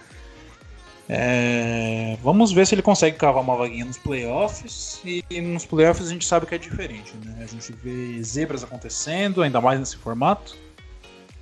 É, 1.11 2.19
vamos 2.23 2.53
ver 2.53 2.67
se 2.67 2.75
ele 2.75 2.83
consegue 2.83 3.17
cavar 3.17 3.43
uma 3.43 3.57
vaguinha 3.57 3.85
nos 3.85 3.97
playoffs. 3.97 5.01
E, 5.05 5.25
e 5.31 5.41
nos 5.41 5.65
playoffs 5.65 6.07
a 6.07 6.11
gente 6.11 6.27
sabe 6.27 6.47
que 6.47 6.55
é 6.55 6.59
diferente. 6.59 7.15
Né? 7.25 7.39
A 7.43 7.47
gente 7.47 7.73
vê 7.73 8.23
zebras 8.23 8.63
acontecendo, 8.63 9.43
ainda 9.43 9.61
mais 9.61 9.79
nesse 9.79 9.97
formato. 9.97 10.57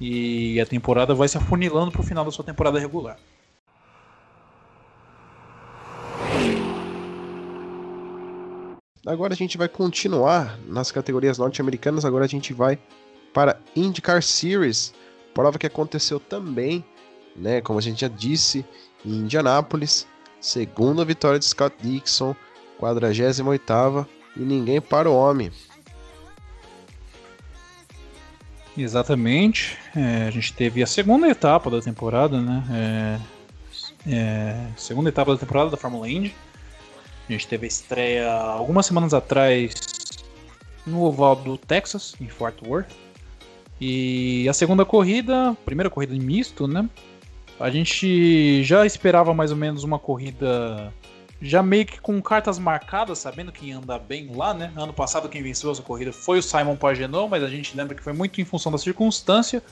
E 0.00 0.60
a 0.60 0.66
temporada 0.66 1.14
vai 1.14 1.26
se 1.26 1.38
afunilando 1.38 1.90
para 1.90 2.00
o 2.00 2.04
final 2.04 2.24
da 2.24 2.30
sua 2.30 2.44
temporada 2.44 2.78
regular. 2.78 3.18
Agora 9.06 9.34
a 9.34 9.36
gente 9.36 9.56
vai 9.56 9.68
continuar 9.68 10.58
nas 10.66 10.90
categorias 10.90 11.38
norte-americanas. 11.38 12.04
Agora 12.04 12.24
a 12.24 12.28
gente 12.28 12.52
vai 12.52 12.76
para 13.32 13.56
IndyCar 13.76 14.20
Series, 14.20 14.92
prova 15.32 15.58
que 15.58 15.66
aconteceu 15.66 16.18
também, 16.18 16.84
né? 17.36 17.60
Como 17.60 17.78
a 17.78 17.82
gente 17.82 18.00
já 18.00 18.08
disse, 18.08 18.64
em 19.04 19.18
Indianápolis, 19.18 20.08
segunda 20.40 21.04
vitória 21.04 21.38
de 21.38 21.44
Scott 21.44 21.76
Dixon, 21.80 22.34
48 22.78 24.08
e 24.36 24.40
ninguém 24.40 24.80
para 24.80 25.08
o 25.08 25.14
homem. 25.14 25.52
Exatamente. 28.76 29.78
É, 29.94 30.26
a 30.26 30.30
gente 30.30 30.52
teve 30.52 30.82
a 30.82 30.86
segunda 30.86 31.28
etapa 31.28 31.70
da 31.70 31.80
temporada, 31.80 32.40
né? 32.40 33.20
É, 34.08 34.12
é, 34.12 34.66
segunda 34.76 35.08
etapa 35.08 35.32
da 35.32 35.38
temporada 35.38 35.70
da 35.70 35.76
Fórmula 35.76 36.08
Indy. 36.08 36.34
A 37.28 37.32
gente 37.32 37.48
teve 37.48 37.66
a 37.66 37.68
estreia 37.68 38.32
algumas 38.32 38.86
semanas 38.86 39.12
atrás 39.12 39.74
no 40.86 41.02
oval 41.02 41.36
do 41.36 41.58
Texas, 41.58 42.14
em 42.20 42.28
Fort 42.28 42.56
Worth. 42.64 42.92
E 43.80 44.48
a 44.48 44.52
segunda 44.52 44.84
corrida, 44.84 45.56
primeira 45.64 45.90
corrida 45.90 46.14
misto, 46.14 46.68
né? 46.68 46.88
A 47.58 47.68
gente 47.68 48.62
já 48.62 48.86
esperava 48.86 49.34
mais 49.34 49.50
ou 49.50 49.56
menos 49.56 49.82
uma 49.82 49.98
corrida 49.98 50.92
já 51.40 51.62
meio 51.62 51.84
que 51.84 52.00
com 52.00 52.20
cartas 52.22 52.58
marcadas, 52.58 53.18
sabendo 53.18 53.52
que 53.52 53.66
ia 53.66 53.78
andar 53.78 53.98
bem 53.98 54.30
lá, 54.34 54.54
né? 54.54 54.72
Ano 54.76 54.92
passado 54.92 55.28
quem 55.28 55.42
venceu 55.42 55.70
essa 55.70 55.82
corrida 55.82 56.12
foi 56.12 56.38
o 56.38 56.42
Simon 56.42 56.76
Pagenaud, 56.76 57.28
mas 57.28 57.42
a 57.42 57.48
gente 57.48 57.76
lembra 57.76 57.94
que 57.94 58.02
foi 58.02 58.12
muito 58.12 58.40
em 58.40 58.44
função 58.44 58.72
da 58.72 58.78
circunstância, 58.78 59.62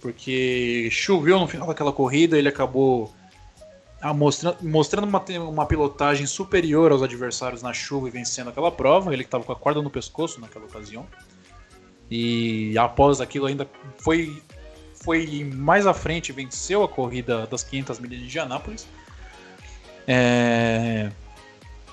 porque 0.00 0.88
choveu 0.92 1.40
no 1.40 1.48
final 1.48 1.66
daquela 1.66 1.92
corrida, 1.92 2.38
ele 2.38 2.48
acabou 2.48 3.12
mostrando, 4.14 4.58
mostrando 4.62 5.06
uma, 5.06 5.24
uma 5.48 5.66
pilotagem 5.66 6.26
superior 6.26 6.92
aos 6.92 7.02
adversários 7.02 7.62
na 7.62 7.72
chuva 7.72 8.08
e 8.08 8.10
vencendo 8.10 8.48
aquela 8.48 8.70
prova. 8.70 9.12
Ele 9.12 9.22
estava 9.22 9.44
com 9.44 9.52
a 9.52 9.56
corda 9.56 9.82
no 9.82 9.90
pescoço 9.90 10.40
naquela 10.40 10.64
ocasião. 10.64 11.06
E 12.10 12.76
após 12.78 13.20
aquilo 13.20 13.46
ainda 13.46 13.68
foi 13.98 14.42
foi 14.94 15.44
mais 15.54 15.86
à 15.86 15.94
frente, 15.94 16.32
venceu 16.32 16.82
a 16.82 16.88
corrida 16.88 17.46
das 17.46 17.62
500 17.62 18.00
milhas 18.00 18.18
de 18.18 18.24
Indianápolis. 18.26 18.86
É... 20.06 21.10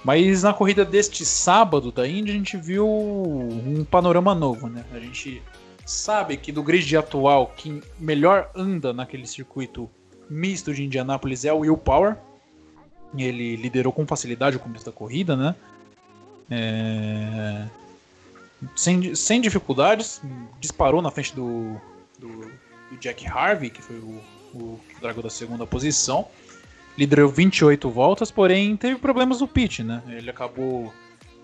Mas 0.04 0.44
na 0.44 0.54
corrida 0.54 0.86
deste 0.86 1.26
sábado 1.26 1.92
da 1.92 2.08
Indy 2.08 2.32
a 2.32 2.34
gente 2.34 2.58
viu 2.58 2.88
um 2.88 3.86
panorama 3.90 4.36
novo, 4.36 4.68
né? 4.70 4.84
A 4.92 5.00
gente 5.00 5.42
sabe 5.86 6.38
que 6.38 6.52
do 6.52 6.64
grid 6.64 6.96
atual 6.98 7.54
quem 7.56 7.82
melhor 8.00 8.50
anda 8.56 8.92
naquele 8.92 9.26
circuito 9.26 9.90
misto 10.30 10.74
de 10.74 10.84
Indianápolis 10.84 11.46
é 11.46 11.54
o 11.54 11.60
Will 11.60 11.78
Power. 11.78 12.18
Ele 13.18 13.56
liderou 13.56 13.94
com 13.94 14.06
facilidade 14.06 14.58
o 14.58 14.60
começo 14.60 14.86
da 14.86 14.92
corrida, 14.92 15.36
né? 15.36 15.56
É... 16.50 17.66
Sem, 18.76 19.14
sem 19.16 19.42
dificuldades, 19.42 20.22
disparou 20.60 21.02
na 21.02 21.12
frente 21.12 21.36
do, 21.36 21.80
do 22.18 22.52
o 22.92 22.98
Jack 22.98 23.28
Harvey, 23.28 23.70
que 23.70 23.82
foi 23.82 23.98
o, 23.98 24.22
o 24.54 24.80
dragão 25.02 25.22
da 25.22 25.30
segunda 25.30 25.66
posição. 25.66 26.28
Liderou 26.98 27.30
28 27.30 27.90
voltas, 27.90 28.32
porém 28.32 28.76
teve 28.78 28.98
problemas 28.98 29.42
no 29.42 29.48
pit, 29.48 29.84
né? 29.84 30.02
Ele 30.08 30.30
acabou 30.30 30.94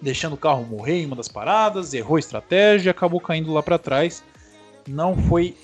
deixando 0.02 0.34
o 0.34 0.38
carro 0.38 0.66
morrer 0.66 1.02
em 1.02 1.06
uma 1.06 1.16
das 1.16 1.28
paradas, 1.28 1.94
errou 1.94 2.16
a 2.16 2.20
estratégia, 2.20 2.92
acabou 2.92 3.20
caindo 3.20 3.52
lá 3.54 3.62
para 3.62 3.78
trás. 3.78 4.24
Não 4.88 5.16
foi 5.16 5.56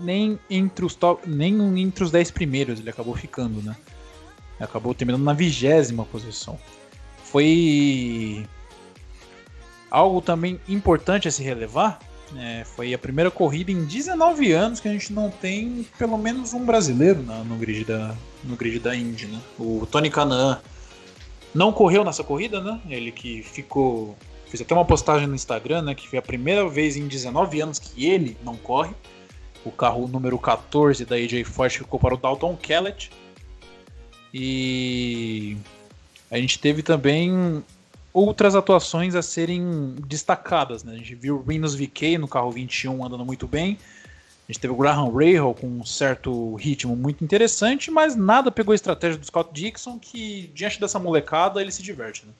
nem 0.00 0.38
entre 0.48 0.84
os 0.84 0.94
top, 0.94 1.28
nem 1.28 1.80
entre 1.80 2.04
os 2.04 2.10
10 2.10 2.30
primeiros 2.30 2.80
ele 2.80 2.90
acabou 2.90 3.14
ficando, 3.14 3.62
né? 3.62 3.76
Acabou 4.58 4.94
terminando 4.94 5.22
na 5.22 5.32
vigésima 5.32 6.04
posição. 6.04 6.58
Foi 7.24 8.46
algo 9.90 10.20
também 10.20 10.60
importante 10.68 11.28
a 11.28 11.30
se 11.30 11.42
relevar 11.42 11.98
É, 12.36 12.64
foi 12.64 12.92
a 12.92 12.98
primeira 12.98 13.30
corrida 13.30 13.70
em 13.70 13.84
19 13.84 14.50
anos 14.52 14.80
que 14.80 14.88
a 14.88 14.92
gente 14.92 15.12
não 15.12 15.30
tem 15.30 15.86
pelo 15.96 16.18
menos 16.18 16.52
um 16.52 16.64
brasileiro 16.64 17.22
na, 17.22 17.44
no, 17.44 17.54
grid 17.56 17.84
da, 17.84 18.14
no 18.42 18.56
grid 18.56 18.80
da 18.80 18.96
Indy, 18.96 19.26
né? 19.26 19.40
O 19.58 19.86
Tony 19.86 20.10
Canaan 20.10 20.60
não 21.54 21.72
correu 21.72 22.04
nessa 22.04 22.24
corrida, 22.24 22.60
né? 22.60 22.80
Ele 22.88 23.12
que 23.12 23.42
ficou. 23.42 24.16
Fez 24.48 24.60
até 24.60 24.74
uma 24.74 24.84
postagem 24.84 25.28
no 25.28 25.34
Instagram, 25.34 25.82
né? 25.82 25.94
Que 25.94 26.08
foi 26.08 26.18
a 26.18 26.22
primeira 26.22 26.68
vez 26.68 26.96
em 26.96 27.06
19 27.06 27.60
anos 27.60 27.78
que 27.78 28.06
ele 28.06 28.36
não 28.42 28.56
corre. 28.56 28.92
O 29.64 29.70
carro 29.70 30.06
número 30.06 30.38
14 30.38 31.04
da 31.04 31.16
AJ 31.16 31.44
Force 31.44 31.78
ficou 31.78 31.98
para 31.98 32.14
o 32.14 32.18
Dalton 32.18 32.56
Kellett. 32.56 33.10
E 34.32 35.56
a 36.30 36.36
gente 36.38 36.58
teve 36.58 36.82
também 36.82 37.62
outras 38.12 38.54
atuações 38.54 39.14
a 39.14 39.22
serem 39.22 39.94
destacadas. 40.06 40.84
Né? 40.84 40.94
A 40.94 40.96
gente 40.96 41.14
viu 41.14 41.36
o 41.36 41.42
Rinos 41.42 41.74
VK 41.74 42.18
no 42.18 42.28
carro 42.28 42.50
21 42.50 43.04
andando 43.04 43.24
muito 43.24 43.46
bem. 43.46 43.78
A 44.46 44.52
gente 44.52 44.60
teve 44.60 44.74
o 44.74 44.76
Graham 44.76 45.10
Rahal 45.10 45.54
com 45.54 45.66
um 45.66 45.84
certo 45.84 46.54
ritmo 46.56 46.94
muito 46.94 47.24
interessante, 47.24 47.90
mas 47.90 48.14
nada 48.14 48.50
pegou 48.50 48.72
a 48.72 48.74
estratégia 48.74 49.18
do 49.18 49.24
Scott 49.24 49.50
Dixon, 49.52 49.98
que 49.98 50.50
diante 50.54 50.78
dessa 50.78 50.98
molecada 50.98 51.62
ele 51.62 51.72
se 51.72 51.82
diverte. 51.82 52.26
Né? 52.26 52.32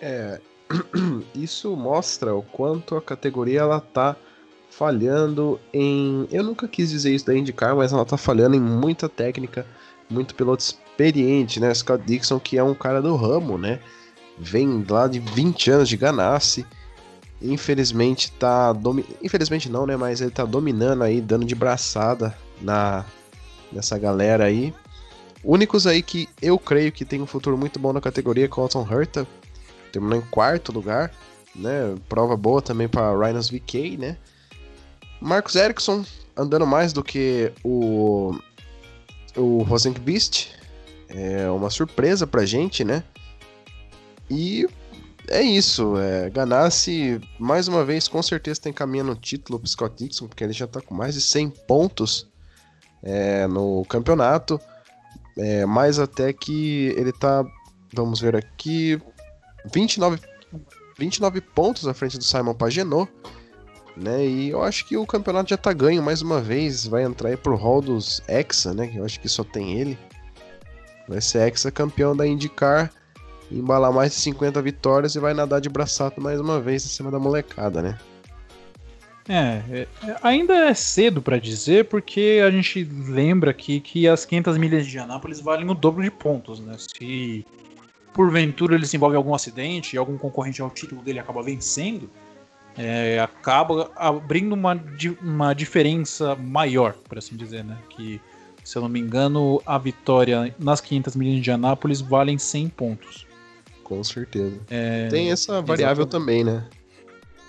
É, 0.00 0.40
isso 1.34 1.76
mostra 1.76 2.34
o 2.34 2.42
quanto 2.42 2.96
a 2.96 3.02
categoria 3.02 3.60
ela 3.60 3.80
tá 3.80 4.16
falhando 4.76 5.60
em. 5.72 6.26
Eu 6.30 6.42
nunca 6.42 6.66
quis 6.66 6.90
dizer 6.90 7.14
isso 7.14 7.26
da 7.26 7.34
IndyCar, 7.36 7.76
mas 7.76 7.92
ela 7.92 8.04
tá 8.04 8.16
falhando 8.16 8.56
em 8.56 8.60
muita 8.60 9.08
técnica, 9.08 9.66
muito 10.08 10.34
piloto 10.34 10.62
experiente, 10.62 11.60
né? 11.60 11.72
Scott 11.74 12.02
Dixon, 12.04 12.40
que 12.40 12.56
é 12.56 12.64
um 12.64 12.74
cara 12.74 13.00
do 13.02 13.14
ramo, 13.14 13.58
né? 13.58 13.80
Vem 14.38 14.84
lá 14.88 15.06
de 15.06 15.20
20 15.20 15.70
anos 15.70 15.88
de 15.88 15.96
Ganassi. 15.96 16.66
Infelizmente 17.40 18.32
tá. 18.32 18.72
Domi... 18.72 19.04
Infelizmente 19.22 19.68
não, 19.68 19.86
né? 19.86 19.96
Mas 19.96 20.20
ele 20.20 20.30
tá 20.30 20.44
dominando 20.44 21.02
aí, 21.02 21.20
dando 21.20 21.44
de 21.44 21.54
braçada 21.54 22.36
na 22.60 23.04
nessa 23.70 23.98
galera 23.98 24.44
aí. 24.44 24.74
Únicos 25.44 25.86
aí 25.86 26.02
que 26.02 26.28
eu 26.40 26.58
creio 26.58 26.92
que 26.92 27.04
tem 27.04 27.20
um 27.20 27.26
futuro 27.26 27.58
muito 27.58 27.78
bom 27.78 27.92
na 27.92 28.00
categoria 28.00 28.44
é 28.44 28.48
Colton 28.48 28.86
Herta. 28.90 29.26
Terminou 29.90 30.18
em 30.18 30.22
quarto 30.22 30.72
lugar, 30.72 31.12
né? 31.54 31.94
Prova 32.08 32.36
boa 32.36 32.62
também 32.62 32.88
para 32.88 33.14
Rhinos 33.14 33.50
VK, 33.50 33.98
né? 33.98 34.16
Marcos 35.22 35.54
Ericsson 35.54 36.04
andando 36.36 36.66
mais 36.66 36.92
do 36.92 37.02
que 37.02 37.52
o 37.64 38.34
o 39.36 39.62
Rosenqvist, 39.62 40.50
é 41.08 41.50
uma 41.50 41.70
surpresa 41.70 42.26
pra 42.26 42.44
gente, 42.44 42.84
né? 42.84 43.02
E 44.28 44.66
é 45.28 45.40
isso. 45.42 45.96
É, 45.96 46.28
Ganassi, 46.30 47.20
mais 47.38 47.68
uma 47.68 47.84
vez, 47.84 48.08
com 48.08 48.22
certeza 48.22 48.60
tem 48.60 48.72
caminho 48.72 49.04
no 49.04 49.14
título 49.14 49.58
pro 49.58 49.68
Scott 49.68 49.96
Dixon, 49.96 50.28
porque 50.28 50.44
ele 50.44 50.52
já 50.52 50.66
tá 50.66 50.80
com 50.80 50.94
mais 50.94 51.14
de 51.14 51.20
100 51.20 51.50
pontos 51.66 52.28
é, 53.02 53.46
no 53.46 53.84
campeonato. 53.86 54.60
É, 55.38 55.64
mais 55.64 55.98
até 55.98 56.32
que 56.32 56.94
ele 56.96 57.12
tá, 57.12 57.44
vamos 57.94 58.20
ver 58.20 58.36
aqui, 58.36 59.00
29, 59.72 60.20
29 60.98 61.40
pontos 61.40 61.86
à 61.86 61.94
frente 61.94 62.18
do 62.18 62.24
Simon 62.24 62.54
Pagenaud. 62.54 63.10
Né? 63.96 64.26
E 64.26 64.50
eu 64.50 64.62
acho 64.62 64.86
que 64.86 64.96
o 64.96 65.06
campeonato 65.06 65.50
já 65.50 65.56
tá 65.56 65.72
ganho 65.72 66.02
mais 66.02 66.22
uma 66.22 66.40
vez. 66.40 66.86
Vai 66.86 67.02
entrar 67.02 67.28
aí 67.28 67.36
pro 67.36 67.56
hall 67.56 67.82
dos 67.82 68.22
Hexa, 68.26 68.72
né? 68.72 68.86
Que 68.86 68.96
eu 68.96 69.04
acho 69.04 69.20
que 69.20 69.28
só 69.28 69.44
tem 69.44 69.78
ele. 69.78 69.98
Vai 71.08 71.20
ser 71.20 71.46
ex-campeão 71.46 72.16
da 72.16 72.26
IndyCar, 72.26 72.90
embalar 73.50 73.92
mais 73.92 74.12
de 74.12 74.18
50 74.20 74.62
vitórias 74.62 75.14
e 75.14 75.18
vai 75.18 75.34
nadar 75.34 75.60
de 75.60 75.68
braçato 75.68 76.20
mais 76.20 76.40
uma 76.40 76.60
vez 76.60 76.84
em 76.84 76.88
cima 76.88 77.10
da 77.10 77.18
molecada, 77.18 77.82
né? 77.82 77.98
É, 79.28 79.62
é 79.70 79.86
ainda 80.22 80.54
é 80.54 80.74
cedo 80.74 81.22
para 81.22 81.38
dizer, 81.38 81.84
porque 81.84 82.40
a 82.44 82.50
gente 82.50 82.82
lembra 82.84 83.50
aqui 83.50 83.78
que 83.78 84.08
as 84.08 84.24
500 84.24 84.58
milhas 84.58 84.86
de 84.86 84.98
Anápolis 84.98 85.40
valem 85.40 85.68
o 85.68 85.74
dobro 85.74 86.02
de 86.02 86.10
pontos, 86.10 86.60
né? 86.60 86.74
Se 86.78 87.44
porventura 88.12 88.74
ele 88.74 88.86
se 88.86 88.96
envolve 88.96 89.14
em 89.14 89.18
algum 89.18 89.34
acidente 89.34 89.94
e 89.94 89.98
algum 89.98 90.18
concorrente 90.18 90.60
ao 90.60 90.70
título 90.70 91.02
dele 91.02 91.18
acaba 91.18 91.42
vencendo, 91.42 92.10
é, 92.76 93.20
acaba 93.20 93.90
abrindo 93.96 94.54
uma, 94.54 94.80
uma 95.20 95.52
diferença 95.54 96.34
maior, 96.36 96.94
por 97.08 97.18
assim 97.18 97.36
dizer, 97.36 97.64
né? 97.64 97.76
Que 97.90 98.20
se 98.64 98.76
eu 98.76 98.82
não 98.82 98.88
me 98.88 99.00
engano, 99.00 99.60
a 99.66 99.76
vitória 99.76 100.54
nas 100.58 100.80
500 100.80 101.16
milhas 101.16 101.42
de 101.42 101.50
Anápolis 101.50 102.00
valem 102.00 102.38
100 102.38 102.68
pontos. 102.68 103.26
Com 103.82 104.02
certeza. 104.04 104.58
É... 104.70 105.08
Tem 105.08 105.30
essa 105.30 105.60
variável 105.60 106.04
Exatamente. 106.04 106.10
também, 106.10 106.44
né? 106.44 106.64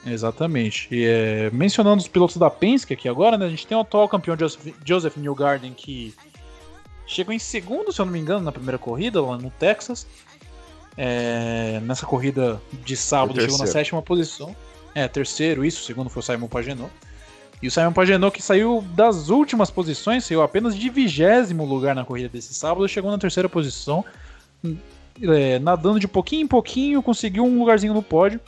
Exatamente. 0.05 0.87
E, 0.91 1.05
é, 1.05 1.49
mencionando 1.51 2.01
os 2.01 2.07
pilotos 2.07 2.37
da 2.37 2.49
Penske 2.49 2.93
aqui 2.93 3.07
agora, 3.07 3.37
né, 3.37 3.45
a 3.45 3.49
gente 3.49 3.65
tem 3.65 3.77
o 3.77 3.81
atual 3.81 4.09
campeão 4.09 4.37
Joseph, 4.37 4.73
Joseph 4.83 5.15
Newgarden 5.15 5.73
que 5.73 6.13
chegou 7.05 7.33
em 7.33 7.39
segundo, 7.39 7.91
se 7.91 8.01
eu 8.01 8.05
não 8.05 8.11
me 8.11 8.19
engano, 8.19 8.43
na 8.43 8.51
primeira 8.51 8.77
corrida 8.77 9.21
lá 9.21 9.37
no 9.37 9.49
Texas. 9.51 10.05
É, 10.97 11.79
nessa 11.83 12.05
corrida 12.05 12.61
de 12.83 12.95
sábado 12.97 13.39
chegou 13.39 13.57
na 13.57 13.67
sétima 13.67 14.01
posição. 14.01 14.55
É, 14.95 15.07
terceiro, 15.07 15.65
isso, 15.65 15.83
segundo 15.83 16.09
foi 16.09 16.21
o 16.21 16.23
Simon 16.23 16.47
Pagenaud. 16.47 16.91
E 17.61 17.67
o 17.67 17.71
Simon 17.71 17.93
Pagenaud, 17.93 18.35
que 18.35 18.41
saiu 18.41 18.81
das 18.93 19.29
últimas 19.29 19.71
posições, 19.71 20.25
saiu 20.25 20.41
apenas 20.41 20.75
de 20.75 20.89
vigésimo 20.89 21.65
lugar 21.65 21.95
na 21.95 22.03
corrida 22.03 22.29
desse 22.29 22.53
sábado, 22.53 22.87
chegou 22.87 23.09
na 23.09 23.17
terceira 23.17 23.47
posição, 23.47 24.03
é, 25.21 25.59
nadando 25.59 25.99
de 25.99 26.07
pouquinho 26.07 26.43
em 26.43 26.47
pouquinho, 26.47 27.01
conseguiu 27.01 27.45
um 27.45 27.59
lugarzinho 27.59 27.93
no 27.93 28.03
pódio. 28.03 28.39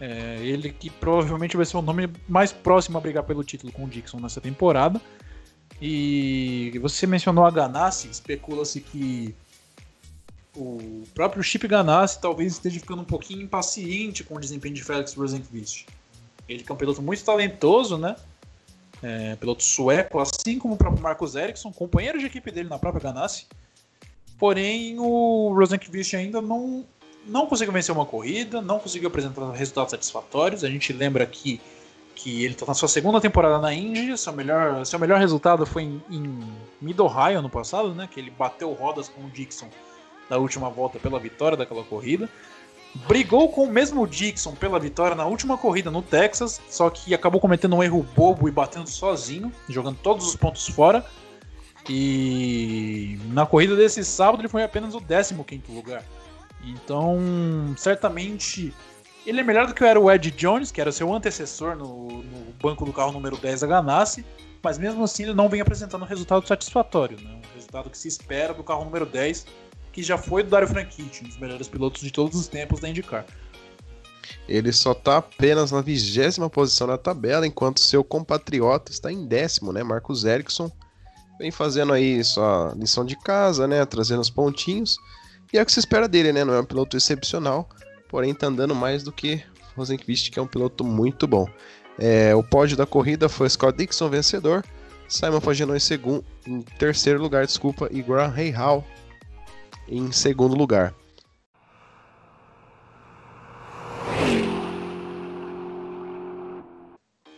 É, 0.00 0.38
ele 0.42 0.70
que 0.70 0.90
provavelmente 0.90 1.56
vai 1.56 1.64
ser 1.64 1.76
o 1.76 1.82
nome 1.82 2.10
mais 2.28 2.52
próximo 2.52 2.98
a 2.98 3.00
brigar 3.00 3.22
pelo 3.22 3.44
título 3.44 3.72
com 3.72 3.84
o 3.84 3.88
Dixon 3.88 4.18
nessa 4.18 4.40
temporada. 4.40 5.00
E 5.80 6.78
você 6.80 7.06
mencionou 7.06 7.44
a 7.44 7.50
Ganassi, 7.50 8.08
especula-se 8.08 8.80
que 8.80 9.34
o 10.56 11.04
próprio 11.14 11.42
Chip 11.42 11.66
Ganassi 11.66 12.20
talvez 12.20 12.52
esteja 12.52 12.78
ficando 12.78 13.02
um 13.02 13.06
pouquinho 13.06 13.42
impaciente 13.42 14.22
com 14.22 14.34
o 14.34 14.40
desempenho 14.40 14.74
de 14.74 14.84
Felix 14.84 15.14
Rosenqvist. 15.14 15.86
Ele 16.48 16.62
que 16.62 16.70
é 16.70 16.74
um 16.74 16.78
piloto 16.78 17.00
muito 17.00 17.24
talentoso, 17.24 17.96
né? 17.96 18.16
é, 19.02 19.34
piloto 19.36 19.62
sueco, 19.62 20.20
assim 20.20 20.58
como 20.58 20.74
o 20.74 20.76
próprio 20.76 21.02
Marcos 21.02 21.34
Ericsson, 21.34 21.72
companheiro 21.72 22.18
de 22.18 22.26
equipe 22.26 22.50
dele 22.50 22.68
na 22.68 22.78
própria 22.78 23.02
Ganassi. 23.02 23.46
Porém, 24.38 24.98
o 24.98 25.52
Rosenqvist 25.54 26.14
ainda 26.14 26.40
não, 26.40 26.84
não 27.26 27.46
conseguiu 27.46 27.72
vencer 27.72 27.94
uma 27.94 28.06
corrida, 28.06 28.62
não 28.62 28.78
conseguiu 28.78 29.08
apresentar 29.08 29.50
resultados 29.50 29.90
satisfatórios. 29.90 30.62
A 30.62 30.70
gente 30.70 30.92
lembra 30.92 31.24
aqui 31.24 31.60
que 32.14 32.44
ele 32.44 32.54
está 32.54 32.66
na 32.66 32.74
sua 32.74 32.88
segunda 32.88 33.20
temporada 33.20 33.58
na 33.58 33.74
Indy, 33.74 34.16
seu 34.16 34.32
melhor, 34.32 34.84
seu 34.86 34.98
melhor 34.98 35.18
resultado 35.18 35.66
foi 35.66 35.82
em, 35.82 36.02
em 36.10 36.40
Mid-Ohio 36.80 37.38
ano 37.38 37.50
passado, 37.50 37.94
né, 37.94 38.08
que 38.10 38.20
ele 38.20 38.30
bateu 38.30 38.72
rodas 38.72 39.08
com 39.08 39.22
o 39.22 39.30
Dixon 39.30 39.68
na 40.32 40.38
última 40.38 40.70
volta 40.70 40.98
pela 40.98 41.20
vitória 41.20 41.56
daquela 41.56 41.84
corrida 41.84 42.28
brigou 43.06 43.48
com 43.50 43.64
o 43.64 43.70
mesmo 43.70 44.06
Dixon 44.06 44.54
pela 44.54 44.78
vitória 44.78 45.14
na 45.14 45.26
última 45.26 45.56
corrida 45.56 45.90
no 45.90 46.02
Texas, 46.02 46.60
só 46.68 46.90
que 46.90 47.14
acabou 47.14 47.40
cometendo 47.40 47.76
um 47.76 47.82
erro 47.82 48.06
bobo 48.14 48.48
e 48.48 48.52
batendo 48.52 48.88
sozinho, 48.88 49.52
jogando 49.68 49.98
todos 50.02 50.26
os 50.26 50.36
pontos 50.36 50.66
fora. 50.68 51.04
E 51.88 53.18
na 53.32 53.44
corrida 53.44 53.74
desse 53.74 54.04
sábado 54.04 54.40
ele 54.40 54.48
foi 54.48 54.62
apenas 54.62 54.94
o 54.94 55.00
15 55.00 55.34
lugar. 55.70 56.04
Então, 56.62 57.18
certamente, 57.76 58.72
ele 59.26 59.40
é 59.40 59.42
melhor 59.42 59.66
do 59.66 59.74
que 59.74 59.82
era 59.82 59.98
o 59.98 60.10
Ed 60.10 60.30
Jones, 60.30 60.70
que 60.70 60.80
era 60.80 60.92
seu 60.92 61.12
antecessor 61.12 61.74
no, 61.74 62.22
no 62.22 62.52
banco 62.62 62.84
do 62.84 62.92
carro 62.92 63.10
número 63.10 63.36
10 63.36 63.62
da 63.62 63.66
Ganassi, 63.66 64.24
mas 64.62 64.78
mesmo 64.78 65.02
assim 65.02 65.24
ele 65.24 65.34
não 65.34 65.48
vem 65.48 65.60
apresentando 65.60 66.02
um 66.02 66.06
resultado 66.06 66.46
satisfatório, 66.46 67.18
né? 67.20 67.30
um 67.34 67.54
resultado 67.54 67.90
que 67.90 67.98
se 67.98 68.06
espera 68.06 68.54
do 68.54 68.62
carro 68.62 68.84
número 68.84 69.06
10 69.06 69.46
que 69.92 70.02
já 70.02 70.16
foi 70.16 70.42
do 70.42 70.50
Dario 70.50 70.66
Franchitti, 70.66 71.24
um 71.24 71.28
dos 71.28 71.36
melhores 71.36 71.68
pilotos 71.68 72.02
de 72.02 72.10
todos 72.10 72.38
os 72.38 72.48
tempos 72.48 72.80
da 72.80 72.88
IndyCar. 72.88 73.26
Ele 74.48 74.72
só 74.72 74.92
está 74.92 75.18
apenas 75.18 75.70
na 75.70 75.80
vigésima 75.80 76.48
posição 76.48 76.86
na 76.86 76.98
tabela, 76.98 77.46
enquanto 77.46 77.80
seu 77.80 78.02
compatriota 78.02 78.90
está 78.90 79.12
em 79.12 79.26
décimo, 79.26 79.72
né? 79.72 79.82
Marcos 79.82 80.24
Ericsson 80.24 80.70
vem 81.38 81.50
fazendo 81.50 81.92
aí 81.92 82.22
sua 82.24 82.74
lição 82.76 83.04
de 83.04 83.16
casa, 83.16 83.66
né? 83.66 83.84
Trazendo 83.84 84.20
os 84.20 84.30
pontinhos. 84.30 84.96
E 85.52 85.58
é 85.58 85.62
o 85.62 85.66
que 85.66 85.72
se 85.72 85.80
espera 85.80 86.08
dele, 86.08 86.32
né? 86.32 86.44
Não 86.44 86.54
é 86.54 86.60
um 86.60 86.64
piloto 86.64 86.96
excepcional, 86.96 87.68
porém 88.08 88.32
está 88.32 88.46
andando 88.46 88.74
mais 88.74 89.02
do 89.02 89.12
que 89.12 89.42
Rosenqvist, 89.76 90.30
que 90.30 90.38
é 90.38 90.42
um 90.42 90.46
piloto 90.46 90.82
muito 90.84 91.26
bom. 91.26 91.46
É, 91.98 92.34
o 92.34 92.42
pódio 92.42 92.76
da 92.76 92.86
corrida 92.86 93.28
foi 93.28 93.48
Scott 93.50 93.76
Dixon 93.76 94.08
vencedor, 94.08 94.64
Simon 95.08 95.40
Pagenaud 95.40 95.76
em 95.76 95.80
segundo, 95.80 96.24
em 96.46 96.62
terceiro 96.62 97.20
lugar, 97.20 97.46
desculpa, 97.46 97.88
e 97.90 98.02
Graham 98.02 98.50
Hall 98.56 98.84
em 99.88 100.10
segundo 100.12 100.54
lugar. 100.54 100.94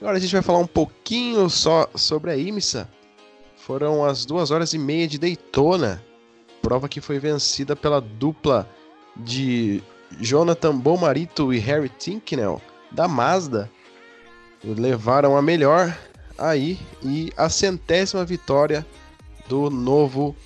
Agora 0.01 0.19
a 0.19 0.21
gente 0.21 0.33
vai 0.33 0.43
falar 0.43 0.59
um 0.59 0.67
pouquinho 0.67 1.49
só 1.49 1.89
sobre 1.95 2.31
a 2.31 2.37
IMSA. 2.37 2.89
Foram 3.57 4.05
as 4.05 4.27
duas 4.27 4.51
horas 4.51 4.75
e 4.75 4.79
meia 4.79 5.09
de 5.09 5.19
Daytona, 5.19 6.05
prova 6.61 6.91
que 6.91 7.01
foi 7.01 7.19
vencida 7.19 7.75
pela 7.75 8.03
dupla 8.03 8.69
de 9.17 9.83
Jonathan 10.21 10.77
Bomarito 10.77 11.55
e 11.55 11.59
Harry 11.59 11.89
Tinknell 11.89 12.61
da 12.93 13.09
Mazda. 13.09 13.71
levaram 14.63 15.37
a 15.37 15.43
melhor 15.43 15.97
aí 16.37 16.79
e 17.03 17.33
a 17.37 17.49
centésima 17.49 18.25
vitória 18.25 18.87
do 19.49 19.71
novo 19.71 20.37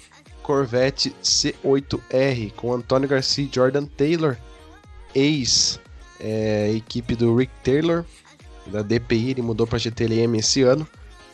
Corvette 0.48 1.14
C8R 1.22 2.54
com 2.54 2.72
Antônio 2.72 3.06
Garcia 3.06 3.44
e 3.44 3.54
Jordan 3.54 3.84
Taylor, 3.84 4.34
ex 5.14 5.78
é, 6.18 6.72
equipe 6.72 7.14
do 7.14 7.36
Rick 7.36 7.52
Taylor 7.62 8.02
da 8.64 8.80
DPI, 8.80 9.32
ele 9.32 9.42
mudou 9.42 9.66
para 9.66 9.76
GTLM 9.76 10.38
esse 10.38 10.62
ano. 10.62 10.88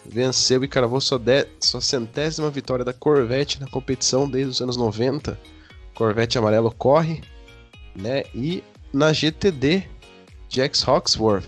Venceu 0.04 0.64
e 0.64 0.68
cravou 0.68 1.00
sua, 1.00 1.20
de, 1.20 1.46
sua 1.60 1.80
centésima 1.80 2.50
vitória 2.50 2.84
da 2.84 2.92
Corvette 2.92 3.60
na 3.60 3.68
competição 3.68 4.28
desde 4.28 4.50
os 4.50 4.60
anos 4.60 4.76
90. 4.76 5.38
Corvette 5.94 6.36
amarelo 6.36 6.72
corre, 6.72 7.22
né? 7.94 8.24
E 8.34 8.64
na 8.92 9.12
GTD, 9.12 9.84
Jax 10.48 10.86
Hawksworth 10.88 11.46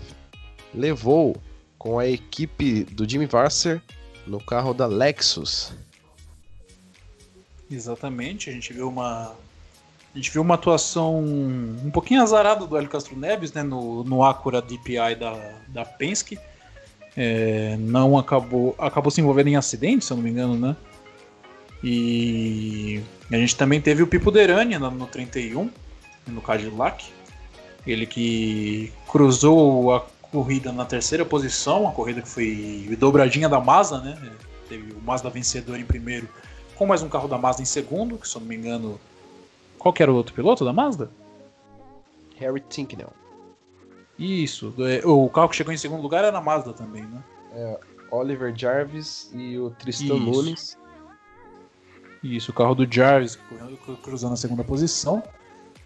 levou 0.73 1.35
com 1.77 1.99
a 1.99 2.07
equipe 2.07 2.85
do 2.85 3.07
Jimmy 3.07 3.25
Vasser 3.25 3.81
no 4.25 4.39
carro 4.39 4.73
da 4.73 4.85
Lexus. 4.85 5.73
Exatamente, 7.69 8.49
a 8.49 8.53
gente 8.53 8.71
viu 8.71 8.87
uma 8.87 9.35
a 10.13 10.17
gente 10.17 10.31
viu 10.31 10.41
uma 10.41 10.55
atuação 10.55 11.19
um 11.19 11.91
pouquinho 11.91 12.23
azarada 12.23 12.65
do 12.65 12.75
Hélio 12.75 12.89
Castro 12.89 13.15
Neves 13.15 13.53
né, 13.53 13.61
no, 13.61 14.03
no 14.03 14.23
Acura 14.23 14.61
DPI 14.61 15.15
da, 15.19 15.59
da 15.67 15.85
Penske. 15.85 16.39
É, 17.15 17.75
não 17.77 18.17
acabou 18.17 18.73
acabou 18.79 19.11
se 19.11 19.21
envolvendo 19.21 19.47
em 19.47 19.55
acidente, 19.55 20.05
se 20.05 20.11
eu 20.11 20.17
não 20.17 20.23
me 20.23 20.31
engano, 20.31 20.55
né? 20.55 20.75
E 21.83 23.01
a 23.31 23.35
gente 23.35 23.55
também 23.55 23.79
teve 23.79 24.01
o 24.01 24.07
Pipo 24.07 24.31
Derani 24.31 24.77
no, 24.79 24.89
no 24.89 25.05
31, 25.05 25.69
no 26.27 26.41
Cadillac. 26.41 27.05
Ele 27.85 28.05
que 28.05 28.91
cruzou 29.07 29.93
a 29.93 30.05
corrida 30.31 30.71
na 30.71 30.85
terceira 30.85 31.23
posição, 31.23 31.87
a 31.87 31.91
corrida 31.91 32.21
que 32.21 32.29
foi 32.29 32.95
dobradinha 32.99 33.47
da 33.47 33.59
Mazda, 33.59 33.99
né? 33.99 34.17
Teve 34.67 34.93
o 34.93 35.01
Mazda 35.01 35.29
vencedor 35.29 35.79
em 35.79 35.85
primeiro, 35.85 36.27
com 36.77 36.85
mais 36.85 37.01
um 37.01 37.09
carro 37.09 37.27
da 37.27 37.37
Mazda 37.37 37.61
em 37.61 37.65
segundo, 37.65 38.17
que 38.17 38.27
se 38.27 38.37
eu 38.37 38.41
não 38.41 38.47
me 38.47 38.55
engano. 38.55 38.99
Qual 39.79 39.91
que 39.91 40.03
era 40.03 40.11
o 40.11 40.15
outro 40.15 40.33
piloto 40.33 40.63
da 40.63 40.71
Mazda? 40.71 41.09
Harry 42.37 42.61
Tinknell. 42.69 43.11
Isso, 44.17 44.73
é, 44.79 45.05
o 45.05 45.29
carro 45.29 45.49
que 45.49 45.55
chegou 45.55 45.73
em 45.73 45.77
segundo 45.77 46.01
lugar 46.01 46.23
era 46.23 46.31
na 46.31 46.41
Mazda 46.41 46.73
também, 46.73 47.03
né? 47.03 47.23
É, 47.53 47.79
Oliver 48.11 48.53
Jarvis 48.55 49.31
e 49.33 49.57
o 49.57 49.71
Tristan 49.71 50.15
Isso. 50.15 50.19
Nunes. 50.19 50.77
Isso, 52.23 52.51
o 52.51 52.53
carro 52.53 52.75
do 52.75 52.91
Jarvis 52.91 53.37
cruzando 54.01 54.33
a 54.33 54.37
segunda 54.37 54.63
posição. 54.63 55.21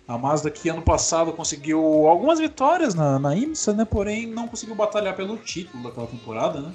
A 0.08 0.18
Mazda 0.18 0.50
que 0.50 0.68
ano 0.70 0.82
passado 0.82 1.32
conseguiu 1.32 2.08
algumas 2.08 2.40
vitórias 2.40 2.94
na, 2.96 3.20
na 3.20 3.36
IMSA, 3.36 3.74
né? 3.74 3.86
Porém 3.86 4.28
não 4.28 4.48
conseguiu 4.48 4.76
batalhar 4.76 5.16
pelo 5.16 5.38
título 5.38 5.84
daquela 5.84 6.08
temporada, 6.08 6.62
né? 6.62 6.74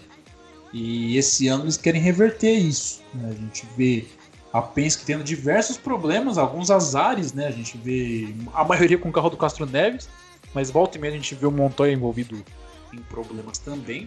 E 0.79 1.16
esse 1.16 1.49
ano 1.49 1.64
eles 1.64 1.79
querem 1.79 2.03
reverter 2.03 2.53
isso. 2.53 3.03
Né? 3.14 3.31
A 3.31 3.35
gente 3.35 3.66
vê 3.79 4.05
a 4.53 4.61
Penske 4.61 5.07
tendo 5.07 5.24
diversos 5.24 5.79
problemas, 5.79 6.37
alguns 6.37 6.70
azares, 6.70 7.33
né? 7.33 7.47
A 7.47 7.51
gente 7.51 7.79
vê 7.79 8.29
a 8.53 8.62
maioria 8.62 8.99
com 8.99 9.09
o 9.09 9.12
carro 9.12 9.31
do 9.31 9.39
Castro 9.39 9.64
Neves, 9.64 10.07
mas 10.53 10.70
volta 10.70 10.99
e 10.99 11.01
meia 11.01 11.14
a 11.14 11.16
gente 11.16 11.35
vê 11.35 11.47
o 11.47 11.51
Montoya 11.51 11.93
envolvido 11.93 12.45
em 12.93 12.99
problemas 12.99 13.57
também. 13.57 14.07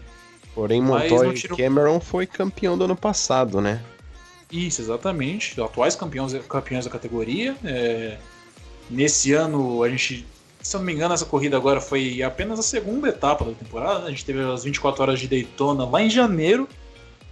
Porém, 0.54 0.80
Montoya 0.80 1.34
e 1.34 1.48
Cameron 1.48 2.00
foi 2.00 2.28
campeão 2.28 2.78
do 2.78 2.84
ano 2.84 2.96
passado, 2.96 3.60
né? 3.60 3.84
Isso, 4.52 4.80
exatamente. 4.80 5.60
Atuais 5.60 5.96
campeões, 5.96 6.34
campeões 6.48 6.86
da 6.86 6.92
categoria. 6.92 7.56
É... 7.64 8.20
Nesse 8.92 9.34
ano, 9.34 9.82
a 9.82 9.90
gente, 9.90 10.26
se 10.62 10.76
eu 10.76 10.80
não 10.80 10.86
me 10.86 10.94
engano, 10.94 11.14
essa 11.14 11.26
corrida 11.26 11.56
agora 11.56 11.80
foi 11.80 12.22
apenas 12.22 12.60
a 12.60 12.64
segunda 12.64 13.10
etapa 13.10 13.46
da 13.46 13.54
temporada. 13.54 14.00
Né? 14.00 14.08
A 14.08 14.10
gente 14.10 14.26
teve 14.26 14.42
as 14.42 14.64
24 14.64 15.02
horas 15.02 15.20
de 15.20 15.28
Daytona 15.28 15.86
lá 15.86 16.02
em 16.02 16.10
janeiro. 16.10 16.68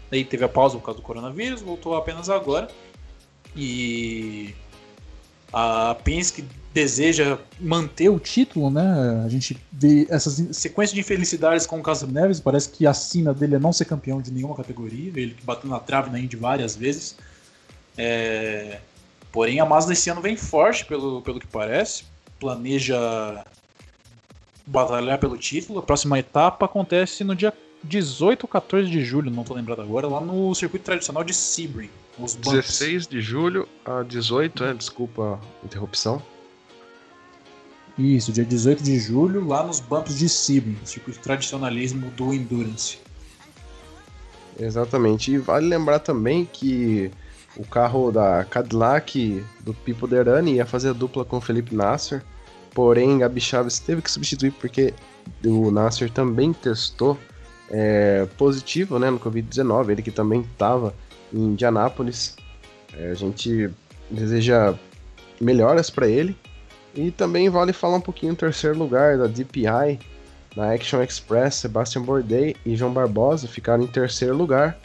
Daí 0.10 0.24
teve 0.24 0.46
a 0.46 0.50
pausa 0.50 0.78
por 0.78 0.86
causa 0.86 1.00
do 1.00 1.04
coronavírus, 1.04 1.62
voltou 1.62 1.96
apenas 1.96 2.30
agora. 2.30 2.70
E 3.56 4.56
a 5.52 5.96
Penske 6.04 6.46
deseja 6.74 7.38
manter 7.60 8.08
o 8.08 8.20
título, 8.20 8.70
né? 8.70 9.24
A 9.26 9.28
gente 9.28 9.58
vê 9.72 10.08
essas 10.10 10.36
sequências 10.56 10.94
de 10.94 11.02
infelicidades 11.02 11.66
com 11.66 11.80
o 11.80 11.84
Castro 11.84 12.10
Neves. 12.10 12.40
Parece 12.40 12.70
que 12.70 12.88
a 12.88 12.94
sina 12.94 13.34
dele 13.34 13.56
é 13.56 13.60
não 13.60 13.74
ser 13.74 13.86
campeão 13.86 14.22
de 14.22 14.32
nenhuma 14.32 14.56
categoria. 14.56 15.12
Ele 15.16 15.34
que 15.34 15.44
bateu 15.44 15.70
na 15.70 15.80
trave 15.80 16.10
na 16.10 16.20
Indy 16.20 16.38
várias 16.38 16.76
vezes. 16.76 17.18
É... 17.98 18.80
Porém, 19.32 19.60
a 19.60 19.66
Mazda 19.66 19.92
esse 19.92 20.10
ano 20.10 20.22
vem 20.22 20.38
forte, 20.38 20.86
pelo, 20.86 21.22
pelo 21.22 21.40
que 21.40 21.48
parece. 21.48 22.06
Planeja 22.40 23.46
batalhar 24.66 25.18
pelo 25.18 25.38
título. 25.38 25.80
A 25.80 25.84
próxima 25.84 26.20
etapa 26.20 26.66
acontece 26.66 27.24
no 27.24 27.36
dia 27.36 27.54
18 27.84 28.44
ou 28.44 28.50
14 28.50 28.90
de 28.90 29.04
julho, 29.04 29.32
não 29.32 29.42
estou 29.42 29.56
lembrado 29.56 29.82
agora, 29.82 30.08
lá 30.08 30.20
no 30.20 30.54
circuito 30.54 30.86
tradicional 30.86 31.24
de 31.24 31.34
Sebring. 31.34 31.90
Os 32.20 32.36
16 32.36 33.08
de 33.08 33.22
julho 33.22 33.68
a 33.86 34.04
18, 34.04 34.64
é, 34.64 34.74
desculpa 34.74 35.40
a 35.62 35.66
interrupção. 35.66 36.22
Isso, 37.98 38.32
dia 38.32 38.46
18 38.46 38.84
de 38.84 39.00
julho, 39.00 39.48
lá 39.48 39.64
nos 39.64 39.80
bumps 39.80 40.18
de 40.18 40.28
Sebring, 40.28 40.78
circuito 40.84 41.20
tradicionalismo 41.20 42.10
do 42.12 42.34
Endurance. 42.34 43.00
Exatamente, 44.60 45.32
e 45.32 45.38
vale 45.38 45.68
lembrar 45.68 46.00
também 46.00 46.46
que 46.46 47.12
o 47.58 47.66
carro 47.66 48.12
da 48.12 48.46
Cadillac 48.46 49.44
do 49.62 49.74
Pipo 49.74 50.08
Derani 50.08 50.54
ia 50.54 50.66
fazer 50.66 50.90
a 50.90 50.94
dupla 50.94 51.26
com 51.26 51.42
Felipe 51.42 51.76
Nasser, 51.76 52.24
porém 52.74 53.18
Gabi 53.18 53.42
Chaves 53.42 53.80
teve 53.80 54.02
que 54.02 54.12
substituir 54.12 54.52
porque 54.52 54.94
o 55.44 55.72
Nasser 55.72 56.10
também 56.12 56.54
testou 56.54 57.18
é, 57.70 58.28
positivo 58.38 59.00
né, 59.00 59.10
no 59.10 59.20
Covid-19, 59.20 59.90
ele 59.90 60.02
que 60.02 60.12
também 60.12 60.42
estava 60.42 60.94
em 61.34 61.40
Indianápolis. 61.40 62.36
É, 62.96 63.12
a 63.12 63.14
gente 63.14 63.70
deseja 64.10 64.74
melhoras 65.40 65.90
para 65.90 66.08
ele. 66.08 66.38
E 66.96 67.12
também 67.12 67.50
vale 67.50 67.74
falar 67.74 67.98
um 67.98 68.02
pouquinho 68.02 68.34
do 68.34 68.38
terceiro 68.38 68.78
lugar 68.78 69.18
da 69.18 69.28
DPI, 69.28 70.00
na 70.56 70.74
Action 70.74 71.04
Express, 71.04 71.56
Sebastian 71.56 72.02
Bourdais 72.02 72.56
e 72.66 72.76
João 72.76 72.92
Barbosa 72.92 73.48
ficaram 73.48 73.84
em 73.84 73.88
terceiro 73.88 74.36
lugar. 74.36 74.80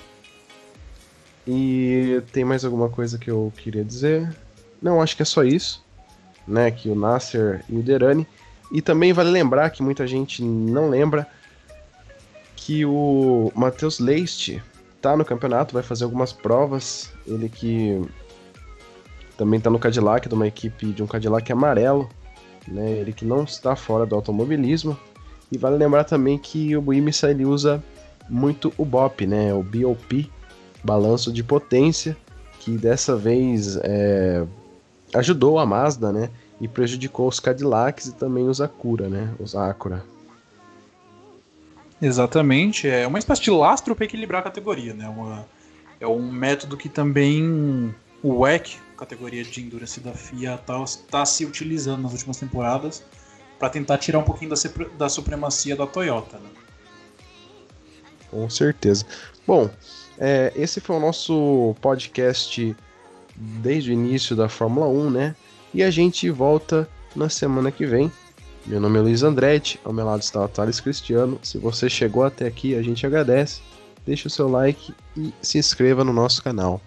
E 1.46 2.22
tem 2.32 2.44
mais 2.44 2.64
alguma 2.64 2.88
coisa 2.88 3.18
que 3.18 3.30
eu 3.30 3.52
queria 3.56 3.84
dizer? 3.84 4.34
Não, 4.80 5.02
acho 5.02 5.16
que 5.16 5.22
é 5.22 5.26
só 5.26 5.42
isso. 5.42 5.84
Né, 6.46 6.72
que 6.72 6.88
o 6.88 6.94
Nasser 6.94 7.64
e 7.68 7.76
o 7.76 7.82
Derani. 7.82 8.26
E 8.72 8.82
também 8.82 9.12
vale 9.12 9.30
lembrar 9.30 9.70
que 9.70 9.82
muita 9.82 10.06
gente 10.06 10.42
não 10.42 10.88
lembra 10.88 11.26
que 12.56 12.84
o 12.84 13.52
Matheus 13.54 13.98
Leist 13.98 14.60
tá 15.00 15.16
no 15.16 15.24
campeonato, 15.24 15.74
vai 15.74 15.82
fazer 15.82 16.04
algumas 16.04 16.32
provas. 16.32 17.12
Ele 17.26 17.48
que 17.48 18.00
também 19.36 19.60
tá 19.60 19.68
no 19.68 19.78
Cadillac, 19.78 20.28
de 20.28 20.34
uma 20.34 20.46
equipe 20.46 20.86
de 20.86 21.02
um 21.02 21.06
Cadillac 21.06 21.50
amarelo, 21.52 22.08
né? 22.66 22.92
Ele 22.92 23.12
que 23.12 23.24
não 23.24 23.44
está 23.44 23.74
fora 23.74 24.06
do 24.06 24.14
automobilismo. 24.14 24.96
E 25.50 25.58
vale 25.58 25.76
lembrar 25.76 26.04
também 26.04 26.38
que 26.38 26.76
o 26.76 26.80
Buimissa 26.80 27.30
ele 27.30 27.44
usa 27.44 27.82
muito 28.28 28.72
o 28.78 28.84
BOP, 28.84 29.26
né? 29.26 29.52
O 29.52 29.62
BOP, 29.62 30.30
balanço 30.82 31.32
de 31.32 31.42
potência, 31.42 32.16
que 32.58 32.76
dessa 32.76 33.16
vez 33.16 33.76
é, 33.76 34.44
ajudou 35.14 35.58
a 35.58 35.66
Mazda, 35.66 36.12
né? 36.12 36.30
E 36.60 36.68
prejudicou 36.68 37.28
os 37.28 37.40
Cadillacs 37.40 38.06
e 38.06 38.12
também 38.12 38.48
os 38.48 38.60
Acura, 38.60 39.08
né? 39.08 39.34
Os 39.38 39.54
Acura. 39.54 40.04
Exatamente, 42.00 42.88
é 42.88 43.06
uma 43.06 43.18
espécie 43.18 43.42
de 43.42 43.50
lastro 43.50 43.94
para 43.94 44.04
equilibrar 44.04 44.40
a 44.40 44.44
categoria, 44.44 44.92
né? 44.92 45.08
Uma, 45.08 45.46
é 46.00 46.06
um 46.06 46.32
método 46.32 46.76
que 46.76 46.88
também 46.88 47.94
o 48.22 48.40
WEC, 48.40 48.76
categoria 48.96 49.44
de 49.44 49.60
Endurance 49.60 50.00
da 50.00 50.12
FIA, 50.12 50.54
está 50.54 50.84
tá 51.10 51.24
se 51.24 51.44
utilizando 51.44 52.02
nas 52.02 52.12
últimas 52.12 52.36
temporadas 52.36 53.04
para 53.58 53.70
tentar 53.70 53.98
tirar 53.98 54.18
um 54.18 54.24
pouquinho 54.24 54.50
da, 54.50 54.56
da 54.98 55.08
supremacia 55.08 55.76
da 55.76 55.86
Toyota. 55.86 56.38
Né? 56.38 56.50
Com 58.30 58.50
certeza. 58.50 59.06
Bom, 59.46 59.70
é, 60.22 60.52
esse 60.54 60.80
foi 60.80 60.96
o 60.96 61.00
nosso 61.00 61.74
podcast 61.80 62.76
desde 63.34 63.90
o 63.90 63.92
início 63.92 64.36
da 64.36 64.48
Fórmula 64.48 64.86
1, 64.86 65.10
né? 65.10 65.36
E 65.74 65.82
a 65.82 65.90
gente 65.90 66.30
volta 66.30 66.88
na 67.16 67.28
semana 67.28 67.70
que 67.70 67.84
vem 67.84 68.10
meu 68.64 68.80
nome 68.80 68.96
é 68.96 69.02
Luiz 69.02 69.24
Andretti, 69.24 69.80
ao 69.84 69.92
meu 69.92 70.06
lado 70.06 70.22
está 70.22 70.44
o 70.44 70.48
Thales 70.48 70.78
Cristiano. 70.78 71.38
Se 71.42 71.58
você 71.58 71.90
chegou 71.90 72.22
até 72.22 72.46
aqui, 72.46 72.76
a 72.76 72.82
gente 72.82 73.04
agradece. 73.04 73.60
Deixe 74.06 74.28
o 74.28 74.30
seu 74.30 74.48
like 74.48 74.94
e 75.16 75.32
se 75.42 75.58
inscreva 75.58 76.04
no 76.04 76.12
nosso 76.12 76.42
canal. 76.42 76.80